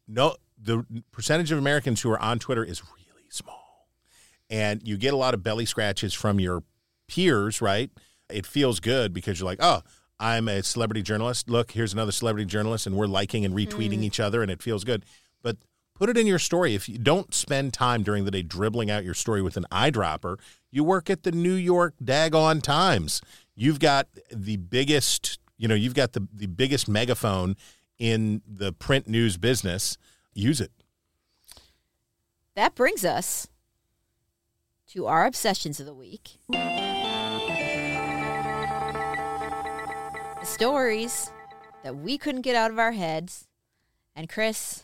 No, 0.06 0.36
the 0.56 0.86
percentage 1.10 1.50
of 1.50 1.58
Americans 1.58 2.02
who 2.02 2.10
are 2.12 2.22
on 2.22 2.38
Twitter 2.38 2.62
is 2.62 2.82
small. 3.30 3.88
And 4.50 4.86
you 4.86 4.96
get 4.96 5.12
a 5.12 5.16
lot 5.16 5.34
of 5.34 5.42
belly 5.42 5.66
scratches 5.66 6.14
from 6.14 6.40
your 6.40 6.62
peers, 7.06 7.60
right? 7.60 7.90
It 8.30 8.46
feels 8.46 8.80
good 8.80 9.12
because 9.12 9.38
you're 9.38 9.46
like, 9.46 9.60
oh, 9.62 9.82
I'm 10.20 10.48
a 10.48 10.62
celebrity 10.62 11.02
journalist. 11.02 11.48
Look, 11.48 11.72
here's 11.72 11.92
another 11.92 12.12
celebrity 12.12 12.46
journalist, 12.46 12.86
and 12.86 12.96
we're 12.96 13.06
liking 13.06 13.44
and 13.44 13.54
retweeting 13.54 14.00
mm. 14.00 14.04
each 14.04 14.20
other, 14.20 14.42
and 14.42 14.50
it 14.50 14.62
feels 14.62 14.84
good. 14.84 15.04
But 15.42 15.58
put 15.94 16.08
it 16.08 16.16
in 16.16 16.26
your 16.26 16.38
story. 16.38 16.74
If 16.74 16.88
you 16.88 16.98
don't 16.98 17.32
spend 17.32 17.72
time 17.72 18.02
during 18.02 18.24
the 18.24 18.30
day 18.30 18.42
dribbling 18.42 18.90
out 18.90 19.04
your 19.04 19.14
story 19.14 19.42
with 19.42 19.56
an 19.56 19.66
eyedropper, 19.70 20.38
you 20.70 20.82
work 20.82 21.08
at 21.08 21.22
the 21.22 21.32
New 21.32 21.54
York 21.54 21.94
Dagon 22.02 22.60
Times. 22.60 23.22
You've 23.54 23.80
got 23.80 24.08
the 24.30 24.56
biggest, 24.56 25.38
you 25.56 25.68
know, 25.68 25.74
you've 25.74 25.94
got 25.94 26.12
the, 26.12 26.26
the 26.32 26.46
biggest 26.46 26.88
megaphone 26.88 27.56
in 27.98 28.42
the 28.46 28.72
print 28.72 29.08
news 29.08 29.36
business. 29.36 29.96
Use 30.34 30.60
it. 30.60 30.72
That 32.58 32.74
brings 32.74 33.04
us 33.04 33.46
to 34.88 35.06
our 35.06 35.26
obsessions 35.26 35.78
of 35.78 35.86
the 35.86 35.94
week. 35.94 36.38
The 36.48 36.58
stories 40.42 41.30
that 41.84 41.94
we 41.94 42.18
couldn't 42.18 42.40
get 42.40 42.56
out 42.56 42.72
of 42.72 42.78
our 42.80 42.90
heads. 42.90 43.46
And 44.16 44.28
Chris, 44.28 44.82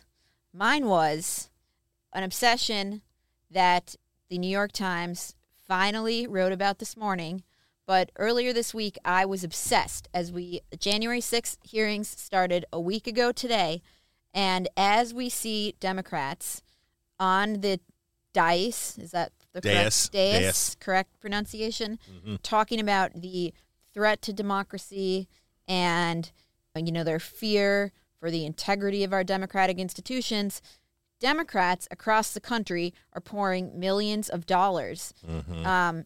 mine 0.53 0.87
was 0.87 1.51
an 2.12 2.22
obsession 2.22 3.03
that 3.51 3.97
the 4.29 4.39
New 4.39 4.47
York 4.47 4.70
Times 4.70 5.35
finally 5.66 6.29
wrote 6.29 6.53
about 6.53 6.79
this 6.79 6.97
morning. 6.97 7.43
But 7.87 8.12
earlier 8.14 8.53
this 8.53 8.72
week, 8.72 8.97
I 9.05 9.25
was 9.25 9.43
obsessed 9.43 10.09
as 10.14 10.31
we 10.31 10.61
January 10.79 11.20
6th 11.20 11.57
hearings 11.64 12.07
started 12.07 12.66
a 12.72 12.79
week 12.81 13.09
ago 13.09 13.33
today. 13.33 13.83
And 14.33 14.68
as 14.77 15.12
we 15.12 15.29
see 15.29 15.75
Democrats 15.81 16.62
on 17.25 17.61
the 17.62 17.81
dais, 18.35 18.99
is 19.01 19.12
that 19.12 19.33
the 19.53 19.61
Dais. 19.62 19.72
correct 20.09 20.12
dais, 20.12 20.41
Dais. 20.43 20.77
correct 20.81 21.20
pronunciation? 21.20 21.99
Mhm. 22.11 22.39
Talking 22.43 22.81
about 22.81 23.12
the 23.14 23.55
threat 23.95 24.20
to 24.22 24.33
democracy 24.33 25.29
and 25.66 26.31
you 26.77 26.91
know 26.93 27.05
their 27.05 27.20
fear 27.20 27.93
for 28.18 28.31
the 28.31 28.45
integrity 28.45 29.05
of 29.05 29.12
our 29.12 29.22
democratic 29.25 29.79
institutions. 29.79 30.61
Democrats 31.20 31.87
across 31.91 32.33
the 32.33 32.41
country 32.41 32.93
are 33.12 33.20
pouring 33.20 33.79
millions 33.79 34.29
of 34.29 34.45
dollars 34.45 35.14
Mhm. 35.27 35.64
um, 35.64 36.05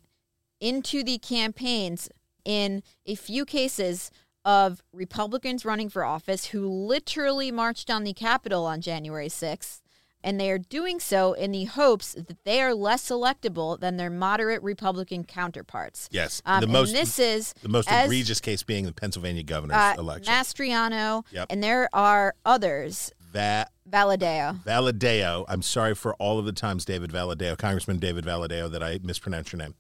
into 0.61 1.03
the 1.03 1.19
campaigns 1.19 2.09
in 2.45 2.83
a 3.07 3.15
few 3.15 3.45
cases 3.47 4.11
of 4.45 4.83
Republicans 4.93 5.65
running 5.65 5.89
for 5.89 6.05
office 6.05 6.47
who 6.47 6.69
literally 6.69 7.51
marched 7.51 7.91
on 7.91 8.05
the 8.05 8.13
Capitol 8.13 8.67
on 8.67 8.81
January 8.81 9.29
6th. 9.29 9.81
And 10.25 10.41
they 10.41 10.51
are 10.51 10.59
doing 10.59 10.99
so 11.01 11.33
in 11.33 11.53
the 11.53 11.65
hopes 11.65 12.15
that 12.15 12.45
they 12.45 12.61
are 12.61 12.75
less 12.75 13.09
electable 13.09 13.79
than 13.79 13.97
their 13.97 14.11
moderate 14.11 14.63
Republican 14.63 15.23
counterparts. 15.25 16.09
Yes. 16.11 16.43
Um, 16.45 16.61
the 16.61 16.65
and 16.67 16.73
most 16.73 16.93
this 16.93 17.19
is 17.19 17.53
the 17.63 17.69
most 17.69 17.89
as- 17.91 18.07
egregious 18.07 18.41
case 18.41 18.63
being 18.65 18.85
the 18.85 18.93
Pennsylvania 18.93 19.43
governor's 19.45 19.77
uh, 19.77 19.95
election. 19.99 20.33
Mastriano, 20.35 21.25
Yep. 21.31 21.47
and 21.51 21.63
there 21.63 21.89
are 21.93 22.35
others. 22.45 23.13
that 23.33 23.71
Valadao. 23.89 24.65
Valadao. 24.65 25.45
I'm 25.49 25.63
sorry 25.63 25.95
for 25.95 26.15
all 26.15 26.39
of 26.39 26.45
the 26.47 26.53
times 26.53 26.85
David 26.85 27.11
Valadao, 27.11 27.57
Congressman 27.59 27.99
David 27.99 28.25
Valadao, 28.25 28.71
that 28.73 28.83
I 28.83 28.99
mispronounced 29.03 29.53
your 29.53 29.59
name. 29.59 29.75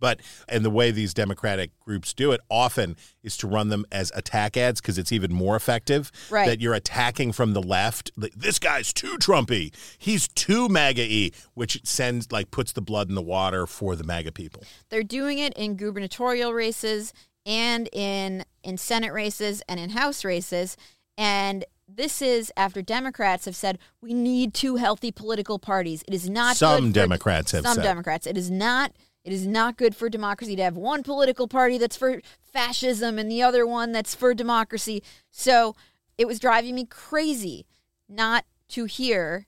But 0.00 0.20
and 0.48 0.64
the 0.64 0.70
way 0.70 0.90
these 0.90 1.14
Democratic 1.14 1.78
groups 1.78 2.12
do 2.12 2.32
it 2.32 2.40
often 2.48 2.96
is 3.22 3.36
to 3.38 3.46
run 3.46 3.68
them 3.68 3.84
as 3.92 4.10
attack 4.14 4.56
ads 4.56 4.80
because 4.80 4.98
it's 4.98 5.12
even 5.12 5.32
more 5.32 5.54
effective. 5.54 6.10
Right. 6.30 6.46
That 6.46 6.60
you're 6.60 6.74
attacking 6.74 7.32
from 7.32 7.52
the 7.52 7.62
left. 7.62 8.10
Like, 8.16 8.32
this 8.34 8.58
guy's 8.58 8.92
too 8.92 9.16
Trumpy. 9.18 9.72
He's 9.98 10.26
too 10.26 10.68
MAGA-y, 10.68 11.30
which 11.54 11.86
sends 11.86 12.32
like 12.32 12.50
puts 12.50 12.72
the 12.72 12.82
blood 12.82 13.08
in 13.08 13.14
the 13.14 13.22
water 13.22 13.66
for 13.66 13.94
the 13.94 14.04
MAGA 14.04 14.32
people. 14.32 14.64
They're 14.88 15.02
doing 15.02 15.38
it 15.38 15.52
in 15.54 15.76
gubernatorial 15.76 16.52
races, 16.52 17.12
and 17.46 17.88
in 17.92 18.44
in 18.62 18.76
Senate 18.76 19.12
races 19.12 19.62
and 19.68 19.78
in 19.78 19.90
House 19.90 20.24
races. 20.24 20.76
And 21.16 21.64
this 21.88 22.22
is 22.22 22.52
after 22.56 22.82
Democrats 22.82 23.44
have 23.46 23.56
said 23.56 23.78
we 24.00 24.14
need 24.14 24.54
two 24.54 24.76
healthy 24.76 25.10
political 25.10 25.58
parties. 25.58 26.04
It 26.06 26.14
is 26.14 26.28
not 26.28 26.56
Some 26.56 26.92
Democrats 26.92 27.52
have 27.52 27.64
some 27.64 27.74
said. 27.76 27.82
Democrats. 27.82 28.26
It 28.26 28.38
is 28.38 28.50
not. 28.50 28.92
It 29.24 29.32
is 29.32 29.46
not 29.46 29.76
good 29.76 29.94
for 29.94 30.08
democracy 30.08 30.56
to 30.56 30.62
have 30.62 30.76
one 30.76 31.02
political 31.02 31.46
party 31.46 31.76
that's 31.78 31.96
for 31.96 32.20
fascism 32.42 33.18
and 33.18 33.30
the 33.30 33.42
other 33.42 33.66
one 33.66 33.92
that's 33.92 34.14
for 34.14 34.32
democracy. 34.34 35.02
So 35.30 35.76
it 36.16 36.26
was 36.26 36.38
driving 36.38 36.74
me 36.74 36.86
crazy 36.86 37.66
not 38.08 38.44
to 38.70 38.84
hear 38.86 39.46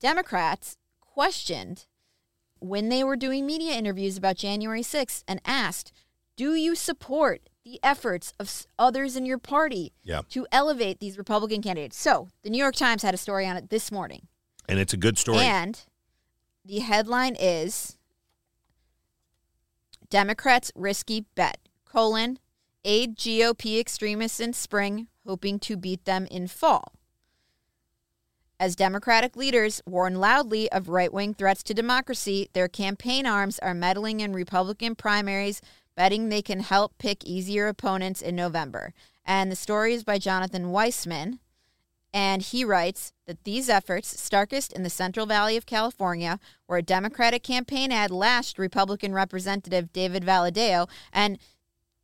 Democrats 0.00 0.76
questioned 1.00 1.86
when 2.60 2.88
they 2.88 3.02
were 3.02 3.16
doing 3.16 3.44
media 3.44 3.72
interviews 3.74 4.16
about 4.16 4.36
January 4.36 4.82
6th 4.82 5.24
and 5.26 5.40
asked, 5.44 5.92
Do 6.36 6.54
you 6.54 6.74
support 6.74 7.48
the 7.64 7.78
efforts 7.82 8.32
of 8.38 8.66
others 8.78 9.16
in 9.16 9.26
your 9.26 9.38
party 9.38 9.92
Yeah. 10.02 10.22
to 10.30 10.46
elevate 10.52 11.00
these 11.00 11.18
Republican 11.18 11.60
candidates? 11.62 11.96
So 11.98 12.28
the 12.42 12.50
New 12.50 12.58
York 12.58 12.76
Times 12.76 13.02
had 13.02 13.14
a 13.14 13.18
story 13.18 13.46
on 13.46 13.56
it 13.56 13.68
this 13.70 13.90
morning. 13.92 14.28
And 14.68 14.78
it's 14.78 14.92
a 14.92 14.96
good 14.96 15.18
story. 15.18 15.38
And 15.38 15.80
the 16.64 16.78
headline 16.80 17.36
is 17.38 17.98
Democrats 20.12 20.70
risky 20.74 21.24
bet, 21.34 21.56
colon, 21.86 22.38
aid 22.84 23.16
GOP 23.16 23.80
extremists 23.80 24.40
in 24.40 24.52
spring, 24.52 25.06
hoping 25.26 25.58
to 25.58 25.74
beat 25.74 26.04
them 26.04 26.26
in 26.30 26.46
fall. 26.46 26.92
As 28.60 28.76
Democratic 28.76 29.36
leaders 29.36 29.80
warn 29.86 30.16
loudly 30.16 30.70
of 30.70 30.90
right 30.90 31.10
wing 31.10 31.32
threats 31.32 31.62
to 31.62 31.72
democracy, 31.72 32.50
their 32.52 32.68
campaign 32.68 33.24
arms 33.24 33.58
are 33.60 33.72
meddling 33.72 34.20
in 34.20 34.34
Republican 34.34 34.96
primaries, 34.96 35.62
betting 35.96 36.28
they 36.28 36.42
can 36.42 36.60
help 36.60 36.98
pick 36.98 37.24
easier 37.24 37.66
opponents 37.66 38.20
in 38.20 38.36
November. 38.36 38.92
And 39.24 39.50
the 39.50 39.56
story 39.56 39.94
is 39.94 40.04
by 40.04 40.18
Jonathan 40.18 40.66
Weisman. 40.66 41.38
And 42.14 42.42
he 42.42 42.64
writes 42.64 43.12
that 43.26 43.44
these 43.44 43.70
efforts, 43.70 44.20
starkest 44.20 44.72
in 44.72 44.82
the 44.82 44.90
Central 44.90 45.24
Valley 45.24 45.56
of 45.56 45.64
California, 45.64 46.38
where 46.66 46.78
a 46.78 46.82
Democratic 46.82 47.42
campaign 47.42 47.90
ad 47.90 48.10
lashed 48.10 48.58
Republican 48.58 49.14
Representative 49.14 49.92
David 49.92 50.22
Valadao. 50.22 50.88
And 51.12 51.38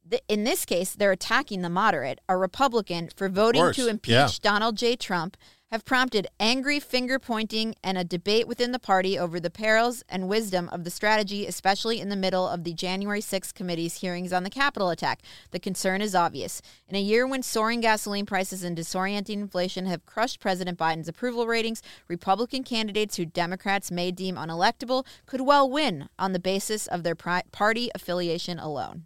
th- 0.08 0.22
in 0.28 0.44
this 0.44 0.64
case, 0.64 0.94
they're 0.94 1.12
attacking 1.12 1.60
the 1.60 1.68
moderate, 1.68 2.20
a 2.28 2.36
Republican, 2.36 3.10
for 3.14 3.28
voting 3.28 3.72
to 3.72 3.88
impeach 3.88 4.12
yeah. 4.12 4.28
Donald 4.40 4.76
J. 4.76 4.96
Trump, 4.96 5.36
have 5.70 5.84
prompted 5.84 6.26
angry 6.40 6.80
finger 6.80 7.18
pointing 7.18 7.74
and 7.84 7.98
a 7.98 8.04
debate 8.04 8.48
within 8.48 8.72
the 8.72 8.78
party 8.78 9.18
over 9.18 9.38
the 9.38 9.50
perils 9.50 10.02
and 10.08 10.26
wisdom 10.26 10.66
of 10.70 10.82
the 10.82 10.90
strategy, 10.90 11.46
especially 11.46 12.00
in 12.00 12.08
the 12.08 12.16
middle 12.16 12.48
of 12.48 12.64
the 12.64 12.72
January 12.72 13.20
6th 13.20 13.52
committee's 13.52 14.00
hearings 14.00 14.32
on 14.32 14.44
the 14.44 14.50
Capitol 14.50 14.88
attack. 14.88 15.20
The 15.50 15.60
concern 15.60 16.00
is 16.00 16.14
obvious. 16.14 16.62
In 16.88 16.96
a 16.96 17.00
year 17.00 17.26
when 17.26 17.42
soaring 17.42 17.82
gasoline 17.82 18.24
prices 18.24 18.62
and 18.62 18.76
disorienting 18.76 19.34
inflation 19.34 19.84
have 19.84 20.06
crushed 20.06 20.40
President 20.40 20.78
Biden's 20.78 21.08
approval 21.08 21.46
ratings, 21.46 21.82
Republican 22.08 22.64
candidates 22.64 23.16
who 23.16 23.26
Democrats 23.26 23.90
may 23.90 24.10
deem 24.10 24.36
unelectable 24.36 25.04
could 25.26 25.42
well 25.42 25.68
win 25.68 26.08
on 26.18 26.32
the 26.32 26.38
basis 26.38 26.86
of 26.86 27.02
their 27.02 27.14
pri- 27.14 27.42
party 27.52 27.90
affiliation 27.94 28.58
alone. 28.58 29.04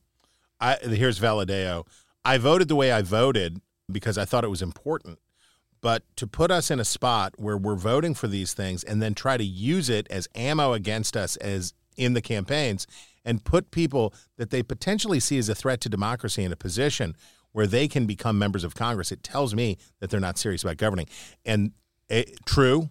I, 0.61 0.77
here's 0.77 1.19
Valadao. 1.19 1.89
I 2.25 2.39
voted 2.39 2.69
the 2.69 2.77
way 2.77 2.93
I 2.93 3.03
voted 3.03 3.61
because 3.91 4.17
I 4.17 4.25
thought 4.25 4.45
it 4.45 4.49
was 4.49 4.63
important. 4.63 5.19
But 5.83 6.05
to 6.17 6.27
put 6.27 6.51
us 6.51 6.71
in 6.71 6.81
a 6.81 6.85
spot 6.85 7.35
where 7.37 7.59
we're 7.59 7.75
voting 7.75 8.15
for 8.15 8.29
these 8.29 8.55
things 8.55 8.85
and 8.85 9.03
then 9.03 9.15
try 9.15 9.37
to 9.37 9.45
use 9.45 9.91
it 9.91 10.07
as 10.11 10.29
ammo 10.35 10.73
against 10.73 11.17
us 11.17 11.37
as 11.37 11.75
in 11.97 12.15
the 12.15 12.23
campaigns 12.23 12.87
and 13.25 13.45
put 13.45 13.71
people 13.71 14.15
that 14.37 14.51
they 14.51 14.63
potentially 14.63 15.21
see 15.21 15.39
as 15.39 15.49
a 15.49 15.55
threat 15.55 15.81
to 15.83 15.89
democracy 15.89 16.43
in 16.43 16.53
a 16.53 16.57
position 16.57 17.15
where 17.53 17.67
they 17.67 17.87
can 17.87 18.07
become 18.07 18.39
members 18.39 18.65
of 18.65 18.75
Congress, 18.75 19.13
it 19.13 19.23
tells 19.23 19.55
me 19.55 19.77
that 20.01 20.09
they're 20.09 20.21
not 20.21 20.39
serious 20.39 20.63
about 20.63 20.79
governing. 20.79 21.07
And 21.45 21.73
eh, 22.09 22.25
true, 22.47 22.89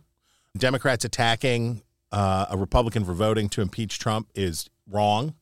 Democrats 0.56 1.04
attacking 1.04 1.82
uh, 2.12 2.46
a 2.52 2.58
Republican 2.58 3.04
for 3.04 3.14
voting 3.14 3.50
to 3.50 3.62
impeach 3.62 3.98
Trump 3.98 4.30
is 4.36 4.70
wrong 4.86 5.34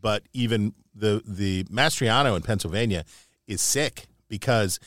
but 0.00 0.22
even 0.32 0.74
the 0.94 1.22
the 1.26 1.64
Mastriano 1.64 2.36
in 2.36 2.42
Pennsylvania 2.42 3.04
is 3.46 3.60
sick 3.60 4.06
because 4.28 4.78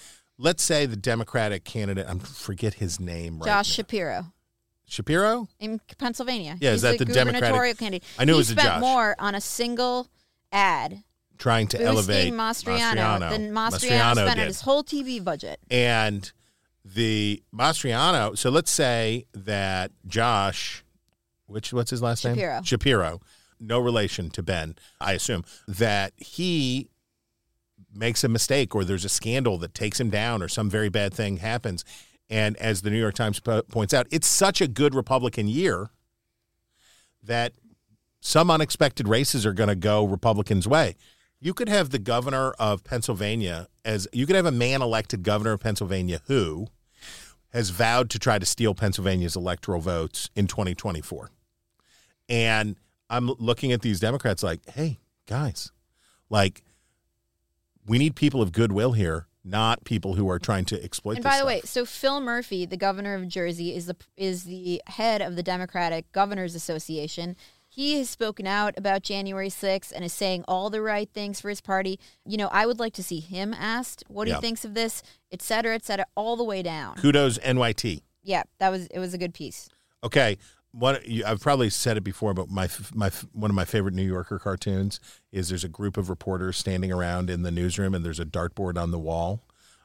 let's 0.44 0.62
say 0.62 0.86
the 0.86 0.96
Democratic 0.96 1.64
candidate 1.64 2.06
I 2.08 2.14
forget 2.20 2.76
his 2.76 3.00
name 3.00 3.40
right 3.40 3.46
Josh 3.48 3.70
now. 3.70 3.74
Shapiro 3.74 4.26
Shapiro 4.86 5.48
in 5.60 5.80
Pennsylvania. 5.98 6.58
Yeah, 6.60 6.72
is 6.74 6.82
that 6.84 7.00
the 7.00 7.06
Democratic- 7.06 7.40
gubernatorial 7.42 7.76
candidate? 7.76 8.04
I 8.20 8.26
knew 8.26 8.34
it 8.34 8.36
he 8.36 8.38
was 8.40 8.50
a 8.50 8.54
spent 8.54 8.68
Josh. 8.68 8.82
more 8.82 9.16
on 9.18 9.34
a 9.34 9.42
single 9.42 10.08
ad 10.52 11.04
trying 11.40 11.68
to 11.70 11.82
elevate 11.82 12.32
boosting 12.32 12.34
Mastriano, 12.36 13.30
than 13.32 13.52
Mastriano, 13.52 13.72
Mastriano 13.72 14.14
spent 14.14 14.36
did. 14.36 14.48
his 14.48 14.62
whole 14.62 14.84
TV 14.84 15.24
budget. 15.24 15.60
and 15.72 16.32
the 16.86 17.42
Mastriano. 17.56 18.38
So 18.38 18.50
let's 18.50 18.70
say 18.70 19.26
that 19.34 19.92
Josh, 20.06 20.84
which 21.48 21.74
what's 21.74 21.90
his 21.90 22.02
last 22.02 22.24
name? 22.26 22.36
Shapiro. 22.36 22.62
Shapiro, 22.64 23.22
no 23.60 23.80
relation 23.80 24.30
to 24.32 24.44
Ben, 24.44 24.76
I 25.00 25.14
assume 25.14 25.44
that 25.68 26.14
he 26.18 26.90
makes 27.96 28.24
a 28.24 28.30
mistake 28.30 28.76
or 28.76 28.84
there's 28.84 29.06
a 29.06 29.10
scandal 29.10 29.58
that 29.60 29.74
takes 29.74 30.00
him 30.00 30.10
down 30.10 30.42
or 30.42 30.48
some 30.48 30.70
very 30.70 30.90
bad 30.90 31.14
thing 31.14 31.38
happens. 31.38 31.86
And 32.30 32.58
as 32.58 32.82
the 32.82 32.90
New 32.90 33.00
York 33.00 33.16
Times 33.16 33.40
po- 33.40 33.64
points 33.64 33.94
out, 33.94 34.08
it's 34.12 34.28
such 34.28 34.62
a 34.62 34.68
good 34.68 34.96
Republican 34.96 35.48
year 35.48 35.90
that 37.22 37.54
some 38.20 38.50
unexpected 38.50 39.08
races 39.08 39.46
are 39.46 39.54
going 39.54 39.70
to 39.70 39.76
go 39.76 40.04
Republicans' 40.06 40.68
way. 40.68 40.96
You 41.40 41.54
could 41.54 41.70
have 41.70 41.90
the 41.90 42.00
governor 42.00 42.52
of 42.52 42.84
Pennsylvania 42.84 43.68
as 43.84 44.08
you 44.14 44.26
could 44.26 44.36
have 44.36 44.46
a 44.46 44.52
man 44.52 44.82
elected 44.82 45.24
governor 45.24 45.52
of 45.52 45.60
Pennsylvania 45.60 46.22
who 46.28 46.68
has 47.52 47.70
vowed 47.70 48.10
to 48.10 48.20
try 48.20 48.40
to 48.40 48.46
steal 48.46 48.74
Pennsylvania's 48.74 49.36
electoral 49.36 49.80
votes 49.80 50.30
in 50.36 50.48
2024. 50.48 51.30
And 52.30 52.78
I'm 53.10 53.28
looking 53.28 53.72
at 53.72 53.82
these 53.82 54.00
Democrats 54.00 54.42
like, 54.42 54.68
hey, 54.70 55.00
guys, 55.28 55.72
like, 56.30 56.64
we 57.88 57.98
need 57.98 58.16
people 58.16 58.42
of 58.42 58.52
goodwill 58.52 58.94
here, 58.94 59.28
not 59.44 59.84
people 59.84 60.16
who 60.16 60.30
are 60.30 60.40
trying 60.40 60.66
to 60.66 60.84
exploit 60.84 61.16
And 61.16 61.24
by 61.24 61.32
the 61.32 61.36
stuff. 61.38 61.48
way, 61.48 61.62
so 61.66 61.86
Phil 61.86 62.22
Murphy, 62.22 62.66
the 62.66 62.78
governor 62.78 63.14
of 63.16 63.28
Jersey, 63.28 63.76
is 63.76 63.86
the 63.88 63.96
is 64.18 64.46
the 64.46 64.82
head 64.88 65.22
of 65.22 65.36
the 65.36 65.44
Democratic 65.44 66.12
Governors 66.12 66.56
Association. 66.56 67.36
He 67.68 67.98
has 67.98 68.08
spoken 68.10 68.46
out 68.46 68.76
about 68.78 69.02
January 69.02 69.50
6th 69.50 69.92
and 69.92 70.06
is 70.06 70.14
saying 70.14 70.46
all 70.48 70.70
the 70.70 70.80
right 70.82 71.10
things 71.12 71.42
for 71.42 71.50
his 71.50 71.60
party. 71.60 72.00
You 72.24 72.38
know, 72.38 72.48
I 72.52 72.68
would 72.68 72.78
like 72.80 72.94
to 72.94 73.04
see 73.04 73.20
him 73.20 73.52
asked 73.54 74.04
what 74.08 74.28
Yeah. 74.28 74.36
he 74.36 74.42
thinks 74.42 74.64
of 74.64 74.76
this, 74.76 75.02
et 75.32 75.42
cetera, 75.42 75.74
et 75.74 75.84
cetera, 75.84 76.06
all 76.16 76.36
the 76.38 76.44
way 76.44 76.62
down. 76.62 76.98
Kudos 76.98 77.40
NYT. 77.40 78.04
Yeah, 78.22 78.44
that 78.60 78.70
was 78.70 78.86
it 78.88 79.00
was 79.00 79.14
a 79.16 79.18
good 79.18 79.34
piece. 79.34 79.70
Okay, 80.04 80.38
one 80.74 80.98
I've 81.26 81.40
probably 81.40 81.70
said 81.70 81.98
it 81.98 82.04
before, 82.04 82.34
but 82.34 82.50
my 82.50 82.68
my 82.94 83.10
one 83.32 83.50
of 83.50 83.56
my 83.56 83.66
favorite 83.66 83.94
New 83.94 84.06
Yorker 84.06 84.40
cartoons 84.40 85.00
is 85.32 85.50
there's 85.50 85.64
a 85.64 85.70
group 85.70 85.98
of 85.98 86.10
reporters 86.10 86.58
standing 86.58 86.92
around 86.92 87.30
in 87.30 87.44
the 87.44 87.52
newsroom, 87.52 87.94
and 87.94 88.04
there's 88.04 88.20
a 88.20 88.26
dartboard 88.26 88.78
on 88.78 88.92
the 88.92 89.00
wall, 89.00 89.44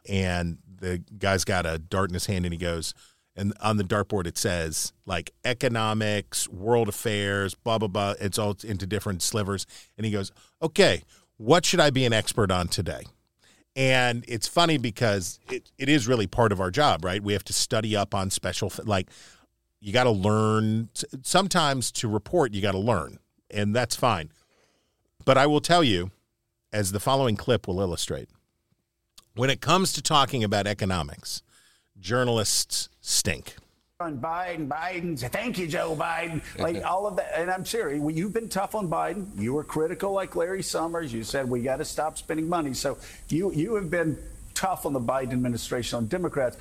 and 0.09 0.59
the 0.81 0.99
guy's 1.19 1.45
got 1.45 1.67
a 1.67 1.79
dart 1.79 2.11
in 2.11 2.15
his 2.15 2.27
hand, 2.27 2.47
and 2.47 2.55
he 2.55 2.59
goes, 2.59 2.95
and 3.37 3.53
on 3.61 3.77
the 3.77 3.85
dartboard 3.85 4.27
it 4.27 4.39
says 4.39 4.93
like 5.05 5.33
economics, 5.45 6.49
world 6.49 6.89
affairs, 6.89 7.55
blah 7.55 7.79
blah 7.79 7.89
blah. 7.89 8.15
It's 8.19 8.39
all 8.39 8.57
into 8.65 8.87
different 8.87 9.23
slivers, 9.23 9.67
and 9.97 10.07
he 10.07 10.11
goes, 10.11 10.33
okay, 10.63 11.03
what 11.37 11.65
should 11.65 11.81
I 11.81 11.91
be 11.91 12.05
an 12.07 12.13
expert 12.13 12.51
on 12.51 12.67
today? 12.69 13.03
And 13.77 14.25
it's 14.27 14.49
funny 14.49 14.77
because 14.77 15.39
it, 15.53 15.71
it 15.79 15.89
is 15.89 16.09
really 16.09 16.27
part 16.27 16.51
of 16.51 16.61
our 16.61 16.71
job, 16.71 17.05
right? 17.05 17.23
We 17.23 17.33
have 17.35 17.45
to 17.45 17.53
study 17.53 17.95
up 17.95 18.13
on 18.13 18.31
special, 18.31 18.73
like, 18.85 19.09
you 19.81 19.93
got 19.93 20.05
to 20.05 20.11
learn. 20.11 20.89
Sometimes 21.23 21.91
to 21.93 22.09
report, 22.09 22.53
you 22.53 22.63
got 22.63 22.73
to 22.73 22.79
learn, 22.79 23.19
and 23.51 23.75
that's 23.75 23.97
fine. 23.97 24.31
But 25.25 25.39
I 25.39 25.47
will 25.47 25.61
tell 25.61 25.85
you, 25.85 26.11
as 26.73 26.93
the 26.93 27.01
following 27.01 27.37
clip 27.37 27.67
will 27.69 27.81
illustrate, 27.81 28.29
when 29.35 29.51
it 29.51 29.61
comes 29.61 29.93
to 29.93 30.03
talking 30.03 30.43
about 30.43 30.67
economics, 30.67 31.43
journalists 32.01 32.89
stink. 33.01 33.57
on 34.01 34.19
Biden, 34.19 34.69
Biden, 34.69 35.19
thank 35.31 35.59
you, 35.59 35.67
Joe 35.67 35.97
Biden. 35.97 36.43
Like 36.59 36.85
all 36.85 37.07
of 37.07 37.17
that. 37.17 37.33
And 37.37 37.51
I'm 37.51 37.65
serious. 37.65 38.01
Well, 38.01 38.15
you've 38.15 38.33
been 38.33 38.49
tough 38.49 38.75
on 38.75 38.89
Biden. 38.89 39.27
You 39.37 39.55
were 39.55 39.65
critical 39.65 40.13
like 40.13 40.35
Larry 40.35 40.63
Summers. 40.63 41.13
You 41.13 41.23
said 41.23 41.49
we 41.49 41.63
got 41.63 41.77
to 41.77 41.85
stop 41.85 42.19
spending 42.19 42.49
money. 42.49 42.75
So 42.75 42.99
you, 43.29 43.53
you 43.53 43.75
have 43.77 43.91
been 43.91 44.19
tough 44.55 44.87
on 44.87 44.93
the 44.93 45.01
Biden 45.01 45.33
administration, 45.33 45.99
on 45.99 46.07
Democrats. 46.07 46.57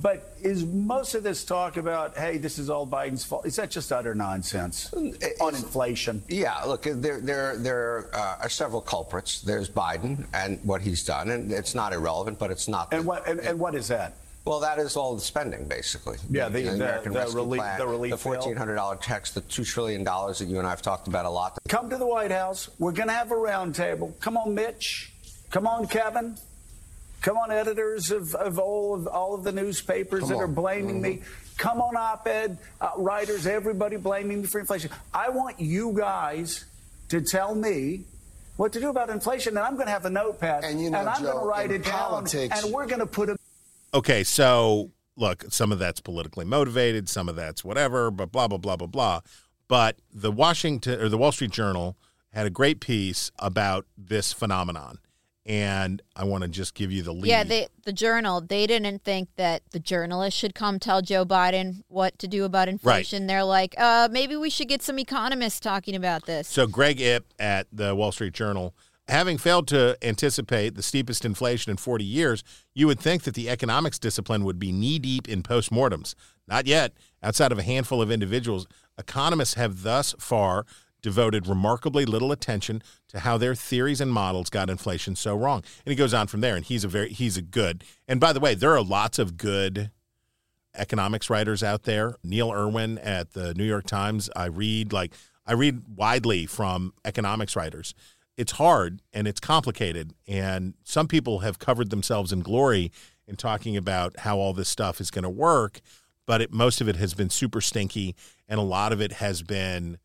But 0.00 0.34
is 0.42 0.64
most 0.64 1.14
of 1.14 1.22
this 1.22 1.44
talk 1.44 1.76
about, 1.76 2.16
hey, 2.16 2.38
this 2.38 2.58
is 2.58 2.70
all 2.70 2.86
Biden's 2.86 3.24
fault? 3.24 3.46
Is 3.46 3.56
that 3.56 3.70
just 3.70 3.92
utter 3.92 4.14
nonsense 4.14 4.92
on 5.40 5.54
inflation? 5.54 6.22
Yeah, 6.28 6.58
look, 6.64 6.82
there 6.84 7.20
there 7.20 7.56
there 7.56 8.10
uh, 8.14 8.36
are 8.42 8.48
several 8.48 8.80
culprits. 8.80 9.42
There's 9.42 9.68
Biden 9.68 10.26
and 10.34 10.58
what 10.64 10.80
he's 10.80 11.04
done, 11.04 11.30
and 11.30 11.52
it's 11.52 11.74
not 11.74 11.92
irrelevant, 11.92 12.38
but 12.38 12.50
it's 12.50 12.68
not. 12.68 12.92
And 12.92 13.04
what 13.04 13.26
and, 13.28 13.40
and 13.40 13.58
what 13.58 13.74
is 13.74 13.88
that? 13.88 14.14
Well, 14.44 14.58
that 14.60 14.80
is 14.80 14.96
all 14.96 15.14
the 15.14 15.20
spending, 15.20 15.66
basically. 15.68 16.16
Yeah, 16.28 16.48
the- 16.48 16.62
the- 16.62 16.74
American 16.74 17.12
the 17.12 17.18
Rescue 17.20 17.36
relief- 17.38 17.60
Plan, 17.60 17.78
the 17.78 17.86
relief 17.86 18.10
the 18.10 18.16
fourteen 18.16 18.56
hundred 18.56 18.74
dollar 18.74 18.96
checks, 18.96 19.30
the 19.30 19.40
two 19.42 19.62
trillion 19.64 20.02
dollars 20.02 20.40
that 20.40 20.46
you 20.46 20.58
and 20.58 20.66
I 20.66 20.70
have 20.70 20.82
talked 20.82 21.06
about 21.06 21.26
a 21.26 21.30
lot. 21.30 21.58
Come 21.68 21.88
to 21.90 21.96
the 21.96 22.06
White 22.06 22.32
House. 22.32 22.68
We're 22.80 22.90
going 22.92 23.08
to 23.08 23.14
have 23.14 23.30
a 23.30 23.36
roundtable. 23.36 24.18
Come 24.20 24.36
on, 24.36 24.54
Mitch. 24.54 25.12
Come 25.50 25.66
on, 25.68 25.86
Kevin. 25.86 26.36
Come 27.22 27.36
on, 27.38 27.50
editors 27.52 28.10
of, 28.10 28.34
of 28.34 28.58
all 28.58 28.94
of 28.94 29.06
all 29.06 29.34
of 29.34 29.44
the 29.44 29.52
newspapers 29.52 30.20
Come 30.20 30.28
that 30.30 30.36
are 30.38 30.44
on. 30.44 30.54
blaming 30.54 31.00
me. 31.00 31.22
Come 31.56 31.80
on, 31.80 31.96
op-ed 31.96 32.58
uh, 32.80 32.90
writers, 32.96 33.46
everybody 33.46 33.96
blaming 33.96 34.42
me 34.42 34.46
for 34.48 34.58
inflation. 34.60 34.90
I 35.14 35.28
want 35.30 35.60
you 35.60 35.92
guys 35.96 36.64
to 37.10 37.20
tell 37.20 37.54
me 37.54 38.04
what 38.56 38.72
to 38.72 38.80
do 38.80 38.90
about 38.90 39.08
inflation, 39.10 39.56
and 39.56 39.64
I'm 39.64 39.74
going 39.74 39.86
to 39.86 39.92
have 39.92 40.04
a 40.04 40.10
notepad, 40.10 40.64
And 40.64 40.80
you 40.82 40.90
know, 40.90 40.98
I'm 40.98 41.22
going 41.22 41.38
to 41.38 41.44
write 41.44 41.70
in 41.70 41.80
it 41.80 41.84
down, 41.84 42.10
politics- 42.10 42.64
and 42.64 42.72
we're 42.72 42.86
going 42.86 43.00
to 43.00 43.06
put 43.06 43.30
a 43.30 43.36
Okay, 43.94 44.24
so 44.24 44.90
look, 45.16 45.44
some 45.50 45.70
of 45.70 45.78
that's 45.78 46.00
politically 46.00 46.44
motivated, 46.46 47.08
some 47.08 47.28
of 47.28 47.36
that's 47.36 47.62
whatever, 47.62 48.10
but 48.10 48.32
blah 48.32 48.48
blah 48.48 48.58
blah 48.58 48.76
blah 48.76 48.86
blah. 48.88 49.20
But 49.68 49.96
the 50.12 50.32
Washington 50.32 51.00
or 51.00 51.08
the 51.08 51.18
Wall 51.18 51.30
Street 51.32 51.50
Journal 51.52 51.96
had 52.32 52.46
a 52.46 52.50
great 52.50 52.80
piece 52.80 53.30
about 53.38 53.86
this 53.96 54.32
phenomenon, 54.32 54.98
and 55.44 56.02
I 56.14 56.24
want 56.24 56.42
to 56.42 56.48
just 56.48 56.74
give 56.74 56.92
you 56.92 57.02
the 57.02 57.12
lead. 57.12 57.26
Yeah, 57.26 57.44
they, 57.44 57.68
the 57.84 57.92
journal, 57.92 58.40
they 58.40 58.66
didn't 58.66 59.02
think 59.02 59.28
that 59.36 59.62
the 59.70 59.80
journalists 59.80 60.38
should 60.38 60.54
come 60.54 60.78
tell 60.78 61.02
Joe 61.02 61.24
Biden 61.24 61.82
what 61.88 62.18
to 62.20 62.28
do 62.28 62.44
about 62.44 62.68
inflation. 62.68 63.26
They're 63.26 63.44
like, 63.44 63.74
uh, 63.76 64.08
maybe 64.10 64.36
we 64.36 64.50
should 64.50 64.68
get 64.68 64.82
some 64.82 64.98
economists 64.98 65.58
talking 65.58 65.96
about 65.96 66.26
this. 66.26 66.46
So 66.46 66.66
Greg 66.66 67.00
Ip 67.00 67.26
at 67.40 67.66
the 67.72 67.94
Wall 67.94 68.12
Street 68.12 68.34
Journal, 68.34 68.74
having 69.08 69.36
failed 69.36 69.66
to 69.68 69.96
anticipate 70.00 70.76
the 70.76 70.82
steepest 70.82 71.24
inflation 71.24 71.70
in 71.70 71.76
40 71.76 72.04
years, 72.04 72.44
you 72.72 72.86
would 72.86 73.00
think 73.00 73.24
that 73.24 73.34
the 73.34 73.50
economics 73.50 73.98
discipline 73.98 74.44
would 74.44 74.60
be 74.60 74.70
knee 74.70 75.00
deep 75.00 75.28
in 75.28 75.42
postmortems. 75.42 76.14
Not 76.46 76.66
yet. 76.66 76.92
Outside 77.22 77.52
of 77.52 77.58
a 77.58 77.62
handful 77.62 78.00
of 78.00 78.10
individuals, 78.10 78.66
economists 78.98 79.54
have 79.54 79.82
thus 79.82 80.14
far 80.18 80.66
devoted 81.02 81.46
remarkably 81.46 82.04
little 82.04 82.32
attention 82.32 82.82
to 83.08 83.20
how 83.20 83.36
their 83.36 83.54
theories 83.54 84.00
and 84.00 84.12
models 84.12 84.48
got 84.48 84.70
inflation 84.70 85.16
so 85.16 85.36
wrong. 85.36 85.62
And 85.84 85.90
he 85.90 85.96
goes 85.96 86.14
on 86.14 86.28
from 86.28 86.40
there 86.40 86.56
and 86.56 86.64
he's 86.64 86.84
a 86.84 86.88
very 86.88 87.10
he's 87.10 87.36
a 87.36 87.42
good. 87.42 87.84
And 88.08 88.20
by 88.20 88.32
the 88.32 88.40
way, 88.40 88.54
there 88.54 88.74
are 88.74 88.82
lots 88.82 89.18
of 89.18 89.36
good 89.36 89.90
economics 90.74 91.28
writers 91.28 91.62
out 91.62 91.82
there. 91.82 92.14
Neil 92.22 92.50
Irwin 92.52 92.98
at 92.98 93.32
the 93.32 93.52
New 93.54 93.64
York 93.64 93.86
Times, 93.86 94.30
I 94.34 94.46
read 94.46 94.92
like 94.92 95.12
I 95.44 95.52
read 95.52 95.82
widely 95.96 96.46
from 96.46 96.94
economics 97.04 97.56
writers. 97.56 97.94
It's 98.36 98.52
hard 98.52 99.02
and 99.12 99.28
it's 99.28 99.40
complicated 99.40 100.14
and 100.26 100.74
some 100.84 101.08
people 101.08 101.40
have 101.40 101.58
covered 101.58 101.90
themselves 101.90 102.32
in 102.32 102.40
glory 102.40 102.90
in 103.26 103.36
talking 103.36 103.76
about 103.76 104.20
how 104.20 104.38
all 104.38 104.52
this 104.52 104.68
stuff 104.68 105.00
is 105.00 105.10
going 105.10 105.22
to 105.22 105.30
work, 105.30 105.80
but 106.26 106.40
it, 106.40 106.52
most 106.52 106.80
of 106.80 106.88
it 106.88 106.96
has 106.96 107.14
been 107.14 107.30
super 107.30 107.60
stinky 107.60 108.14
and 108.48 108.58
a 108.58 108.62
lot 108.62 108.92
of 108.92 109.00
it 109.00 109.12
has 109.12 109.42
been 109.42 109.98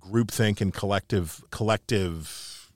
groupthink 0.00 0.60
and 0.60 0.72
collective 0.72 1.44
collective 1.50 2.70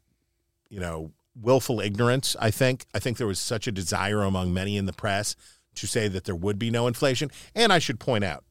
you 0.68 0.80
know 0.80 1.10
willful 1.40 1.80
ignorance 1.80 2.36
i 2.40 2.50
think. 2.50 2.86
I 2.94 2.98
think 2.98 3.16
there 3.16 3.26
was 3.26 3.38
such 3.38 3.66
a 3.66 3.72
desire 3.72 4.22
among 4.22 4.54
many 4.54 4.76
in 4.76 4.86
the 4.86 4.92
press 4.92 5.34
to 5.76 5.86
say 5.86 6.06
that 6.08 6.24
there 6.24 6.36
would 6.36 6.58
be 6.58 6.70
no 6.70 6.86
inflation. 6.86 7.30
And 7.54 7.72
i 7.72 7.78
should 7.78 7.98
point 7.98 8.24
out 8.24 8.44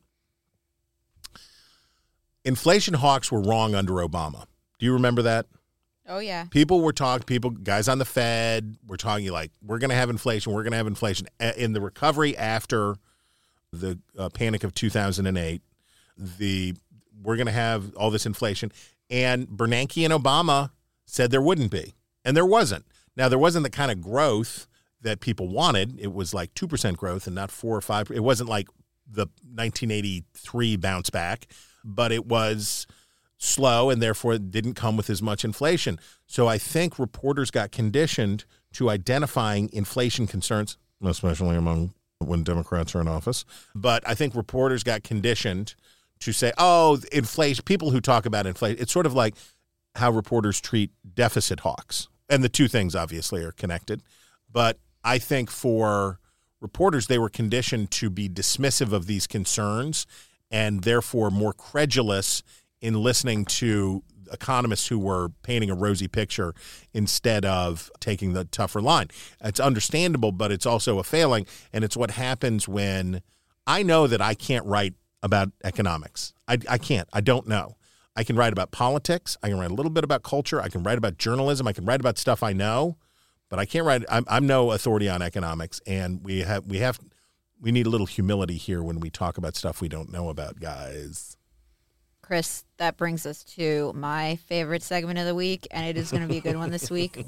inflation 2.43 2.95
hawks 2.95 3.31
were 3.31 3.41
wrong 3.41 3.75
under 3.75 3.93
obama. 3.93 4.45
Do 4.79 4.85
you 4.85 4.93
remember 4.93 5.21
that? 5.21 5.45
Oh, 6.05 6.19
yeah. 6.19 6.45
people 6.49 6.81
were 6.81 6.91
talking 6.91 7.25
people 7.25 7.51
guys 7.51 7.87
on 7.87 7.97
the 7.97 8.05
fed 8.05 8.75
were 8.85 8.97
talking 8.97 9.31
like 9.31 9.51
we're 9.65 9.79
going 9.79 9.89
to 9.89 9.95
have 9.95 10.09
inflation 10.09 10.51
we're 10.51 10.63
going 10.63 10.71
to 10.71 10.77
have 10.77 10.87
inflation. 10.87 11.27
In 11.55 11.71
the 11.71 11.79
recovery 11.79 12.35
after 12.37 12.95
the 13.71 13.97
uh, 14.17 14.27
panic 14.29 14.65
of 14.65 14.73
2008 14.73 15.61
the 16.17 16.75
we're 17.23 17.35
going 17.35 17.47
to 17.47 17.51
have 17.51 17.93
all 17.95 18.11
this 18.11 18.25
inflation 18.25 18.71
and 19.09 19.47
bernanke 19.47 20.03
and 20.03 20.13
obama 20.13 20.71
said 21.05 21.31
there 21.31 21.41
wouldn't 21.41 21.71
be 21.71 21.93
and 22.23 22.35
there 22.35 22.45
wasn't 22.45 22.85
now 23.15 23.27
there 23.27 23.39
wasn't 23.39 23.63
the 23.63 23.69
kind 23.69 23.91
of 23.91 24.01
growth 24.01 24.67
that 25.01 25.19
people 25.19 25.47
wanted 25.47 25.99
it 25.99 26.13
was 26.13 26.33
like 26.33 26.53
2% 26.53 26.95
growth 26.95 27.27
and 27.27 27.35
not 27.35 27.51
4 27.51 27.77
or 27.77 27.81
5 27.81 28.11
it 28.11 28.23
wasn't 28.23 28.49
like 28.49 28.67
the 29.09 29.27
1983 29.43 30.77
bounce 30.77 31.09
back 31.09 31.47
but 31.83 32.11
it 32.11 32.25
was 32.25 32.87
slow 33.43 33.89
and 33.89 34.01
therefore 34.01 34.37
didn't 34.37 34.73
come 34.73 34.97
with 34.97 35.09
as 35.09 35.21
much 35.21 35.43
inflation. 35.43 35.99
So 36.25 36.47
I 36.47 36.57
think 36.57 36.97
reporters 36.97 37.51
got 37.51 37.71
conditioned 37.71 38.45
to 38.73 38.89
identifying 38.89 39.69
inflation 39.73 40.27
concerns, 40.27 40.77
especially 41.03 41.55
among 41.55 41.93
when 42.19 42.43
Democrats 42.43 42.95
are 42.95 43.01
in 43.01 43.07
office. 43.07 43.43
But 43.75 44.07
I 44.07 44.15
think 44.15 44.33
reporters 44.33 44.83
got 44.83 45.03
conditioned 45.03 45.75
to 46.25 46.33
say, 46.33 46.51
oh, 46.57 46.99
inflation, 47.11 47.63
people 47.63 47.91
who 47.91 48.01
talk 48.01 48.25
about 48.25 48.45
inflation, 48.45 48.81
it's 48.81 48.91
sort 48.91 49.05
of 49.05 49.13
like 49.13 49.35
how 49.95 50.11
reporters 50.11 50.59
treat 50.59 50.91
deficit 51.15 51.61
hawks. 51.61 52.07
And 52.29 52.43
the 52.43 52.49
two 52.49 52.67
things 52.67 52.95
obviously 52.95 53.43
are 53.43 53.51
connected. 53.51 54.01
But 54.51 54.79
I 55.03 55.17
think 55.17 55.51
for 55.51 56.19
reporters, 56.61 57.07
they 57.07 57.19
were 57.19 57.29
conditioned 57.29 57.91
to 57.91 58.09
be 58.09 58.29
dismissive 58.29 58.93
of 58.93 59.05
these 59.05 59.27
concerns 59.27 60.07
and 60.49 60.83
therefore 60.83 61.29
more 61.29 61.53
credulous 61.53 62.43
in 62.81 63.01
listening 63.01 63.45
to 63.45 64.03
economists 64.31 64.87
who 64.87 64.99
were 64.99 65.29
painting 65.43 65.69
a 65.69 65.75
rosy 65.75 66.07
picture 66.07 66.53
instead 66.93 67.45
of 67.45 67.91
taking 67.99 68.33
the 68.33 68.45
tougher 68.45 68.81
line. 68.81 69.07
It's 69.43 69.59
understandable, 69.59 70.31
but 70.31 70.51
it's 70.51 70.65
also 70.65 70.99
a 70.99 71.03
failing. 71.03 71.45
And 71.71 71.83
it's 71.83 71.97
what 71.97 72.11
happens 72.11 72.67
when 72.67 73.21
I 73.67 73.83
know 73.83 74.07
that 74.07 74.21
I 74.21 74.33
can't 74.33 74.65
write 74.65 74.93
about 75.23 75.49
economics. 75.63 76.33
I, 76.47 76.59
I 76.69 76.77
can't. 76.77 77.09
I 77.13 77.21
don't 77.21 77.47
know. 77.47 77.77
I 78.15 78.23
can 78.23 78.35
write 78.35 78.53
about 78.53 78.71
politics. 78.71 79.37
I 79.41 79.49
can 79.49 79.57
write 79.57 79.71
a 79.71 79.73
little 79.73 79.89
bit 79.89 80.03
about 80.03 80.21
culture. 80.21 80.61
I 80.61 80.69
can 80.69 80.83
write 80.83 80.99
about 80.99 81.17
journalism. 81.17 81.67
I 81.67 81.73
can 81.73 81.85
write 81.85 81.99
about 81.99 82.19
stuff 82.19 82.43
I 82.43 82.53
know, 82.53 82.97
but 83.49 83.57
I 83.57 83.65
can't 83.65 83.85
write. 83.85 84.03
I'm, 84.09 84.25
I'm 84.27 84.45
no 84.45 84.71
authority 84.71 85.09
on 85.09 85.23
economics, 85.23 85.81
and 85.87 86.23
we 86.23 86.41
have 86.41 86.67
we 86.67 86.77
have 86.77 86.99
we 87.59 87.71
need 87.71 87.87
a 87.87 87.89
little 87.89 88.05
humility 88.05 88.57
here 88.57 88.83
when 88.83 88.99
we 88.99 89.09
talk 89.09 89.37
about 89.37 89.55
stuff 89.55 89.81
we 89.81 89.87
don't 89.87 90.11
know 90.11 90.29
about, 90.29 90.59
guys. 90.59 91.37
Chris, 92.21 92.63
that 92.77 92.97
brings 92.97 93.25
us 93.25 93.43
to 93.43 93.91
my 93.95 94.35
favorite 94.47 94.83
segment 94.83 95.17
of 95.17 95.25
the 95.25 95.35
week, 95.35 95.67
and 95.71 95.85
it 95.85 95.97
is 95.97 96.11
going 96.11 96.21
to 96.21 96.29
be 96.29 96.37
a 96.37 96.41
good 96.41 96.55
one 96.55 96.69
this 96.69 96.91
week. 96.91 97.25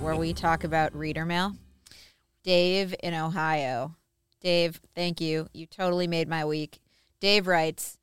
Where 0.00 0.16
we 0.16 0.32
talk 0.32 0.64
about 0.64 0.94
reader 0.94 1.24
mail. 1.24 1.54
Dave 2.42 2.94
in 3.02 3.12
Ohio. 3.14 3.96
Dave, 4.46 4.80
thank 4.94 5.20
you. 5.20 5.48
You 5.52 5.66
totally 5.66 6.06
made 6.06 6.28
my 6.28 6.44
week. 6.44 6.78
Dave 7.18 7.48
writes, 7.48 7.98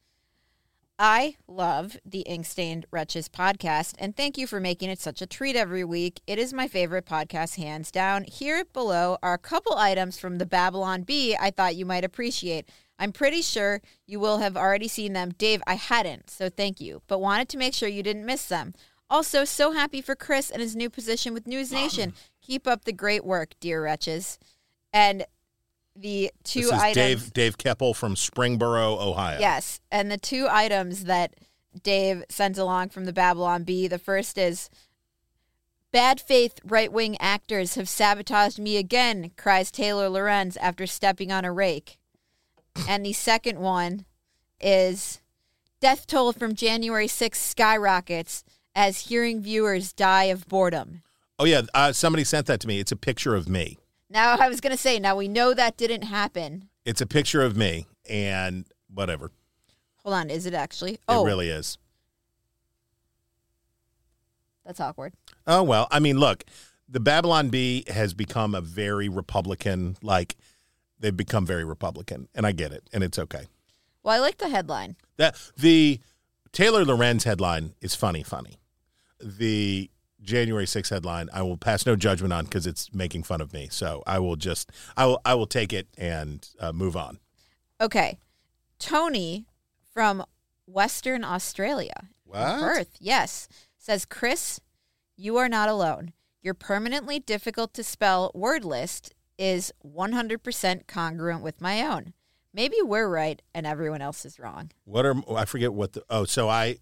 I 1.00 1.38
love 1.48 1.96
the 2.06 2.20
Ink 2.24 2.46
Stained 2.46 2.86
Wretches 2.92 3.30
podcast, 3.30 3.96
and 3.98 4.14
thank 4.14 4.38
you 4.38 4.46
for 4.46 4.60
making 4.60 4.90
it 4.90 5.00
such 5.00 5.22
a 5.22 5.26
treat 5.26 5.56
every 5.56 5.86
week. 5.86 6.20
It 6.28 6.38
is 6.38 6.52
my 6.52 6.68
favorite 6.68 7.06
podcast, 7.06 7.56
hands 7.56 7.92
down. 7.92 8.26
Here 8.26 8.66
below 8.74 9.18
are 9.24 9.36
a 9.36 9.38
couple 9.38 9.78
items 9.78 10.20
from 10.20 10.38
the 10.38 10.46
Babylon 10.46 11.04
Bee 11.04 11.34
I 11.40 11.50
thought 11.50 11.78
you 11.78 11.86
might 11.86 12.04
appreciate. 12.04 12.68
I'm 13.00 13.14
pretty 13.14 13.42
sure 13.42 13.82
you 14.06 14.20
will 14.20 14.40
have 14.40 14.58
already 14.58 14.90
seen 14.90 15.14
them. 15.14 15.32
Dave, 15.38 15.64
I 15.66 15.76
hadn't, 15.76 16.30
so 16.30 16.50
thank 16.50 16.82
you, 16.82 17.04
but 17.08 17.22
wanted 17.22 17.48
to 17.50 17.58
make 17.58 17.74
sure 17.74 17.88
you 17.88 18.04
didn't 18.04 18.26
miss 18.26 18.48
them. 18.48 18.74
Also, 19.10 19.46
so 19.46 19.72
happy 19.72 20.02
for 20.02 20.14
Chris 20.14 20.52
and 20.52 20.62
his 20.62 20.76
new 20.76 20.90
position 20.90 21.34
with 21.34 21.48
News 21.48 21.72
Nation. 21.72 22.14
Keep 22.42 22.68
up 22.68 22.84
the 22.84 22.92
great 22.92 23.24
work, 23.24 23.54
dear 23.62 23.82
wretches. 23.82 24.38
And 24.92 25.26
the 25.96 26.32
two 26.44 26.62
this 26.62 26.68
is 26.68 26.74
items. 26.74 26.96
Dave 26.96 27.34
Dave 27.34 27.58
Keppel 27.58 27.94
from 27.94 28.16
Springboro, 28.16 29.00
Ohio. 29.00 29.40
Yes. 29.40 29.80
And 29.92 30.12
the 30.12 30.18
two 30.18 30.48
items 30.50 31.06
that 31.06 31.36
Dave 31.82 32.24
sends 32.30 32.58
along 32.58 32.90
from 32.90 33.06
the 33.06 33.14
Babylon 33.14 33.64
Bee 33.64 33.88
the 33.88 34.00
first 34.00 34.38
is 34.38 34.70
Bad 35.92 36.20
faith 36.20 36.60
right 36.64 36.92
wing 36.92 37.16
actors 37.20 37.76
have 37.76 37.88
sabotaged 37.88 38.58
me 38.58 38.78
again, 38.78 39.32
cries 39.38 39.70
Taylor 39.70 40.10
Lorenz 40.10 40.58
after 40.58 40.88
stepping 40.88 41.32
on 41.32 41.46
a 41.46 41.52
rake. 41.52 42.00
and 42.88 43.06
the 43.06 43.14
second 43.14 43.60
one 43.60 44.06
is 44.60 45.22
Death 45.80 46.08
toll 46.08 46.34
from 46.34 46.56
January 46.56 47.08
6th 47.08 47.36
skyrockets 47.36 48.44
as 48.74 49.02
hearing 49.02 49.42
viewers 49.42 49.94
die 49.94 50.26
of 50.26 50.48
boredom. 50.48 51.04
Oh 51.38 51.46
yeah, 51.46 51.62
uh, 51.74 51.92
somebody 51.92 52.24
sent 52.24 52.48
that 52.48 52.60
to 52.62 52.68
me. 52.68 52.80
It's 52.80 52.92
a 52.92 52.96
picture 52.96 53.36
of 53.36 53.48
me. 53.48 53.78
Now, 54.14 54.38
I 54.40 54.48
was 54.48 54.62
going 54.62 54.72
to 54.72 54.78
say, 54.78 55.00
now 55.00 55.16
we 55.16 55.28
know 55.28 55.54
that 55.56 55.76
didn't 55.76 56.04
happen. 56.04 56.70
It's 56.86 57.02
a 57.02 57.08
picture 57.08 57.42
of 57.42 57.58
me, 57.58 57.88
and 58.08 58.66
whatever. 58.94 59.32
Hold 60.04 60.14
on, 60.16 60.30
is 60.30 60.46
it 60.46 60.54
actually? 60.54 60.94
It 60.94 61.00
Oh, 61.08 61.26
really 61.26 61.50
is. 61.50 61.78
that's 64.66 64.80
awkward. 64.80 65.14
Oh 65.48 65.64
well, 65.64 65.88
I 65.92 66.00
mean, 66.00 66.18
look, 66.20 66.44
the 66.88 67.00
Babylon 67.00 67.50
Bee 67.50 67.84
has 67.88 68.14
become 68.14 68.54
a 68.56 68.62
very 68.62 69.10
Republican. 69.10 69.98
Like 70.02 70.36
they've 71.00 71.16
become 71.16 71.46
very 71.46 71.66
Republican, 71.66 72.28
and 72.36 72.46
I 72.46 72.52
get 72.52 72.72
it, 72.72 72.88
and 72.94 73.04
it's 73.04 73.18
okay. 73.20 73.48
Well, 74.04 74.16
I 74.16 74.20
like 74.20 74.38
the 74.38 74.50
headline. 74.50 74.96
That 75.18 75.36
the 75.58 76.00
Taylor 76.52 76.86
Lorenz 76.86 77.24
headline 77.24 77.74
is 77.82 77.96
funny, 77.96 78.24
funny. 78.24 78.58
The 79.22 79.90
January 80.24 80.66
6th 80.66 80.90
headline, 80.90 81.30
I 81.34 81.42
will 81.44 81.58
pass 81.58 81.86
no 81.86 81.96
judgment 81.96 82.34
on 82.34 82.46
because 82.46 82.66
it's 82.66 82.94
making 82.94 83.24
fun 83.24 83.42
of 83.42 83.54
me. 83.54 83.68
So 83.70 84.02
I 84.08 84.20
will 84.20 84.36
just, 84.36 84.72
I 84.98 85.06
will, 85.06 85.22
I 85.26 85.36
will 85.36 85.48
take 85.48 85.74
it 85.74 85.88
and 85.98 86.48
uh, 86.60 86.72
move 86.72 86.96
on. 86.96 87.20
Okay. 87.80 88.18
Tony 88.80 89.46
from 89.94 90.24
Western 90.66 91.24
Australia. 91.24 92.08
What? 92.24 92.60
Perth, 92.60 92.96
yes. 93.00 93.48
Says, 93.78 94.06
Chris, 94.06 94.60
You 95.16 95.38
are 95.38 95.50
not 95.50 95.70
alone. 95.70 96.14
Your 96.42 96.54
permanently 96.54 97.20
difficult 97.20 97.74
to 97.76 97.84
spell 97.84 98.32
word 98.34 98.66
list 98.66 99.14
is 99.38 99.72
100% 99.86 100.88
congruent 100.88 101.44
with 101.44 101.62
my 101.62 101.82
own. 101.82 102.14
Maybe 102.54 102.78
we're 102.84 103.08
right 103.08 103.42
and 103.54 103.66
everyone 103.66 104.02
else 104.02 104.26
is 104.26 104.40
wrong. 104.40 104.72
What 104.86 105.06
are 105.06 105.16
I 105.36 105.46
forget 105.46 105.74
what 105.74 105.94
the 105.94 106.04
oh 106.10 106.26
so 106.26 106.50
I 106.50 106.78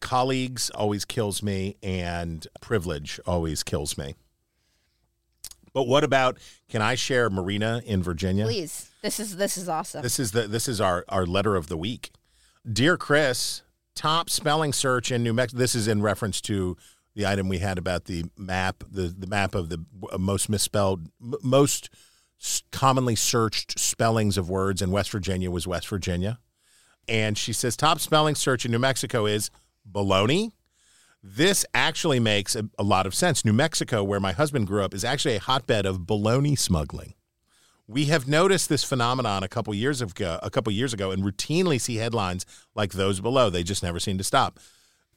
colleagues 0.00 0.70
always 0.70 1.04
kills 1.04 1.42
me 1.42 1.76
and 1.82 2.46
privilege 2.60 3.20
always 3.26 3.62
kills 3.62 3.98
me. 3.98 4.14
But 5.72 5.86
what 5.86 6.04
about 6.04 6.38
can 6.68 6.82
I 6.82 6.94
share 6.94 7.30
Marina 7.30 7.82
in 7.84 8.02
Virginia? 8.02 8.44
Please. 8.44 8.90
This 9.02 9.20
is 9.20 9.36
this 9.36 9.56
is 9.56 9.68
awesome. 9.68 10.02
This 10.02 10.18
is 10.18 10.32
the 10.32 10.42
this 10.48 10.66
is 10.68 10.80
our 10.80 11.04
our 11.08 11.26
letter 11.26 11.56
of 11.56 11.68
the 11.68 11.76
week. 11.76 12.10
Dear 12.70 12.96
Chris, 12.96 13.62
top 13.94 14.28
spelling 14.30 14.72
search 14.72 15.12
in 15.12 15.22
New 15.22 15.32
Mexico. 15.32 15.58
This 15.58 15.74
is 15.74 15.86
in 15.88 16.02
reference 16.02 16.40
to 16.42 16.76
the 17.14 17.26
item 17.26 17.48
we 17.48 17.58
had 17.58 17.78
about 17.78 18.06
the 18.06 18.24
map, 18.36 18.82
the 18.90 19.02
the 19.02 19.26
map 19.26 19.54
of 19.54 19.68
the 19.68 19.84
most 20.18 20.48
misspelled, 20.48 21.06
m- 21.20 21.34
most 21.42 21.90
commonly 22.70 23.16
searched 23.16 23.78
spellings 23.78 24.38
of 24.38 24.48
words 24.48 24.80
in 24.80 24.90
West 24.90 25.10
Virginia 25.10 25.50
was 25.50 25.66
West 25.66 25.88
Virginia, 25.88 26.38
and 27.08 27.36
she 27.36 27.52
says 27.52 27.76
top 27.76 28.00
spelling 28.00 28.34
search 28.34 28.64
in 28.64 28.70
New 28.72 28.78
Mexico 28.78 29.26
is 29.26 29.50
baloney. 29.90 30.52
This 31.22 31.64
actually 31.74 32.20
makes 32.20 32.54
a, 32.54 32.68
a 32.78 32.82
lot 32.82 33.06
of 33.06 33.14
sense. 33.14 33.44
New 33.44 33.52
Mexico, 33.52 34.04
where 34.04 34.20
my 34.20 34.32
husband 34.32 34.66
grew 34.66 34.82
up, 34.82 34.94
is 34.94 35.04
actually 35.04 35.36
a 35.36 35.40
hotbed 35.40 35.86
of 35.86 36.00
baloney 36.00 36.58
smuggling. 36.58 37.14
We 37.86 38.06
have 38.06 38.28
noticed 38.28 38.68
this 38.68 38.84
phenomenon 38.84 39.42
a 39.42 39.48
couple 39.48 39.74
years 39.74 40.02
ago, 40.02 40.38
a 40.42 40.50
couple 40.50 40.72
years 40.72 40.92
ago, 40.92 41.10
and 41.10 41.22
routinely 41.22 41.80
see 41.80 41.96
headlines 41.96 42.44
like 42.74 42.92
those 42.92 43.20
below. 43.20 43.50
They 43.50 43.62
just 43.62 43.82
never 43.82 43.98
seem 43.98 44.18
to 44.18 44.24
stop. 44.24 44.60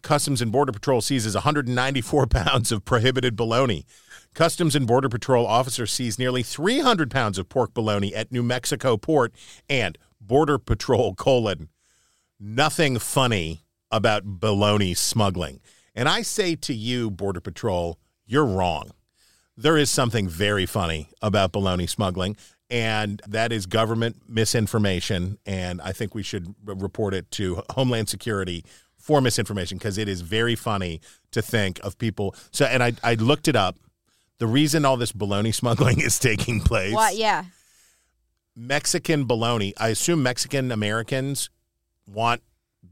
Customs 0.01 0.41
and 0.41 0.51
Border 0.51 0.71
Patrol 0.71 1.01
seizes 1.01 1.35
194 1.35 2.27
pounds 2.27 2.71
of 2.71 2.85
prohibited 2.85 3.35
bologna. 3.35 3.85
Customs 4.33 4.75
and 4.75 4.87
Border 4.87 5.09
Patrol 5.09 5.45
officer 5.45 5.85
sees 5.85 6.17
nearly 6.17 6.43
300 6.43 7.11
pounds 7.11 7.37
of 7.37 7.49
pork 7.49 7.73
bologna 7.73 8.15
at 8.15 8.31
New 8.31 8.43
Mexico 8.43 8.97
port. 8.97 9.33
And 9.69 9.97
Border 10.19 10.57
Patrol 10.57 11.13
colon 11.13 11.69
nothing 12.39 12.97
funny 12.97 13.65
about 13.91 14.39
baloney 14.39 14.95
smuggling. 14.95 15.59
And 15.95 16.07
I 16.07 16.21
say 16.21 16.55
to 16.55 16.73
you, 16.73 17.11
Border 17.11 17.41
Patrol, 17.41 17.99
you're 18.25 18.45
wrong. 18.45 18.91
There 19.57 19.77
is 19.77 19.91
something 19.91 20.29
very 20.29 20.65
funny 20.65 21.09
about 21.21 21.51
baloney 21.51 21.89
smuggling, 21.89 22.37
and 22.69 23.21
that 23.27 23.51
is 23.51 23.65
government 23.65 24.17
misinformation. 24.27 25.37
And 25.45 25.81
I 25.81 25.91
think 25.91 26.15
we 26.15 26.23
should 26.23 26.55
report 26.63 27.13
it 27.13 27.29
to 27.31 27.61
Homeland 27.71 28.07
Security 28.07 28.63
for 28.97 29.19
misinformation 29.19 29.77
because 29.77 29.97
it 29.97 30.07
is 30.07 30.21
very 30.21 30.55
funny 30.55 31.01
to 31.31 31.41
think 31.41 31.79
of 31.83 31.97
people. 31.97 32.35
So, 32.51 32.65
and 32.65 32.81
I, 32.81 32.93
I 33.03 33.15
looked 33.15 33.47
it 33.47 33.55
up. 33.55 33.77
The 34.37 34.47
reason 34.47 34.85
all 34.85 34.97
this 34.97 35.11
baloney 35.11 35.53
smuggling 35.61 35.99
is 35.99 36.17
taking 36.17 36.61
place. 36.61 36.93
What? 36.93 37.15
Yeah. 37.15 37.45
Mexican 38.55 39.25
baloney. 39.25 39.73
I 39.77 39.89
assume 39.89 40.23
Mexican 40.23 40.71
Americans 40.71 41.49
want 42.07 42.41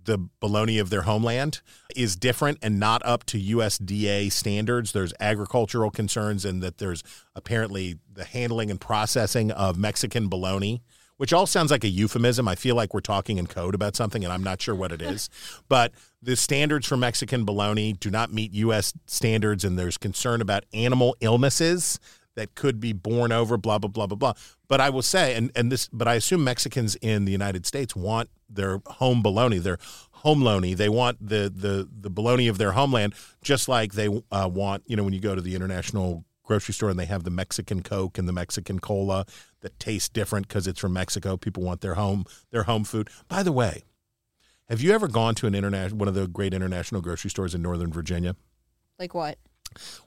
the 0.04 0.18
bologna 0.40 0.80
of 0.80 0.90
their 0.90 1.04
homeland 1.04 1.62
is 1.96 2.16
different 2.16 2.58
and 2.62 2.80
not 2.80 3.02
up 3.06 3.26
to 3.26 3.40
USDA 3.40 4.32
standards. 4.32 4.92
There's 4.92 5.14
agricultural 5.20 5.92
concerns 5.92 6.46
and 6.46 6.62
that 6.62 6.78
there's 6.78 7.04
apparently 7.36 7.98
the 8.12 8.26
handling 8.26 8.72
and 8.72 8.80
processing 8.80 9.52
of 9.52 9.78
Mexican 9.78 10.28
bologna, 10.28 10.82
which 11.18 11.34
all 11.34 11.46
sounds 11.46 11.72
like 11.72 11.84
a 11.84 11.90
euphemism. 11.90 12.48
I 12.48 12.56
feel 12.56 12.76
like 12.76 12.94
we're 12.94 13.02
talking 13.02 13.38
in 13.38 13.48
code 13.48 13.76
about 13.76 13.96
something 13.96 14.24
and 14.24 14.32
I'm 14.32 14.44
not 14.44 14.62
sure 14.62 14.76
what 14.76 14.92
it 14.92 15.02
is. 15.02 15.30
but 15.70 15.92
the 16.22 16.36
standards 16.36 16.88
for 16.88 16.98
Mexican 16.98 17.46
bologna 17.46 17.94
do 17.94 18.10
not 18.10 18.32
meet 18.32 18.54
US 18.54 18.94
standards 19.06 19.64
and 19.64 19.78
there's 19.78 19.98
concern 19.98 20.42
about 20.42 20.66
animal 20.74 21.16
illnesses 21.20 22.00
that 22.40 22.56
could 22.56 22.80
be 22.80 22.94
born 22.94 23.34
over 23.34 23.58
blah 23.58 23.78
blah 23.78 23.90
blah 23.90 24.08
blah 24.08 24.16
blah. 24.16 24.34
But 24.70 24.80
I 24.80 24.90
will 24.90 25.02
say, 25.02 25.36
and 25.36 25.52
and 25.56 25.70
this, 25.70 25.90
but 25.92 26.08
I 26.08 26.16
assume 26.16 26.44
Mexicans 26.44 26.96
in 27.02 27.26
the 27.26 27.34
United 27.34 27.66
States 27.66 27.96
want 27.96 28.30
their 28.50 28.82
home 28.86 29.22
bologna, 29.22 29.58
their 29.58 29.78
home 30.12 30.40
bologna. 30.40 30.74
They 30.74 30.88
want 30.88 31.18
the 31.20 31.52
the 31.54 31.88
the 31.92 32.10
bologna 32.10 32.48
of 32.48 32.58
their 32.58 32.72
homeland, 32.72 33.14
just 33.44 33.68
like 33.68 33.94
they 33.94 34.08
uh, 34.32 34.50
want. 34.52 34.84
You 34.88 34.96
know, 34.96 35.04
when 35.04 35.14
you 35.14 35.20
go 35.20 35.36
to 35.36 35.42
the 35.42 35.54
international 35.54 36.24
grocery 36.44 36.74
store 36.74 36.90
and 36.90 36.98
they 36.98 37.06
have 37.06 37.26
the 37.26 37.30
Mexican 37.30 37.84
Coke 37.84 38.18
and 38.18 38.28
the 38.28 38.34
Mexican 38.34 38.80
cola 38.80 39.26
that 39.60 39.78
tastes 39.80 40.10
different 40.10 40.48
because 40.48 40.66
it's 40.66 40.80
from 40.80 40.94
Mexico. 40.94 41.36
People 41.36 41.64
want 41.64 41.82
their 41.82 41.96
home 41.96 42.24
their 42.52 42.64
home 42.64 42.86
food. 42.86 43.10
By 43.28 43.44
the 43.44 43.52
way, 43.52 43.84
have 44.70 44.80
you 44.82 44.94
ever 44.94 45.10
gone 45.10 45.36
to 45.36 45.48
an 45.48 45.56
international 45.56 45.98
one 45.98 46.08
of 46.08 46.14
the 46.14 46.28
great 46.28 46.54
international 46.54 47.02
grocery 47.02 47.32
stores 47.32 47.54
in 47.54 47.62
Northern 47.62 47.92
Virginia? 47.92 48.38
Like 48.98 49.14
what? 49.14 49.38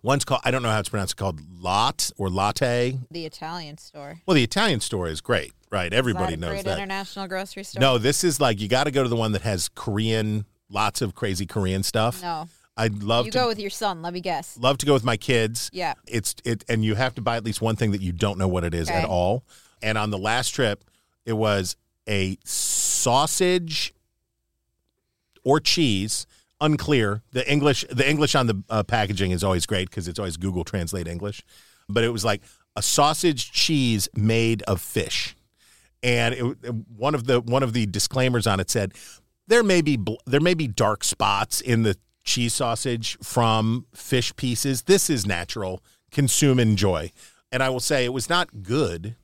One's 0.02 0.24
called 0.24 0.40
I 0.44 0.50
don't 0.50 0.62
know 0.62 0.70
how 0.70 0.80
it's 0.80 0.88
pronounced 0.88 1.16
called 1.16 1.40
Lot 1.60 2.10
or 2.18 2.28
Latte. 2.28 2.98
The 3.10 3.26
Italian 3.26 3.78
store. 3.78 4.20
Well, 4.26 4.34
the 4.34 4.44
Italian 4.44 4.80
store 4.80 5.08
is 5.08 5.20
great, 5.20 5.52
right? 5.70 5.92
Everybody 5.92 6.34
Is 6.34 6.40
that 6.40 6.46
a 6.46 6.50
knows 6.50 6.62
great 6.62 6.64
that. 6.64 6.78
international 6.78 7.28
grocery 7.28 7.64
store. 7.64 7.80
No, 7.80 7.98
this 7.98 8.24
is 8.24 8.40
like 8.40 8.60
you 8.60 8.68
got 8.68 8.84
to 8.84 8.90
go 8.90 9.02
to 9.02 9.08
the 9.08 9.16
one 9.16 9.32
that 9.32 9.42
has 9.42 9.68
Korean, 9.68 10.44
lots 10.68 11.02
of 11.02 11.14
crazy 11.14 11.46
Korean 11.46 11.82
stuff. 11.82 12.22
No. 12.22 12.48
I'd 12.76 13.02
love 13.02 13.26
you 13.26 13.32
to 13.32 13.38
go 13.38 13.48
with 13.48 13.58
your 13.58 13.70
son. 13.70 14.00
Let 14.00 14.14
me 14.14 14.20
guess. 14.20 14.58
love 14.58 14.78
to 14.78 14.86
go 14.86 14.94
with 14.94 15.04
my 15.04 15.16
kids. 15.16 15.68
Yeah. 15.72 15.94
It's 16.06 16.34
it 16.44 16.64
and 16.68 16.84
you 16.84 16.94
have 16.94 17.14
to 17.16 17.20
buy 17.20 17.36
at 17.36 17.44
least 17.44 17.60
one 17.60 17.76
thing 17.76 17.90
that 17.92 18.00
you 18.00 18.12
don't 18.12 18.38
know 18.38 18.48
what 18.48 18.64
it 18.64 18.74
is 18.74 18.88
at 18.88 19.04
all. 19.04 19.44
And 19.82 19.98
on 19.98 20.10
the 20.10 20.18
last 20.18 20.50
trip, 20.50 20.84
it 21.26 21.34
was 21.34 21.76
a 22.08 22.38
sausage 22.44 23.94
or 25.44 25.60
cheese, 25.60 26.26
unclear. 26.62 27.22
The 27.32 27.50
English 27.50 27.84
the 27.90 28.08
English 28.08 28.34
on 28.34 28.46
the 28.46 28.62
uh, 28.70 28.82
packaging 28.84 29.32
is 29.32 29.44
always 29.44 29.66
great 29.66 29.90
because 29.90 30.08
it's 30.08 30.18
always 30.18 30.38
Google 30.38 30.64
Translate 30.64 31.06
English. 31.06 31.42
But 31.88 32.04
it 32.04 32.08
was 32.10 32.24
like 32.24 32.40
a 32.74 32.82
sausage 32.82 33.52
cheese 33.52 34.08
made 34.16 34.62
of 34.62 34.80
fish. 34.80 35.36
And 36.02 36.34
it, 36.34 36.74
one 36.96 37.14
of 37.14 37.26
the 37.26 37.40
one 37.40 37.62
of 37.62 37.74
the 37.74 37.84
disclaimers 37.86 38.46
on 38.46 38.60
it 38.60 38.70
said 38.70 38.94
there 39.48 39.62
may 39.62 39.82
be 39.82 39.96
bl- 39.96 40.22
there 40.26 40.40
may 40.40 40.54
be 40.54 40.66
dark 40.66 41.04
spots 41.04 41.60
in 41.60 41.82
the 41.82 41.96
cheese 42.24 42.54
sausage 42.54 43.18
from 43.22 43.84
fish 43.94 44.34
pieces. 44.36 44.82
This 44.82 45.10
is 45.10 45.26
natural. 45.26 45.82
Consume, 46.10 46.58
enjoy. 46.58 47.12
And 47.50 47.62
I 47.62 47.68
will 47.68 47.80
say 47.80 48.04
it 48.04 48.12
was 48.12 48.28
not 48.28 48.62
good, 48.62 49.16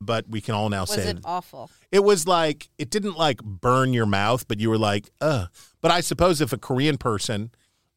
but 0.00 0.28
we 0.28 0.40
can 0.40 0.54
all 0.54 0.68
now 0.68 0.82
Was 0.82 0.90
say 0.90 1.08
it 1.08 1.16
was 1.16 1.24
awful? 1.24 1.70
it 1.90 2.04
was 2.04 2.26
like 2.26 2.68
it 2.78 2.90
didn't 2.90 3.16
like 3.18 3.42
burn 3.42 3.92
your 3.92 4.06
mouth, 4.06 4.46
but 4.46 4.60
you 4.60 4.70
were 4.70 4.78
like, 4.78 5.10
uh. 5.20 5.46
But 5.84 5.92
I 5.92 6.00
suppose 6.00 6.40
if 6.40 6.50
a 6.50 6.56
Korean 6.56 6.96
person 6.96 7.50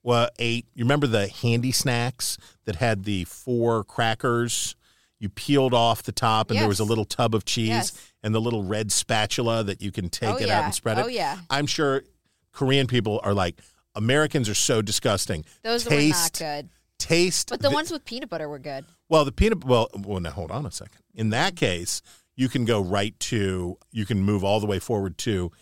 well, 0.03 0.27
ate, 0.39 0.65
you 0.75 0.83
remember 0.83 1.07
the 1.07 1.29
handy 1.29 1.71
snacks 1.71 2.37
that 2.65 2.75
had 2.75 3.05
the 3.05 3.23
four 3.23 3.85
crackers? 3.85 4.75
You 5.19 5.29
peeled 5.29 5.73
off 5.73 6.03
the 6.03 6.11
top, 6.11 6.51
and 6.51 6.59
there 6.59 6.67
was 6.67 6.81
a 6.81 6.83
little 6.83 7.05
tub 7.05 7.33
of 7.33 7.45
cheese 7.45 7.69
Yes. 7.69 8.11
and 8.21 8.35
the 8.35 8.41
little 8.41 8.63
red 8.65 8.91
spatula 8.91 9.63
that 9.63 9.81
you 9.81 9.93
can 9.93 10.09
take 10.09 10.27
Oh, 10.29 10.35
it 10.35 10.49
out 10.49 10.65
and 10.65 10.75
spread 10.75 10.97
it. 10.97 11.05
Oh, 11.05 11.07
yeah. 11.07 11.37
I'm 11.49 11.65
sure 11.65 12.03
Korean 12.51 12.87
people 12.87 13.21
are 13.23 13.33
like, 13.33 13.61
Americans 13.95 14.49
are 14.49 14.53
so 14.53 14.81
disgusting. 14.81 15.45
Those 15.63 15.85
were 15.85 15.91
taste, 15.91 16.41
not 16.41 16.45
good. 16.45 16.69
Taste. 16.99 17.47
But 17.49 17.61
the 17.61 17.69
thi- 17.69 17.73
ones 17.75 17.89
with 17.89 18.03
peanut 18.03 18.29
butter 18.29 18.49
were 18.49 18.59
good. 18.59 18.83
well, 19.07 19.23
the 19.23 19.31
peanut. 19.31 19.63
Well, 19.63 19.87
well, 19.97 20.19
now 20.19 20.31
hold 20.31 20.51
on 20.51 20.65
a 20.65 20.71
second. 20.71 21.03
In 21.15 21.29
that 21.29 21.55
case, 21.55 22.01
you 22.35 22.49
can 22.49 22.65
go 22.65 22.81
right 22.81 23.17
to. 23.21 23.77
You 23.93 24.05
can 24.05 24.21
move 24.23 24.43
all 24.43 24.59
the 24.59 24.67
way 24.67 24.79
forward 24.79 25.17
to 25.19 25.53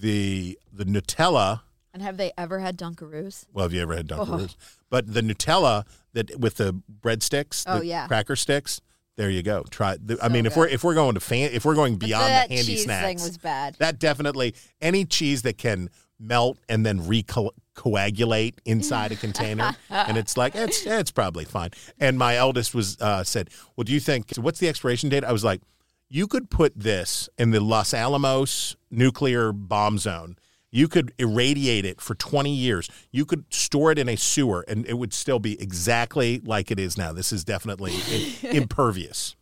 the 0.00 0.58
the 0.72 0.84
Nutella. 0.84 1.60
And 1.92 2.02
have 2.02 2.16
they 2.16 2.32
ever 2.36 2.58
had 2.58 2.76
Dunkaroos? 2.76 3.46
Well, 3.52 3.64
have 3.64 3.72
you 3.72 3.80
ever 3.80 3.94
had 3.96 4.08
Dunkaroos? 4.08 4.56
Oh. 4.58 4.76
But 4.90 5.12
the 5.14 5.20
Nutella 5.20 5.84
that 6.12 6.38
with 6.40 6.56
the 6.56 6.80
breadsticks, 7.00 7.64
Oh, 7.68 7.78
the 7.78 7.86
yeah. 7.86 8.06
cracker 8.08 8.34
sticks. 8.36 8.80
There 9.16 9.30
you 9.30 9.42
go. 9.44 9.62
Try. 9.70 9.96
The, 10.04 10.18
I 10.20 10.26
So 10.26 10.32
mean, 10.32 10.44
if 10.46 10.56
we're 10.56 10.66
if 10.66 10.82
we're 10.82 10.94
going 10.94 11.14
to 11.14 11.20
fan, 11.20 11.50
if 11.52 11.64
we're 11.64 11.76
going 11.76 11.96
beyond 11.96 12.24
the 12.26 12.54
handy 12.54 12.56
cheese 12.64 12.82
snacks, 12.84 13.06
thing 13.06 13.28
was 13.28 13.38
bad. 13.38 13.76
that 13.78 14.00
definitely 14.00 14.54
any 14.80 15.04
cheese 15.04 15.42
that 15.42 15.56
can 15.56 15.88
melt 16.18 16.58
and 16.68 16.84
then 16.84 16.98
recoagulate 17.00 18.54
inside 18.64 19.12
a 19.12 19.16
container 19.16 19.72
and 19.90 20.16
it's 20.16 20.36
like 20.36 20.54
it's 20.54 20.86
it's 20.86 21.10
probably 21.10 21.44
fine 21.44 21.70
and 21.98 22.16
my 22.18 22.36
eldest 22.36 22.74
was 22.74 22.96
uh, 23.00 23.24
said 23.24 23.50
well 23.76 23.82
do 23.84 23.92
you 23.92 23.98
think 24.00 24.30
what's 24.36 24.60
the 24.60 24.68
expiration 24.68 25.08
date 25.08 25.24
i 25.24 25.32
was 25.32 25.42
like 25.44 25.60
you 26.08 26.26
could 26.26 26.50
put 26.50 26.78
this 26.78 27.28
in 27.38 27.50
the 27.50 27.60
los 27.60 27.92
alamos 27.94 28.76
nuclear 28.90 29.52
bomb 29.52 29.98
zone. 29.98 30.36
You 30.70 30.88
could 30.88 31.12
irradiate 31.18 31.84
it 31.84 32.00
for 32.00 32.16
20 32.16 32.52
years. 32.52 32.90
You 33.12 33.24
could 33.24 33.44
store 33.48 33.92
it 33.92 33.98
in 33.98 34.08
a 34.08 34.16
sewer 34.16 34.64
and 34.66 34.84
it 34.86 34.94
would 34.94 35.12
still 35.12 35.38
be 35.38 35.60
exactly 35.60 36.40
like 36.44 36.70
it 36.70 36.80
is 36.80 36.98
now. 36.98 37.12
This 37.12 37.32
is 37.32 37.44
definitely 37.44 37.94
impervious. 38.42 39.36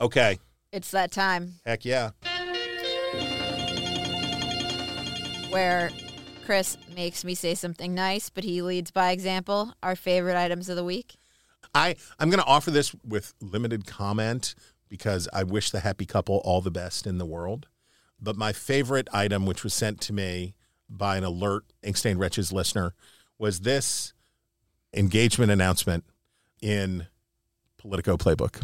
Okay. 0.00 0.38
It's 0.72 0.90
that 0.92 1.10
time. 1.10 1.54
Heck 1.66 1.84
yeah. 1.84 2.10
Where 5.50 5.90
Chris 6.46 6.78
makes 6.96 7.24
me 7.24 7.34
say 7.34 7.54
something 7.54 7.94
nice, 7.94 8.30
but 8.30 8.44
he 8.44 8.62
leads 8.62 8.90
by 8.90 9.10
example. 9.10 9.74
Our 9.82 9.94
favorite 9.94 10.36
items 10.36 10.68
of 10.68 10.76
the 10.76 10.84
week. 10.84 11.16
I 11.74 11.96
I'm 12.18 12.30
going 12.30 12.42
to 12.42 12.46
offer 12.48 12.70
this 12.70 12.94
with 13.06 13.34
limited 13.40 13.86
comment 13.86 14.54
because 14.90 15.28
I 15.32 15.44
wish 15.44 15.70
the 15.70 15.80
happy 15.80 16.04
couple 16.04 16.42
all 16.44 16.60
the 16.60 16.70
best 16.70 17.06
in 17.06 17.16
the 17.16 17.24
world. 17.24 17.68
But 18.20 18.36
my 18.36 18.52
favorite 18.52 19.08
item, 19.14 19.46
which 19.46 19.64
was 19.64 19.72
sent 19.72 20.00
to 20.02 20.12
me 20.12 20.54
by 20.90 21.16
an 21.16 21.24
alert 21.24 21.64
Ink 21.82 21.96
Stained 21.96 22.20
Wretches 22.20 22.52
listener, 22.52 22.94
was 23.38 23.60
this 23.60 24.12
engagement 24.92 25.50
announcement 25.50 26.04
in 26.60 27.06
Politico 27.78 28.18
Playbook. 28.18 28.62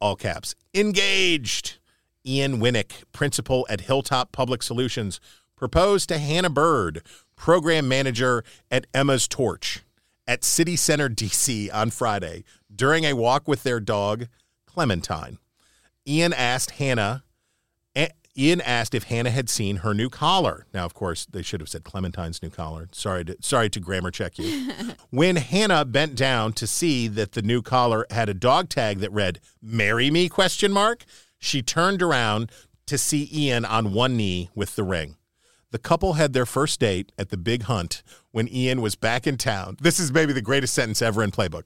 All 0.00 0.16
caps. 0.16 0.56
Engaged. 0.74 1.78
Ian 2.26 2.58
Winnick, 2.58 3.04
principal 3.12 3.64
at 3.70 3.82
Hilltop 3.82 4.32
Public 4.32 4.60
Solutions, 4.60 5.20
proposed 5.54 6.08
to 6.08 6.18
Hannah 6.18 6.50
Bird, 6.50 7.02
program 7.36 7.86
manager 7.86 8.42
at 8.68 8.88
Emma's 8.92 9.28
Torch, 9.28 9.84
at 10.26 10.42
City 10.42 10.74
Center, 10.74 11.08
D.C. 11.08 11.70
on 11.70 11.90
Friday 11.90 12.42
during 12.74 13.04
a 13.04 13.12
walk 13.12 13.46
with 13.46 13.62
their 13.62 13.78
dog, 13.78 14.26
Clementine. 14.76 15.38
Ian 16.06 16.34
asked 16.34 16.72
Hannah. 16.72 17.24
Eh, 17.94 18.08
Ian 18.36 18.60
asked 18.60 18.94
if 18.94 19.04
Hannah 19.04 19.30
had 19.30 19.48
seen 19.48 19.76
her 19.76 19.94
new 19.94 20.10
collar. 20.10 20.66
Now, 20.74 20.84
of 20.84 20.92
course, 20.92 21.24
they 21.24 21.40
should 21.40 21.60
have 21.60 21.70
said 21.70 21.82
Clementine's 21.82 22.42
new 22.42 22.50
collar. 22.50 22.90
Sorry 22.92 23.24
to 23.24 23.38
sorry 23.40 23.70
to 23.70 23.80
grammar 23.80 24.10
check 24.10 24.38
you. 24.38 24.70
when 25.10 25.36
Hannah 25.36 25.86
bent 25.86 26.14
down 26.14 26.52
to 26.52 26.66
see 26.66 27.08
that 27.08 27.32
the 27.32 27.40
new 27.40 27.62
collar 27.62 28.04
had 28.10 28.28
a 28.28 28.34
dog 28.34 28.68
tag 28.68 28.98
that 28.98 29.10
read 29.12 29.40
"Marry 29.62 30.10
me?" 30.10 30.28
question 30.28 30.72
mark, 30.72 31.06
she 31.38 31.62
turned 31.62 32.02
around 32.02 32.52
to 32.84 32.98
see 32.98 33.30
Ian 33.32 33.64
on 33.64 33.94
one 33.94 34.14
knee 34.14 34.50
with 34.54 34.76
the 34.76 34.84
ring. 34.84 35.16
The 35.70 35.78
couple 35.78 36.12
had 36.12 36.34
their 36.34 36.44
first 36.44 36.80
date 36.80 37.12
at 37.16 37.30
the 37.30 37.38
Big 37.38 37.62
Hunt 37.62 38.02
when 38.30 38.46
Ian 38.46 38.82
was 38.82 38.94
back 38.94 39.26
in 39.26 39.38
town. 39.38 39.78
This 39.80 39.98
is 39.98 40.12
maybe 40.12 40.34
the 40.34 40.42
greatest 40.42 40.74
sentence 40.74 41.00
ever 41.00 41.22
in 41.22 41.30
Playbook. 41.30 41.62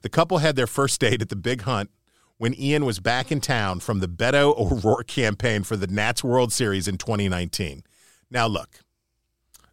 The 0.00 0.08
couple 0.08 0.38
had 0.38 0.56
their 0.56 0.66
first 0.66 0.98
date 0.98 1.20
at 1.20 1.28
the 1.28 1.36
Big 1.36 1.60
Hunt 1.60 1.90
when 2.38 2.58
Ian 2.58 2.84
was 2.84 3.00
back 3.00 3.30
in 3.30 3.40
town 3.40 3.80
from 3.80 4.00
the 4.00 4.08
Beto 4.08 4.58
O'Rourke 4.58 5.06
campaign 5.06 5.62
for 5.62 5.76
the 5.76 5.86
Nats 5.86 6.24
World 6.24 6.52
Series 6.52 6.88
in 6.88 6.98
2019. 6.98 7.82
Now, 8.30 8.46
look, 8.46 8.80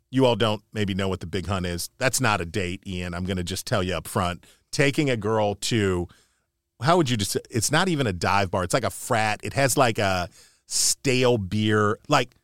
you 0.09 0.25
all 0.25 0.35
don't 0.35 0.61
maybe 0.73 0.93
know 0.93 1.07
what 1.07 1.21
the 1.21 1.25
Big 1.25 1.47
Hunt 1.47 1.65
is. 1.65 1.89
That's 1.97 2.21
not 2.21 2.41
a 2.41 2.45
date, 2.45 2.83
Ian. 2.85 3.13
I'm 3.13 3.23
going 3.23 3.37
to 3.37 3.43
just 3.43 3.65
tell 3.65 3.81
you 3.81 3.95
up 3.95 4.07
front. 4.07 4.45
Taking 4.71 5.09
a 5.09 5.17
girl 5.17 5.55
to, 5.55 6.07
how 6.81 6.97
would 6.97 7.09
you 7.09 7.17
just, 7.17 7.37
it's 7.49 7.71
not 7.71 7.89
even 7.89 8.07
a 8.07 8.13
dive 8.13 8.51
bar. 8.51 8.63
It's 8.63 8.73
like 8.73 8.83
a 8.83 8.89
frat. 8.89 9.39
It 9.43 9.53
has 9.53 9.77
like 9.77 9.97
a 9.97 10.29
stale 10.67 11.37
beer. 11.37 11.97
Like, 12.07 12.35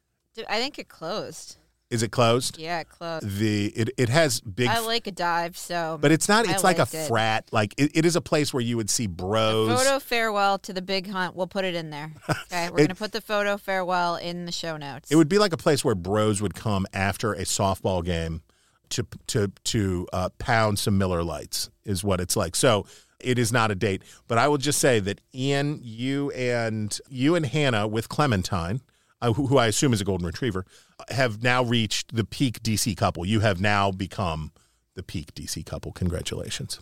I 0.50 0.60
think 0.60 0.80
it 0.80 0.88
closed. 0.88 1.58
Is 1.90 2.04
it 2.04 2.12
closed? 2.12 2.58
Yeah, 2.60 2.82
it 2.82 2.90
closed. 2.90 3.38
The 3.38 3.68
it, 3.68 3.90
it 3.98 4.10
has 4.10 4.42
big 4.42 4.68
I 4.68 4.80
like 4.80 5.08
a 5.08 5.12
dive, 5.12 5.58
so. 5.58 5.98
but 6.02 6.12
it's 6.12 6.28
not 6.28 6.46
I 6.48 6.52
it's 6.52 6.64
like 6.64 6.80
a 6.80 6.82
it. 6.84 7.08
frat. 7.08 7.48
Like 7.54 7.74
it, 7.78 7.92
it 7.96 8.06
is 8.06 8.18
a 8.18 8.22
place 8.22 8.54
where 8.54 8.62
you 8.62 8.76
would 8.76 8.90
see 8.90 9.08
bros. 9.08 9.70
Photo 9.84 10.00
farewell 10.00 10.60
to 10.60 10.74
the 10.74 10.82
big 10.82 11.10
hunt. 11.10 11.34
We'll 11.36 11.48
put 11.48 11.64
it 11.64 11.76
in 11.76 11.90
there. 11.90 12.12
Okay, 12.52 12.70
we're 12.70 12.80
It- 12.80 12.88
gonna 12.88 12.96
put 12.96 13.12
the 13.14 13.22
photo 13.22 13.58
farewell 13.58 14.16
in 14.18 14.46
the 14.46 14.52
show 14.52 14.76
notes. 14.78 15.12
It 15.12 15.16
would 15.16 15.30
be 15.30 15.38
like 15.38 15.54
a 15.54 15.58
place 15.58 15.84
where 15.86 15.96
bros 15.96 16.42
would 16.42 16.56
come 16.56 16.86
after 16.94 17.34
a 17.34 17.44
softball 17.44 18.04
game 18.04 18.42
to 18.90 19.06
to 19.28 19.52
to 19.66 20.08
uh, 20.14 20.30
pound 20.40 20.80
some 20.80 20.98
Miller 20.98 21.24
Lites 21.24 21.70
is 21.86 22.04
what 22.04 22.20
it's 22.22 22.36
like. 22.36 22.56
So 22.56 22.86
it 23.20 23.38
is 23.40 23.52
not 23.52 23.72
a 23.72 23.76
date, 23.76 24.04
but 24.28 24.38
I 24.38 24.48
will 24.48 24.58
just 24.58 24.80
say 24.80 25.00
that 25.02 25.20
Ian, 25.34 25.80
you 25.82 26.32
and 26.32 26.98
you 27.10 27.36
and 27.36 27.46
Hannah 27.46 27.88
with 27.88 28.08
Clementine, 28.10 28.82
uh, 29.22 29.34
who, 29.34 29.48
who 29.48 29.58
I 29.58 29.68
assume 29.68 29.94
is 29.94 30.02
a 30.02 30.06
golden 30.06 30.26
retriever, 30.26 30.66
have 31.10 31.44
now 31.44 31.64
reached 31.64 32.16
the 32.16 32.24
peak 32.24 32.62
DC 32.64 32.96
couple. 32.98 33.26
You 33.26 33.40
have 33.42 33.60
now 33.60 33.92
become 33.92 34.52
the 34.96 35.04
peak 35.04 35.34
DC 35.34 35.66
couple. 35.66 35.92
Congratulations. 35.92 36.80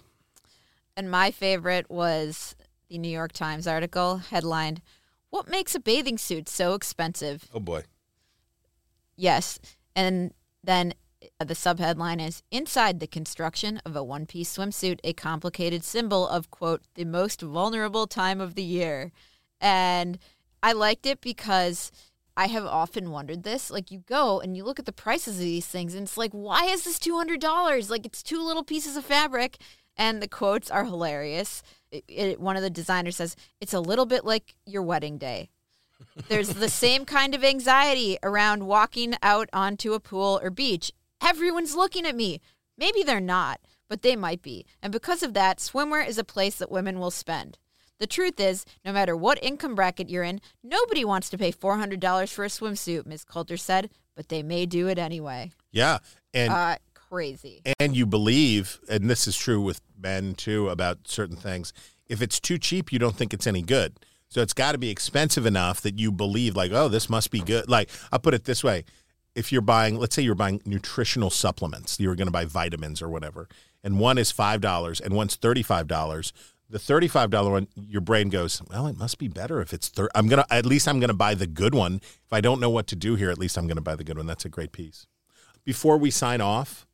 And 0.97 1.11
my 1.11 1.31
favorite 1.31 1.89
was 1.89 2.55
the 2.89 2.97
New 2.97 3.09
York 3.09 3.33
Times 3.33 3.67
article 3.67 4.17
headlined, 4.17 4.81
"What 5.29 5.49
makes 5.49 5.75
a 5.75 5.79
bathing 5.79 6.17
suit 6.17 6.47
so 6.47 6.73
expensive?" 6.73 7.49
Oh 7.53 7.59
boy. 7.59 7.83
Yes, 9.17 9.59
and 9.95 10.33
then 10.63 10.93
uh, 11.39 11.45
the 11.45 11.53
subheadline 11.53 12.25
is 12.25 12.43
Inside 12.51 12.99
the 12.99 13.07
construction 13.07 13.81
of 13.85 13.95
a 13.95 14.03
one 14.03 14.25
piece 14.25 14.57
swimsuit, 14.57 14.99
a 15.03 15.13
complicated 15.13 15.83
symbol 15.83 16.27
of, 16.27 16.51
quote, 16.51 16.81
the 16.95 17.05
most 17.05 17.41
vulnerable 17.41 18.07
time 18.07 18.41
of 18.41 18.55
the 18.55 18.63
year. 18.63 19.11
And 19.59 20.17
I 20.61 20.73
liked 20.73 21.05
it 21.05 21.21
because 21.21 21.91
I 22.37 22.47
have 22.47 22.65
often 22.65 23.11
wondered 23.11 23.43
this. 23.43 23.71
Like, 23.71 23.91
you 23.91 23.99
go 23.99 24.39
and 24.39 24.55
you 24.57 24.63
look 24.63 24.79
at 24.79 24.85
the 24.85 24.91
prices 24.91 25.35
of 25.35 25.41
these 25.41 25.67
things, 25.67 25.93
and 25.93 26.03
it's 26.03 26.17
like, 26.17 26.31
why 26.31 26.65
is 26.65 26.83
this 26.83 26.99
$200? 26.99 27.89
Like, 27.89 28.05
it's 28.05 28.21
two 28.21 28.41
little 28.43 28.63
pieces 28.63 28.97
of 28.97 29.05
fabric. 29.05 29.57
And 29.97 30.21
the 30.21 30.27
quotes 30.27 30.69
are 30.69 30.83
hilarious. 30.83 31.63
It, 31.89 32.03
it, 32.07 32.39
one 32.39 32.57
of 32.57 32.61
the 32.61 32.69
designers 32.69 33.15
says, 33.15 33.35
It's 33.61 33.73
a 33.73 33.79
little 33.79 34.05
bit 34.05 34.25
like 34.25 34.55
your 34.65 34.83
wedding 34.83 35.17
day. 35.17 35.49
There's 36.27 36.49
the 36.49 36.69
same 36.83 37.05
kind 37.05 37.33
of 37.33 37.43
anxiety 37.43 38.17
around 38.21 38.67
walking 38.67 39.15
out 39.23 39.49
onto 39.53 39.93
a 39.93 39.99
pool 40.01 40.39
or 40.43 40.49
beach. 40.49 40.91
Everyone's 41.21 41.75
looking 41.75 42.05
at 42.05 42.15
me. 42.15 42.41
Maybe 42.77 43.03
they're 43.03 43.21
not, 43.21 43.61
but 43.87 44.01
they 44.01 44.15
might 44.15 44.41
be. 44.41 44.65
And 44.81 44.91
because 44.91 45.23
of 45.23 45.33
that, 45.33 45.59
swimwear 45.59 46.05
is 46.05 46.17
a 46.17 46.23
place 46.23 46.55
that 46.55 46.71
women 46.71 46.99
will 46.99 47.11
spend. 47.11 47.57
The 47.99 48.07
truth 48.07 48.39
is, 48.39 48.65
no 48.83 48.91
matter 48.91 49.15
what 49.15 49.41
income 49.41 49.75
bracket 49.75 50.09
you're 50.09 50.23
in, 50.23 50.41
nobody 50.63 51.05
wants 51.05 51.29
to 51.29 51.37
pay 51.37 51.51
$400 51.51 52.33
for 52.33 52.43
a 52.43 52.49
swimsuit, 52.49 53.05
Ms. 53.05 53.23
Coulter 53.23 53.57
said, 53.57 53.89
but 54.15 54.29
they 54.29 54.43
may 54.43 54.65
do 54.65 54.87
it 54.87 54.97
anyway. 54.97 55.51
Yeah, 55.71 55.99
and 56.33 56.51
uh, 56.51 56.77
crazy. 56.93 57.61
and 57.79 57.95
you 57.95 58.05
believe, 58.05 58.79
and 58.89 59.09
this 59.09 59.27
is 59.27 59.37
true 59.37 59.61
with 59.61 59.81
men 59.97 60.35
too 60.35 60.69
about 60.69 61.07
certain 61.07 61.37
things. 61.37 61.71
If 62.07 62.21
it's 62.21 62.39
too 62.39 62.57
cheap, 62.57 62.91
you 62.91 62.99
don't 62.99 63.15
think 63.15 63.33
it's 63.33 63.47
any 63.47 63.61
good. 63.61 63.97
So 64.27 64.41
it's 64.41 64.53
got 64.53 64.73
to 64.73 64.77
be 64.77 64.89
expensive 64.89 65.45
enough 65.45 65.81
that 65.81 65.97
you 65.99 66.11
believe, 66.11 66.55
like, 66.55 66.71
oh, 66.71 66.87
this 66.89 67.09
must 67.09 67.31
be 67.31 67.39
good. 67.39 67.69
Like 67.69 67.89
I'll 68.11 68.19
put 68.19 68.33
it 68.33 68.43
this 68.43 68.63
way: 68.63 68.83
if 69.33 69.51
you're 69.51 69.61
buying, 69.61 69.97
let's 69.97 70.15
say 70.15 70.21
you're 70.21 70.35
buying 70.35 70.61
nutritional 70.65 71.29
supplements, 71.29 71.99
you're 71.99 72.15
going 72.15 72.27
to 72.27 72.31
buy 72.31 72.45
vitamins 72.45 73.01
or 73.01 73.09
whatever, 73.09 73.47
and 73.83 73.99
one 73.99 74.17
is 74.17 74.31
five 74.31 74.61
dollars 74.61 74.99
and 74.99 75.13
one's 75.13 75.35
thirty 75.35 75.63
five 75.63 75.87
dollars. 75.87 76.33
The 76.69 76.79
thirty-five 76.79 77.29
dollar 77.29 77.51
one, 77.51 77.67
your 77.75 78.01
brain 78.01 78.29
goes, 78.29 78.61
well, 78.69 78.87
it 78.87 78.97
must 78.97 79.19
be 79.19 79.27
better 79.27 79.61
if 79.61 79.71
it's. 79.71 79.87
Thir- 79.87 80.09
I'm 80.15 80.27
gonna 80.27 80.45
at 80.49 80.65
least 80.65 80.87
I'm 80.87 80.99
gonna 80.99 81.13
buy 81.13 81.35
the 81.35 81.47
good 81.47 81.75
one. 81.75 81.95
If 82.03 82.33
I 82.33 82.41
don't 82.41 82.59
know 82.59 82.69
what 82.71 82.87
to 82.87 82.95
do 82.95 83.15
here, 83.15 83.29
at 83.29 83.37
least 83.37 83.57
I'm 83.57 83.67
gonna 83.67 83.81
buy 83.81 83.95
the 83.95 84.03
good 84.03 84.17
one. 84.17 84.25
That's 84.25 84.45
a 84.45 84.49
great 84.49 84.71
piece. 84.71 85.05
Before 85.63 85.97
we 85.97 86.11
sign 86.11 86.41
off, 86.41 86.87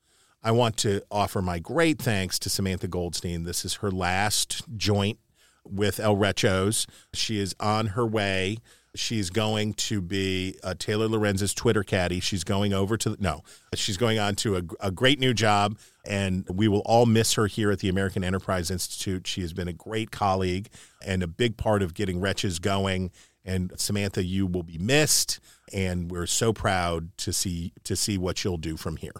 I 0.43 0.51
want 0.51 0.75
to 0.77 1.01
offer 1.09 1.41
my 1.41 1.59
great 1.59 2.01
thanks 2.01 2.39
to 2.39 2.49
Samantha 2.49 2.87
Goldstein. 2.87 3.43
This 3.43 3.63
is 3.63 3.75
her 3.75 3.91
last 3.91 4.63
joint 4.77 5.19
with 5.63 5.99
El 5.99 6.17
Wretches. 6.17 6.87
She 7.13 7.39
is 7.39 7.55
on 7.59 7.87
her 7.87 8.05
way. 8.05 8.57
She's 8.93 9.29
going 9.29 9.73
to 9.75 10.01
be 10.01 10.57
uh, 10.63 10.73
Taylor 10.77 11.07
Lorenz's 11.07 11.53
Twitter 11.53 11.83
caddy. 11.83 12.19
She's 12.19 12.43
going 12.43 12.73
over 12.73 12.97
to 12.97 13.15
no, 13.19 13.41
she's 13.73 13.95
going 13.95 14.19
on 14.19 14.35
to 14.37 14.57
a, 14.57 14.61
a 14.81 14.91
great 14.91 15.17
new 15.17 15.33
job, 15.33 15.77
and 16.05 16.47
we 16.49 16.67
will 16.67 16.81
all 16.85 17.05
miss 17.05 17.33
her 17.33 17.47
here 17.47 17.71
at 17.71 17.79
the 17.79 17.89
American 17.89 18.23
Enterprise 18.23 18.71
Institute. 18.71 19.27
She 19.27 19.41
has 19.41 19.53
been 19.53 19.67
a 19.67 19.73
great 19.73 20.11
colleague 20.11 20.69
and 21.05 21.21
a 21.23 21.27
big 21.27 21.57
part 21.57 21.81
of 21.81 21.93
getting 21.93 22.19
Wretches 22.19 22.59
going. 22.59 23.11
And 23.45 23.71
Samantha, 23.75 24.23
you 24.23 24.45
will 24.45 24.61
be 24.63 24.77
missed, 24.77 25.39
and 25.73 26.11
we're 26.11 26.27
so 26.27 26.53
proud 26.53 27.15
to 27.17 27.33
see 27.33 27.73
to 27.85 27.95
see 27.95 28.17
what 28.17 28.43
you'll 28.43 28.57
do 28.57 28.77
from 28.77 28.97
here. 28.97 29.15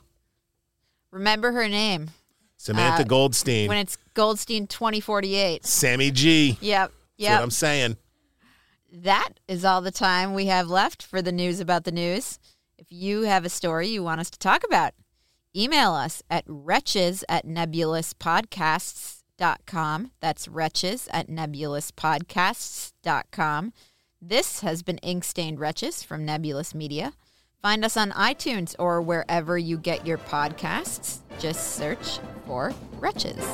Remember 1.12 1.52
her 1.52 1.68
name. 1.68 2.12
Samantha 2.58 3.02
Uh, 3.02 3.06
Goldstein. 3.08 3.68
When 3.68 3.78
it's 3.80 3.98
Goldstein 4.14 4.68
2048. 4.68 5.66
Sammy 5.66 6.12
G. 6.12 6.58
Yep. 6.62 6.90
That's 6.92 6.94
Yep. 7.18 7.32
what 7.40 7.44
I'm 7.44 7.52
saying. 7.52 7.98
that 8.94 9.40
is 9.48 9.64
all 9.66 9.82
the 9.82 9.90
time 9.92 10.34
we 10.34 10.48
have 10.48 10.68
left 10.70 11.02
for 11.02 11.22
the 11.22 11.32
news 11.32 11.60
about 11.60 11.86
the 11.86 11.92
news. 11.92 12.38
If 12.78 12.88
you 12.92 13.22
have 13.22 13.46
a 13.46 13.50
story 13.50 13.88
you 13.88 14.04
want 14.04 14.20
us 14.22 14.30
to 14.32 14.38
talk 14.40 14.64
about, 14.66 14.94
email 15.56 15.94
us 15.94 16.22
at 16.30 16.44
wretches 16.48 17.24
at 17.30 17.46
nebulouspodcasts.com. 17.46 20.12
That's 20.20 20.48
wretches 20.48 21.08
at 21.12 21.28
nebulouspodcasts.com. 21.28 23.74
This 24.22 24.60
has 24.60 24.84
been 24.84 24.98
Ink 25.00 25.24
Stained 25.24 25.60
Wretches 25.60 26.04
from 26.04 26.24
Nebulous 26.26 26.76
Media. 26.76 27.14
Find 27.62 27.84
us 27.86 27.98
on 27.98 28.12
iTunes 28.12 28.76
or 28.80 29.02
wherever 29.02 29.58
you 29.58 29.78
get 29.78 30.06
your 30.06 30.18
podcasts. 30.18 31.20
Just 31.40 31.76
search 31.76 32.20
for 32.46 32.74
Wretches. 33.00 33.46